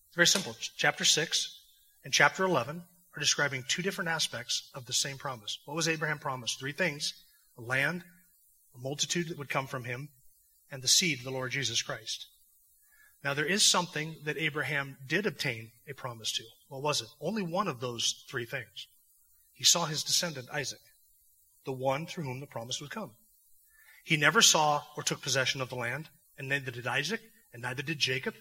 It's 0.08 0.16
very 0.16 0.28
simple. 0.28 0.54
Chapter 0.76 1.06
6 1.06 1.61
and 2.04 2.14
chapter 2.14 2.44
11 2.44 2.84
are 3.16 3.20
describing 3.20 3.64
two 3.68 3.82
different 3.82 4.10
aspects 4.10 4.70
of 4.74 4.86
the 4.86 4.94
same 4.94 5.18
promise. 5.18 5.60
What 5.66 5.76
was 5.76 5.88
Abraham 5.88 6.20
promised? 6.20 6.60
Three 6.60 6.72
things 6.72 7.14
a 7.58 7.62
land, 7.62 8.04
a 8.74 8.78
multitude 8.80 9.28
that 9.28 9.38
would 9.38 9.50
come 9.50 9.68
from 9.68 9.84
him, 9.84 10.10
and 10.72 10.82
the 10.82 10.88
seed 10.88 11.20
of 11.20 11.26
the 11.26 11.32
Lord 11.32 11.52
Jesus 11.52 11.82
Christ. 11.82 12.28
Now, 13.24 13.34
there 13.34 13.46
is 13.46 13.62
something 13.64 14.16
that 14.24 14.38
Abraham 14.38 14.98
did 15.06 15.26
obtain 15.26 15.72
a 15.88 15.94
promise 15.94 16.32
to. 16.34 16.44
What 16.70 16.82
was 16.82 17.02
it? 17.02 17.08
Only 17.20 17.44
one 17.44 17.68
of 17.68 17.80
those 17.80 18.26
three 18.30 18.46
things. 18.46 18.88
He 19.54 19.64
saw 19.64 19.86
his 19.86 20.04
descendant, 20.04 20.50
Isaac, 20.52 20.80
the 21.66 21.72
one 21.72 22.08
through 22.08 22.24
whom 22.24 22.40
the 22.40 22.48
promise 22.48 22.82
would 22.82 22.90
come. 22.90 23.12
He 24.04 24.18
never 24.18 24.42
saw 24.42 24.82
or 24.98 25.04
took 25.04 25.22
possession 25.22 25.62
of 25.62 25.70
the 25.70 25.76
land, 25.76 26.10
and 26.38 26.50
neither 26.50 26.72
did 26.72 26.88
Isaac, 26.88 27.22
and 27.54 27.62
neither 27.62 27.84
did 27.84 28.00
Jacob, 28.00 28.34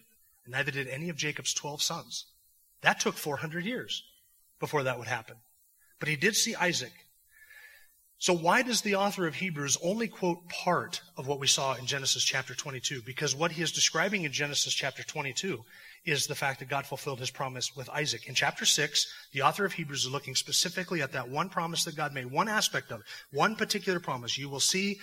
and 0.45 0.53
neither 0.53 0.71
did 0.71 0.89
any 0.89 1.11
of 1.11 1.17
Jacob's 1.17 1.53
12 1.53 1.83
sons. 1.83 2.25
That 2.83 3.01
took 3.01 3.17
400 3.17 3.65
years 3.65 4.03
before 4.59 4.85
that 4.85 4.99
would 4.99 5.09
happen. 5.09 5.37
But 5.99 6.09
he 6.09 6.17
did 6.17 6.35
see 6.35 6.55
Isaac. 6.55 6.93
So 8.19 8.35
why 8.35 8.61
does 8.61 8.83
the 8.83 8.97
author 8.97 9.27
of 9.27 9.37
Hebrews 9.37 9.79
only 9.83 10.07
quote 10.07 10.47
part 10.51 11.01
of 11.17 11.27
what 11.27 11.41
we 11.41 11.47
saw 11.47 11.75
in 11.75 11.87
Genesis 11.87 12.23
chapter 12.23 12.55
22? 12.55 13.01
Because 13.01 13.35
what 13.35 13.53
he 13.53 13.63
is 13.63 13.73
describing 13.73 14.25
in 14.25 14.33
Genesis 14.33 14.75
chapter 14.75 15.03
22 15.03 15.65
is 16.05 16.27
the 16.27 16.35
fact 16.35 16.59
that 16.59 16.69
God 16.69 16.85
fulfilled 16.85 17.21
his 17.21 17.31
promise 17.31 17.75
with 17.75 17.89
Isaac. 17.89 18.27
In 18.27 18.35
chapter 18.35 18.67
6, 18.67 19.07
the 19.33 19.41
author 19.41 19.65
of 19.65 19.73
Hebrews 19.73 20.05
is 20.05 20.11
looking 20.11 20.35
specifically 20.35 21.01
at 21.01 21.13
that 21.13 21.31
one 21.31 21.49
promise 21.49 21.85
that 21.85 21.97
God 21.97 22.13
made, 22.13 22.27
one 22.27 22.49
aspect 22.49 22.93
of 22.93 23.01
it, 23.01 23.07
one 23.33 23.57
particular 23.57 24.01
promise. 24.01 24.37
You 24.37 24.51
will 24.51 24.61
see 24.61 24.99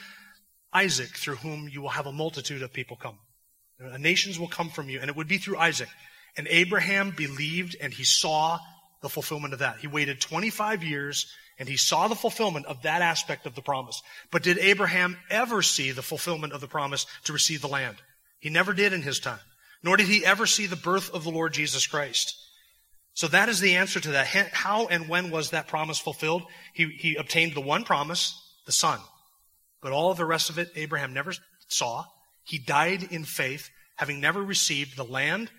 Isaac 0.71 1.09
through 1.09 1.37
whom 1.37 1.67
you 1.67 1.81
will 1.81 1.89
have 1.89 2.05
a 2.05 2.11
multitude 2.11 2.61
of 2.61 2.71
people 2.71 2.97
come. 2.97 3.17
Uh, 3.83 3.97
nations 3.97 4.39
will 4.39 4.47
come 4.47 4.69
from 4.69 4.89
you, 4.89 4.99
and 4.99 5.09
it 5.09 5.15
would 5.15 5.27
be 5.27 5.39
through 5.39 5.57
Isaac. 5.57 5.89
And 6.35 6.47
Abraham 6.49 7.11
believed 7.11 7.75
and 7.81 7.93
he 7.93 8.03
saw 8.03 8.59
the 9.01 9.09
fulfillment 9.09 9.53
of 9.53 9.59
that. 9.59 9.77
He 9.79 9.87
waited 9.87 10.19
25 10.19 10.83
years 10.83 11.27
and 11.59 11.67
he 11.67 11.77
saw 11.77 12.07
the 12.07 12.15
fulfillment 12.15 12.65
of 12.67 12.83
that 12.83 13.01
aspect 13.01 13.45
of 13.45 13.55
the 13.55 13.61
promise. 13.61 14.01
But 14.31 14.43
did 14.43 14.59
Abraham 14.59 15.17
ever 15.29 15.61
see 15.61 15.91
the 15.91 16.03
fulfillment 16.03 16.53
of 16.53 16.61
the 16.61 16.67
promise 16.67 17.05
to 17.25 17.33
receive 17.33 17.61
the 17.61 17.67
land? 17.67 17.97
He 18.39 18.49
never 18.49 18.73
did 18.73 18.93
in 18.93 19.01
his 19.01 19.19
time. 19.19 19.39
Nor 19.83 19.97
did 19.97 20.07
he 20.07 20.25
ever 20.25 20.45
see 20.45 20.67
the 20.67 20.75
birth 20.75 21.13
of 21.13 21.23
the 21.23 21.31
Lord 21.31 21.53
Jesus 21.53 21.87
Christ. 21.87 22.35
So 23.13 23.27
that 23.27 23.49
is 23.49 23.59
the 23.59 23.77
answer 23.77 23.99
to 23.99 24.11
that. 24.11 24.27
How 24.27 24.87
and 24.87 25.09
when 25.09 25.31
was 25.31 25.49
that 25.49 25.67
promise 25.67 25.97
fulfilled? 25.97 26.43
He, 26.73 26.85
he 26.99 27.15
obtained 27.15 27.55
the 27.55 27.61
one 27.61 27.83
promise, 27.83 28.39
the 28.65 28.71
son. 28.71 28.99
But 29.81 29.91
all 29.91 30.11
of 30.11 30.17
the 30.17 30.25
rest 30.25 30.49
of 30.49 30.59
it, 30.59 30.69
Abraham 30.75 31.13
never 31.13 31.33
saw. 31.67 32.05
He 32.43 32.59
died 32.59 33.03
in 33.11 33.23
faith, 33.23 33.69
having 33.95 34.19
never 34.19 34.41
received 34.41 34.95
the 34.95 35.03
land 35.03 35.49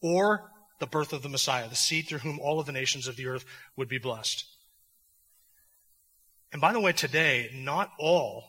or 0.00 0.50
the 0.78 0.86
birth 0.86 1.12
of 1.12 1.22
the 1.22 1.28
Messiah, 1.28 1.68
the 1.68 1.74
seed 1.74 2.06
through 2.06 2.18
whom 2.18 2.38
all 2.38 2.60
of 2.60 2.66
the 2.66 2.72
nations 2.72 3.08
of 3.08 3.16
the 3.16 3.26
earth 3.26 3.44
would 3.76 3.88
be 3.88 3.98
blessed. 3.98 4.44
And 6.52 6.60
by 6.60 6.72
the 6.72 6.80
way, 6.80 6.92
today, 6.92 7.50
not 7.54 7.90
all 7.98 8.44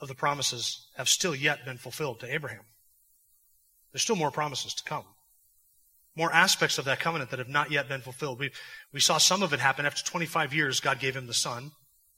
of 0.00 0.08
the 0.08 0.14
promises 0.14 0.88
have 0.96 1.08
still 1.08 1.34
yet 1.34 1.64
been 1.64 1.78
fulfilled 1.78 2.20
to 2.20 2.32
Abraham. 2.32 2.64
There's 3.92 4.02
still 4.02 4.16
more 4.16 4.30
promises 4.30 4.74
to 4.74 4.84
come. 4.84 5.04
More 6.16 6.32
aspects 6.32 6.78
of 6.78 6.84
that 6.86 7.00
covenant 7.00 7.30
that 7.30 7.38
have 7.38 7.48
not 7.48 7.70
yet 7.70 7.88
been 7.88 8.00
fulfilled. 8.00 8.38
We, 8.38 8.50
we 8.92 9.00
saw 9.00 9.18
some 9.18 9.42
of 9.42 9.52
it 9.52 9.60
happen 9.60 9.86
after 9.86 10.04
25 10.04 10.52
years. 10.54 10.80
God 10.80 10.98
gave 10.98 11.16
him 11.16 11.26
the 11.26 11.34
son, 11.34 11.70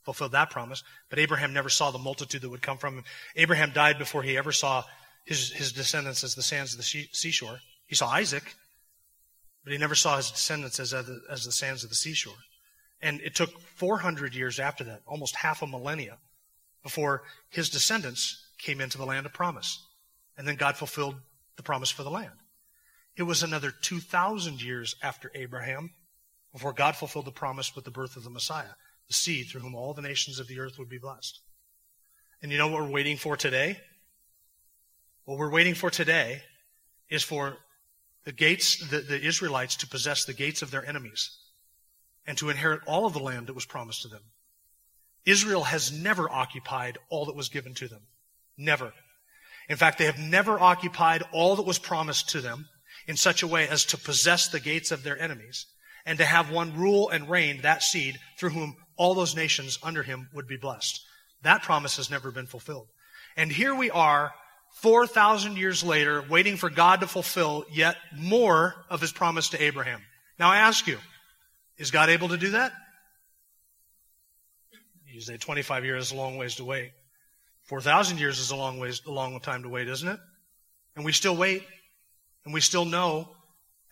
fulfilled 0.05 0.33
that 0.33 0.51
promise, 0.51 0.83
but 1.11 1.19
Abraham 1.19 1.53
never 1.53 1.69
saw 1.69 1.91
the 1.91 1.99
multitude 1.99 2.43
that 2.43 2.51
would 2.51 2.63
come 2.63 2.79
from 2.79 2.99
him. 2.99 3.05
Abraham 3.37 3.73
died 3.73 3.99
before 3.99 4.23
he 4.23 4.37
ever 4.37 4.53
saw 4.53 4.85
his, 5.25 5.53
his 5.53 5.73
descendants 5.73 6.25
as 6.25 6.35
the 6.35 6.43
sands 6.43 6.73
of 6.73 6.79
the 6.79 7.09
seashore. 7.13 7.61
He 7.95 7.97
saw 7.97 8.11
Isaac, 8.11 8.57
but 9.63 9.73
he 9.73 9.79
never 9.79 9.95
saw 9.95 10.17
his 10.17 10.33
descendants 10.33 10.81
as, 10.81 10.93
as 10.93 11.45
the 11.45 11.53
sands 11.53 11.85
of 11.85 11.91
the 11.91 11.95
seashore. 11.95 12.35
And 13.01 13.21
it 13.21 13.37
took 13.37 13.61
400 13.61 14.35
years 14.35 14.59
after 14.59 14.83
that, 14.83 15.03
almost 15.07 15.37
half 15.37 15.63
a 15.63 15.67
millennia, 15.69 16.19
before 16.83 17.23
his 17.51 17.71
descendants 17.71 18.49
came 18.59 18.81
into 18.81 18.99
the 18.99 19.07
land 19.07 19.27
of 19.27 19.33
promise. 19.33 19.81
And 20.37 20.49
then 20.49 20.57
God 20.57 20.77
fulfilled 20.77 21.15
the 21.55 21.63
promise 21.63 21.89
for 21.89 22.03
the 22.03 22.11
land. 22.11 22.33
It 23.17 23.23
was 23.23 23.45
another 23.45 23.71
2,000 23.71 24.61
years 24.61 24.97
after 25.01 25.31
Abraham 25.33 25.91
before 26.53 26.73
God 26.73 26.97
fulfilled 26.97 27.27
the 27.27 27.31
promise 27.31 27.77
with 27.77 27.85
the 27.85 27.93
birth 27.93 28.17
of 28.17 28.25
the 28.25 28.29
Messiah, 28.29 28.75
the 29.07 29.15
seed 29.15 29.47
through 29.47 29.61
whom 29.61 29.77
all 29.77 29.95
the 29.95 30.03
nations 30.03 30.41
of 30.41 30.49
the 30.49 30.59
earth 30.59 30.81
would 30.81 30.89
be 30.89 30.99
blessed. 30.99 31.39
And 32.43 32.51
you 32.51 32.59
know 32.59 32.67
what 32.67 32.83
we're 32.83 32.91
waiting 32.91 33.19
for 33.19 33.37
today? 33.37 33.79
What 35.27 35.39
we're 35.39 35.49
waiting 35.49 35.75
for 35.75 35.91
today 35.91 36.43
is 37.09 37.23
for 37.23 37.57
the 38.25 38.33
gates, 38.33 38.77
the, 38.89 39.01
the 39.01 39.21
Israelites 39.21 39.77
to 39.77 39.87
possess 39.87 40.25
the 40.25 40.33
gates 40.33 40.63
of 40.63 40.71
their 40.71 40.87
enemies 40.87 41.39
and 42.27 42.39
to 42.39 42.51
inherit 42.51 42.81
all 42.87 43.07
of 43.07 43.13
the 43.13 43.19
land 43.19 43.47
that 43.47 43.55
was 43.55 43.67
promised 43.67 44.03
to 44.03 44.09
them. 44.09 44.23
Israel 45.27 45.65
has 45.65 45.93
never 45.93 46.31
occupied 46.31 46.99
all 47.09 47.27
that 47.27 47.37
was 47.37 47.49
given 47.49 47.75
to 47.75 47.89
them. 47.89 48.03
Never. 48.57 48.93
In 49.69 49.77
fact, 49.77 49.99
they 49.99 50.05
have 50.05 50.19
never 50.19 50.59
occupied 50.59 51.23
all 51.33 51.57
that 51.57 51.67
was 51.67 51.79
promised 51.79 52.31
to 52.31 52.41
them 52.41 52.67
in 53.07 53.17
such 53.17 53.43
a 53.43 53.47
way 53.47 53.69
as 53.69 53.85
to 53.87 53.99
possess 53.99 54.49
the 54.49 54.61
gates 54.61 54.91
of 54.91 55.03
their 55.03 55.19
enemies 55.19 55.67
and 56.07 56.19
to 56.19 56.25
have 56.25 56.51
one 56.51 56.77
rule 56.77 57.09
and 57.09 57.31
reign 57.31 57.61
that 57.63 57.83
seed 57.83 58.19
through 58.39 58.51
whom 58.51 58.77
all 58.97 59.15
those 59.15 59.35
nations 59.35 59.79
under 59.83 60.03
him 60.03 60.29
would 60.35 60.47
be 60.47 60.57
blessed. 60.57 61.01
That 61.43 61.63
promise 61.63 61.97
has 61.97 62.11
never 62.11 62.31
been 62.31 62.47
fulfilled. 62.47 62.89
And 63.37 63.51
here 63.51 63.75
we 63.75 63.91
are 63.91 64.33
4,000 64.75 65.57
years 65.57 65.83
later, 65.83 66.25
waiting 66.29 66.57
for 66.57 66.69
God 66.69 67.01
to 67.01 67.07
fulfill 67.07 67.65
yet 67.71 67.97
more 68.17 68.75
of 68.91 69.01
his 69.01 69.13
promise 69.13 69.51
to 69.51 69.63
Abraham. 69.63 70.03
Now 70.39 70.51
I 70.51 70.59
ask 70.59 70.87
you, 70.87 70.99
is 71.79 71.91
God 71.91 72.11
able 72.11 72.29
to 72.29 72.37
do 72.37 72.51
that? 72.51 72.73
You 75.07 75.21
say 75.21 75.37
25 75.37 75.85
years 75.85 76.07
is 76.07 76.13
a 76.13 76.17
long 76.17 76.37
ways 76.37 76.57
to 76.57 76.65
wait. 76.65 76.91
4,000 77.63 78.19
years 78.19 78.41
is 78.41 78.51
a 78.51 78.57
long 78.57 78.81
ways, 78.81 79.01
a 79.07 79.13
long 79.13 79.39
time 79.41 79.63
to 79.63 79.69
wait, 79.69 79.89
isn't 79.89 80.09
it? 80.09 80.19
And 80.97 81.05
we 81.05 81.13
still 81.13 81.37
wait, 81.37 81.63
and 82.45 82.53
we 82.53 82.61
still 82.61 82.85
know, 82.85 83.29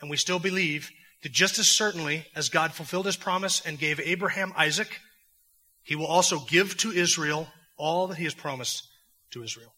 and 0.00 0.10
we 0.10 0.16
still 0.16 0.40
believe 0.40 0.90
that 1.22 1.30
just 1.30 1.60
as 1.60 1.68
certainly 1.68 2.26
as 2.34 2.48
God 2.48 2.72
fulfilled 2.72 3.06
his 3.06 3.16
promise 3.16 3.62
and 3.64 3.78
gave 3.78 4.00
Abraham 4.00 4.52
Isaac, 4.56 5.00
he 5.84 5.94
will 5.94 6.06
also 6.06 6.40
give 6.40 6.76
to 6.78 6.90
Israel 6.90 7.46
all 7.76 8.08
that 8.08 8.18
he 8.18 8.24
has 8.24 8.34
promised 8.34 8.88
to 9.30 9.44
Israel. 9.44 9.72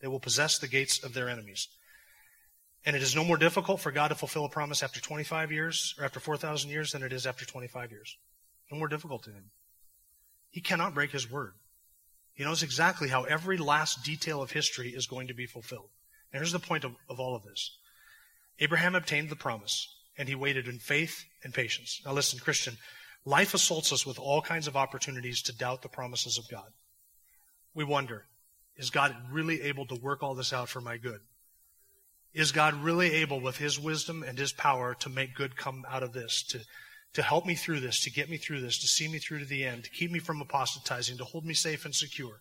They 0.00 0.08
will 0.08 0.20
possess 0.20 0.58
the 0.58 0.68
gates 0.68 1.02
of 1.02 1.14
their 1.14 1.28
enemies. 1.28 1.68
And 2.84 2.94
it 2.94 3.02
is 3.02 3.16
no 3.16 3.24
more 3.24 3.36
difficult 3.36 3.80
for 3.80 3.90
God 3.90 4.08
to 4.08 4.14
fulfill 4.14 4.44
a 4.44 4.48
promise 4.50 4.82
after 4.82 5.00
25 5.00 5.50
years 5.50 5.94
or 5.98 6.04
after 6.04 6.20
4,000 6.20 6.70
years 6.70 6.92
than 6.92 7.02
it 7.02 7.12
is 7.12 7.26
after 7.26 7.44
25 7.44 7.90
years. 7.90 8.16
No 8.70 8.78
more 8.78 8.88
difficult 8.88 9.24
to 9.24 9.30
Him. 9.30 9.50
He 10.56 10.62
cannot 10.62 10.94
break 10.94 11.10
his 11.10 11.30
word. 11.30 11.52
He 12.32 12.42
knows 12.42 12.62
exactly 12.62 13.10
how 13.10 13.24
every 13.24 13.58
last 13.58 14.02
detail 14.02 14.40
of 14.40 14.52
history 14.52 14.88
is 14.88 15.06
going 15.06 15.28
to 15.28 15.34
be 15.34 15.44
fulfilled. 15.44 15.90
And 16.32 16.40
here's 16.40 16.52
the 16.52 16.58
point 16.58 16.82
of, 16.82 16.92
of 17.10 17.20
all 17.20 17.36
of 17.36 17.44
this 17.44 17.76
Abraham 18.58 18.94
obtained 18.94 19.28
the 19.28 19.36
promise, 19.36 19.86
and 20.16 20.30
he 20.30 20.34
waited 20.34 20.66
in 20.66 20.78
faith 20.78 21.24
and 21.44 21.52
patience. 21.52 22.00
Now, 22.06 22.14
listen, 22.14 22.38
Christian, 22.38 22.78
life 23.26 23.52
assaults 23.52 23.92
us 23.92 24.06
with 24.06 24.18
all 24.18 24.40
kinds 24.40 24.66
of 24.66 24.78
opportunities 24.78 25.42
to 25.42 25.54
doubt 25.54 25.82
the 25.82 25.90
promises 25.90 26.38
of 26.38 26.48
God. 26.48 26.70
We 27.74 27.84
wonder, 27.84 28.24
is 28.76 28.90
God 28.90 29.14
really 29.30 29.62
able 29.62 29.86
to 29.86 29.94
work 29.94 30.22
all 30.22 30.34
this 30.34 30.52
out 30.52 30.68
for 30.68 30.80
my 30.80 30.96
good? 30.96 31.20
Is 32.34 32.52
God 32.52 32.74
really 32.74 33.12
able, 33.14 33.40
with 33.40 33.56
His 33.56 33.78
wisdom 33.78 34.22
and 34.22 34.38
His 34.38 34.52
power, 34.52 34.94
to 35.00 35.08
make 35.08 35.34
good 35.34 35.56
come 35.56 35.84
out 35.90 36.02
of 36.02 36.12
this, 36.12 36.42
to, 36.50 36.60
to 37.14 37.22
help 37.22 37.46
me 37.46 37.54
through 37.54 37.80
this, 37.80 38.02
to 38.04 38.10
get 38.10 38.28
me 38.28 38.36
through 38.36 38.60
this, 38.60 38.78
to 38.80 38.86
see 38.86 39.08
me 39.08 39.18
through 39.18 39.38
to 39.38 39.44
the 39.46 39.64
end, 39.64 39.84
to 39.84 39.90
keep 39.90 40.10
me 40.10 40.18
from 40.18 40.42
apostatizing, 40.42 41.16
to 41.16 41.24
hold 41.24 41.46
me 41.46 41.54
safe 41.54 41.86
and 41.86 41.94
secure? 41.94 42.40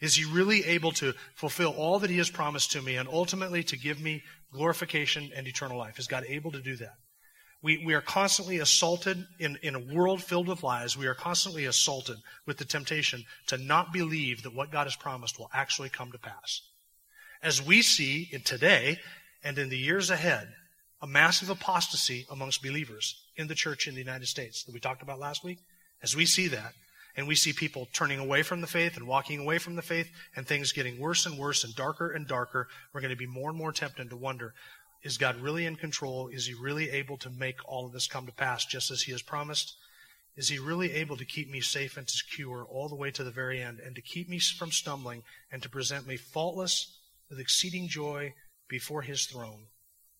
Is 0.00 0.14
He 0.14 0.24
really 0.24 0.64
able 0.64 0.92
to 0.92 1.12
fulfill 1.34 1.72
all 1.72 1.98
that 1.98 2.10
He 2.10 2.18
has 2.18 2.30
promised 2.30 2.72
to 2.72 2.82
me 2.82 2.96
and 2.96 3.08
ultimately 3.08 3.62
to 3.64 3.76
give 3.76 4.00
me 4.00 4.22
glorification 4.50 5.30
and 5.36 5.46
eternal 5.46 5.76
life? 5.76 5.98
Is 5.98 6.06
God 6.06 6.24
able 6.26 6.52
to 6.52 6.62
do 6.62 6.76
that? 6.76 6.94
We, 7.64 7.82
we 7.82 7.94
are 7.94 8.02
constantly 8.02 8.58
assaulted 8.58 9.26
in, 9.38 9.58
in 9.62 9.74
a 9.74 9.78
world 9.78 10.22
filled 10.22 10.48
with 10.48 10.62
lies. 10.62 10.98
We 10.98 11.06
are 11.06 11.14
constantly 11.14 11.64
assaulted 11.64 12.18
with 12.44 12.58
the 12.58 12.66
temptation 12.66 13.24
to 13.46 13.56
not 13.56 13.90
believe 13.90 14.42
that 14.42 14.54
what 14.54 14.70
God 14.70 14.84
has 14.84 14.96
promised 14.96 15.38
will 15.38 15.48
actually 15.50 15.88
come 15.88 16.12
to 16.12 16.18
pass. 16.18 16.60
As 17.42 17.62
we 17.64 17.80
see 17.80 18.28
in 18.30 18.42
today 18.42 18.98
and 19.42 19.56
in 19.56 19.70
the 19.70 19.78
years 19.78 20.10
ahead, 20.10 20.48
a 21.00 21.06
massive 21.06 21.48
apostasy 21.48 22.26
amongst 22.30 22.62
believers 22.62 23.18
in 23.34 23.46
the 23.46 23.54
church 23.54 23.88
in 23.88 23.94
the 23.94 24.00
United 24.00 24.26
States 24.26 24.64
that 24.64 24.74
we 24.74 24.78
talked 24.78 25.02
about 25.02 25.18
last 25.18 25.42
week. 25.42 25.60
As 26.02 26.14
we 26.14 26.26
see 26.26 26.48
that, 26.48 26.74
and 27.16 27.26
we 27.26 27.34
see 27.34 27.54
people 27.54 27.88
turning 27.94 28.18
away 28.18 28.42
from 28.42 28.60
the 28.60 28.66
faith 28.66 28.98
and 28.98 29.06
walking 29.06 29.40
away 29.40 29.56
from 29.56 29.76
the 29.76 29.82
faith, 29.82 30.10
and 30.36 30.46
things 30.46 30.72
getting 30.72 31.00
worse 31.00 31.24
and 31.24 31.38
worse 31.38 31.64
and 31.64 31.74
darker 31.74 32.10
and 32.10 32.28
darker, 32.28 32.68
we're 32.92 33.00
going 33.00 33.10
to 33.10 33.16
be 33.16 33.26
more 33.26 33.48
and 33.48 33.56
more 33.56 33.72
tempted 33.72 34.10
to 34.10 34.16
wonder 34.16 34.52
is 35.04 35.18
God 35.18 35.36
really 35.36 35.66
in 35.66 35.76
control? 35.76 36.28
Is 36.28 36.46
He 36.46 36.54
really 36.54 36.88
able 36.90 37.18
to 37.18 37.30
make 37.30 37.58
all 37.66 37.84
of 37.84 37.92
this 37.92 38.06
come 38.06 38.24
to 38.26 38.32
pass 38.32 38.64
just 38.64 38.90
as 38.90 39.02
He 39.02 39.12
has 39.12 39.20
promised? 39.20 39.76
Is 40.34 40.48
He 40.48 40.58
really 40.58 40.92
able 40.92 41.18
to 41.18 41.26
keep 41.26 41.50
me 41.50 41.60
safe 41.60 41.98
and 41.98 42.08
secure 42.08 42.64
all 42.64 42.88
the 42.88 42.96
way 42.96 43.10
to 43.10 43.22
the 43.22 43.30
very 43.30 43.62
end 43.62 43.80
and 43.80 43.94
to 43.94 44.02
keep 44.02 44.28
me 44.30 44.38
from 44.38 44.72
stumbling 44.72 45.22
and 45.52 45.62
to 45.62 45.68
present 45.68 46.06
me 46.06 46.16
faultless 46.16 46.98
with 47.28 47.38
exceeding 47.38 47.86
joy 47.86 48.32
before 48.66 49.02
His 49.02 49.26
throne, 49.26 49.66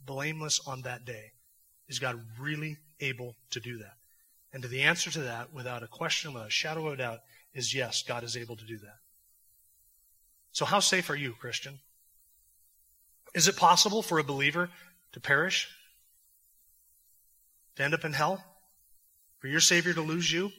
blameless 0.05 0.61
on 0.66 0.82
that 0.82 1.07
day? 1.07 1.32
Is 1.89 1.99
God 1.99 2.20
really 2.39 2.76
able 3.01 3.35
to 3.51 3.61
do 3.61 3.78
that? 3.78 3.97
And 4.53 4.62
to 4.62 4.68
the 4.68 4.82
answer 4.82 5.11
to 5.11 5.20
that, 5.22 5.53
without 5.53 5.82
a 5.82 5.89
question, 5.89 6.35
without 6.35 6.49
a 6.49 6.51
shadow 6.51 6.87
of 6.87 6.93
a 6.93 6.97
doubt, 6.97 7.20
is 7.55 7.74
yes, 7.74 8.03
God 8.03 8.22
is 8.22 8.37
able 8.37 8.57
to 8.57 8.64
do 8.64 8.76
that. 8.78 8.99
So, 10.53 10.64
how 10.64 10.80
safe 10.80 11.09
are 11.11 11.16
you, 11.16 11.32
Christian? 11.32 11.80
Is 13.35 13.49
it 13.49 13.57
possible 13.57 14.03
for 14.03 14.18
a 14.18 14.24
believer 14.24 14.70
to 15.12 15.20
perish? 15.20 15.68
To 17.76 17.82
end 17.82 17.95
up 17.95 18.05
in 18.05 18.12
hell? 18.12 18.45
For 19.41 19.49
your 19.49 19.61
Savior 19.61 19.93
to 19.93 20.01
lose 20.01 20.32
you? 20.32 20.53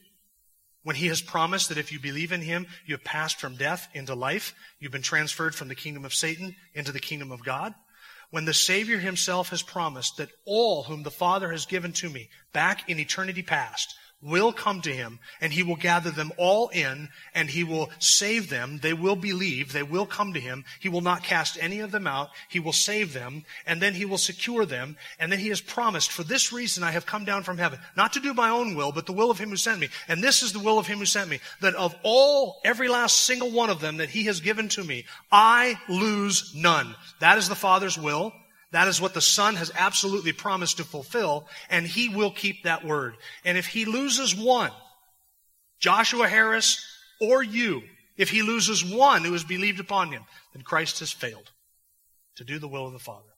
When 0.84 0.96
He 0.96 1.08
has 1.08 1.22
promised 1.22 1.70
that 1.70 1.78
if 1.78 1.92
you 1.92 2.00
believe 2.00 2.32
in 2.32 2.42
Him, 2.42 2.68
you 2.86 2.94
have 2.94 3.04
passed 3.04 3.40
from 3.40 3.56
death 3.56 3.88
into 3.94 4.14
life, 4.14 4.54
you've 4.80 4.92
been 4.92 5.02
transferred 5.02 5.56
from 5.56 5.70
the 5.70 5.76
kingdom 5.76 6.06
of 6.06 6.14
Satan 6.14 6.56
into 6.74 6.92
the 6.92 7.00
kingdom 7.00 7.32
of 7.32 7.44
God? 7.44 7.74
When 8.30 8.46
the 8.46 8.54
Savior 8.54 9.00
Himself 9.00 9.50
has 9.50 9.64
promised 9.64 10.18
that 10.18 10.32
all 10.46 10.84
whom 10.84 11.04
the 11.04 11.12
Father 11.12 11.52
has 11.52 11.66
given 11.66 11.94
to 11.94 12.10
me 12.10 12.30
back 12.54 12.90
in 12.90 13.00
eternity 13.00 13.42
past 13.42 13.96
will 14.26 14.52
come 14.52 14.82
to 14.82 14.94
him 14.94 15.20
and 15.40 15.54
he 15.54 15.64
will 15.64 15.76
gather 15.76 16.10
them 16.10 16.32
all 16.38 16.70
in 16.70 17.10
and 17.34 17.50
he 17.50 17.64
will 17.64 17.90
save 18.00 18.50
them. 18.50 18.80
They 18.82 18.94
will 18.94 19.16
believe. 19.16 19.72
They 19.72 19.84
will 19.84 20.06
come 20.06 20.34
to 20.34 20.40
him. 20.40 20.66
He 20.80 20.90
will 20.90 21.02
not 21.02 21.24
cast 21.24 21.58
any 21.62 21.80
of 21.80 21.92
them 21.92 22.08
out. 22.08 22.30
He 22.50 22.60
will 22.60 22.74
save 22.74 23.14
them 23.14 23.46
and 23.66 23.82
then 23.82 23.94
he 23.94 24.06
will 24.06 24.18
secure 24.18 24.66
them. 24.66 24.98
And 25.20 25.32
then 25.32 25.40
he 25.40 25.50
has 25.50 25.62
promised, 25.62 26.12
for 26.12 26.24
this 26.24 26.52
reason 26.52 26.84
I 26.84 26.92
have 26.92 27.06
come 27.06 27.26
down 27.26 27.44
from 27.44 27.58
heaven, 27.58 27.80
not 27.96 28.14
to 28.14 28.20
do 28.20 28.34
my 28.34 28.50
own 28.50 28.76
will, 28.76 28.92
but 28.92 29.06
the 29.06 29.14
will 29.14 29.32
of 29.32 29.38
him 29.38 29.50
who 29.50 29.58
sent 29.58 29.80
me. 29.80 29.90
And 30.08 30.24
this 30.24 30.42
is 30.42 30.54
the 30.54 30.60
will 30.60 30.80
of 30.80 30.88
him 30.88 31.00
who 31.00 31.06
sent 31.06 31.30
me, 31.30 31.40
that 31.62 31.76
of 31.76 31.96
all, 32.04 32.62
every 32.66 32.88
last 32.88 33.26
single 33.26 33.52
one 33.52 33.70
of 33.70 33.80
them 33.80 33.98
that 33.98 34.10
he 34.10 34.24
has 34.24 34.40
given 34.40 34.70
to 34.70 34.84
me, 34.84 35.06
I 35.32 35.80
lose 35.88 36.54
none. 36.56 36.96
That 37.20 37.38
is 37.38 37.48
the 37.48 37.56
Father's 37.56 37.98
will. 37.98 38.34
That 38.76 38.90
is 38.90 39.00
what 39.00 39.14
the 39.14 39.22
Son 39.22 39.56
has 39.56 39.72
absolutely 39.74 40.34
promised 40.34 40.78
to 40.78 40.84
fulfill, 40.84 41.48
and 41.70 41.88
He 41.88 42.10
will 42.10 42.30
keep 42.30 42.64
that 42.64 42.84
word. 42.84 43.16
And 43.46 43.58
if 43.58 43.68
He 43.68 43.86
loses 43.86 44.36
one, 44.36 44.72
Joshua 45.80 46.28
Harris 46.28 46.86
or 47.22 47.42
you, 47.42 47.84
if 48.18 48.32
He 48.32 48.42
loses 48.42 48.84
one 48.84 49.24
who 49.24 49.32
has 49.32 49.46
believed 49.46 49.80
upon 49.80 50.12
Him, 50.12 50.24
then 50.54 50.62
Christ 50.62 51.00
has 51.00 51.14
failed 51.14 51.52
to 52.36 52.44
do 52.44 52.60
the 52.60 52.68
will 52.68 52.86
of 52.86 52.92
the 52.92 53.00
Father. 53.00 53.32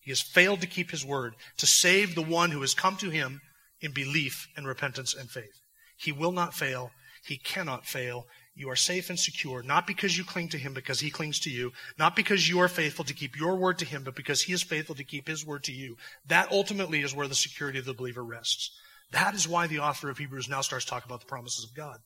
He 0.00 0.10
has 0.10 0.20
failed 0.20 0.60
to 0.62 0.66
keep 0.66 0.90
His 0.90 1.06
word, 1.06 1.34
to 1.58 1.66
save 1.66 2.16
the 2.16 2.22
one 2.22 2.50
who 2.50 2.62
has 2.62 2.74
come 2.74 2.96
to 2.96 3.10
Him 3.10 3.42
in 3.80 3.92
belief 3.92 4.48
and 4.56 4.66
repentance 4.66 5.14
and 5.14 5.30
faith. 5.30 5.60
He 5.96 6.10
will 6.10 6.32
not 6.32 6.52
fail. 6.52 6.90
He 7.24 7.36
cannot 7.36 7.86
fail. 7.86 8.26
You 8.56 8.70
are 8.70 8.76
safe 8.76 9.10
and 9.10 9.18
secure, 9.18 9.64
not 9.64 9.84
because 9.84 10.16
you 10.16 10.24
cling 10.24 10.48
to 10.50 10.58
Him, 10.58 10.74
because 10.74 11.00
He 11.00 11.10
clings 11.10 11.40
to 11.40 11.50
you, 11.50 11.72
not 11.98 12.14
because 12.14 12.48
you 12.48 12.60
are 12.60 12.68
faithful 12.68 13.04
to 13.04 13.14
keep 13.14 13.36
your 13.36 13.56
word 13.56 13.78
to 13.78 13.84
Him, 13.84 14.04
but 14.04 14.14
because 14.14 14.42
He 14.42 14.52
is 14.52 14.62
faithful 14.62 14.94
to 14.94 15.02
keep 15.02 15.26
His 15.26 15.44
word 15.44 15.64
to 15.64 15.72
you. 15.72 15.96
That 16.28 16.52
ultimately 16.52 17.02
is 17.02 17.14
where 17.14 17.26
the 17.26 17.34
security 17.34 17.80
of 17.80 17.84
the 17.84 17.94
believer 17.94 18.22
rests. 18.22 18.70
That 19.10 19.34
is 19.34 19.48
why 19.48 19.66
the 19.66 19.80
author 19.80 20.08
of 20.08 20.18
Hebrews 20.18 20.48
now 20.48 20.60
starts 20.60 20.84
talking 20.84 21.08
about 21.08 21.20
the 21.20 21.26
promises 21.26 21.64
of 21.64 21.74
God. 21.74 21.98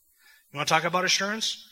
You 0.51 0.57
want 0.57 0.68
to 0.68 0.74
talk 0.74 0.84
about 0.84 1.05
assurance? 1.05 1.68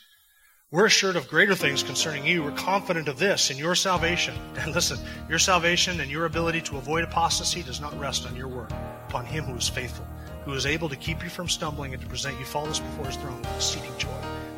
We're 0.69 0.85
assured 0.85 1.15
of 1.15 1.27
greater 1.27 1.55
things 1.55 1.81
concerning 1.81 2.25
you. 2.25 2.43
We're 2.43 2.51
confident 2.51 3.07
of 3.07 3.17
this 3.17 3.49
in 3.49 3.57
your 3.57 3.73
salvation. 3.73 4.35
And 4.57 4.75
listen, 4.75 4.99
your 5.27 5.39
salvation 5.39 6.01
and 6.01 6.11
your 6.11 6.25
ability 6.25 6.61
to 6.61 6.77
avoid 6.77 7.03
apostasy 7.03 7.63
does 7.63 7.81
not 7.81 7.97
rest 7.99 8.27
on 8.27 8.35
your 8.35 8.47
work, 8.47 8.71
upon 9.07 9.25
Him 9.25 9.45
who 9.45 9.55
is 9.55 9.67
faithful, 9.67 10.05
who 10.45 10.53
is 10.53 10.67
able 10.67 10.89
to 10.89 10.95
keep 10.95 11.23
you 11.23 11.29
from 11.29 11.49
stumbling 11.49 11.93
and 11.93 12.03
to 12.03 12.07
present 12.07 12.37
you 12.37 12.45
faultless 12.45 12.79
before 12.79 13.05
His 13.05 13.15
throne 13.15 13.41
with 13.41 13.55
exceeding 13.55 13.97
joy 13.97 14.46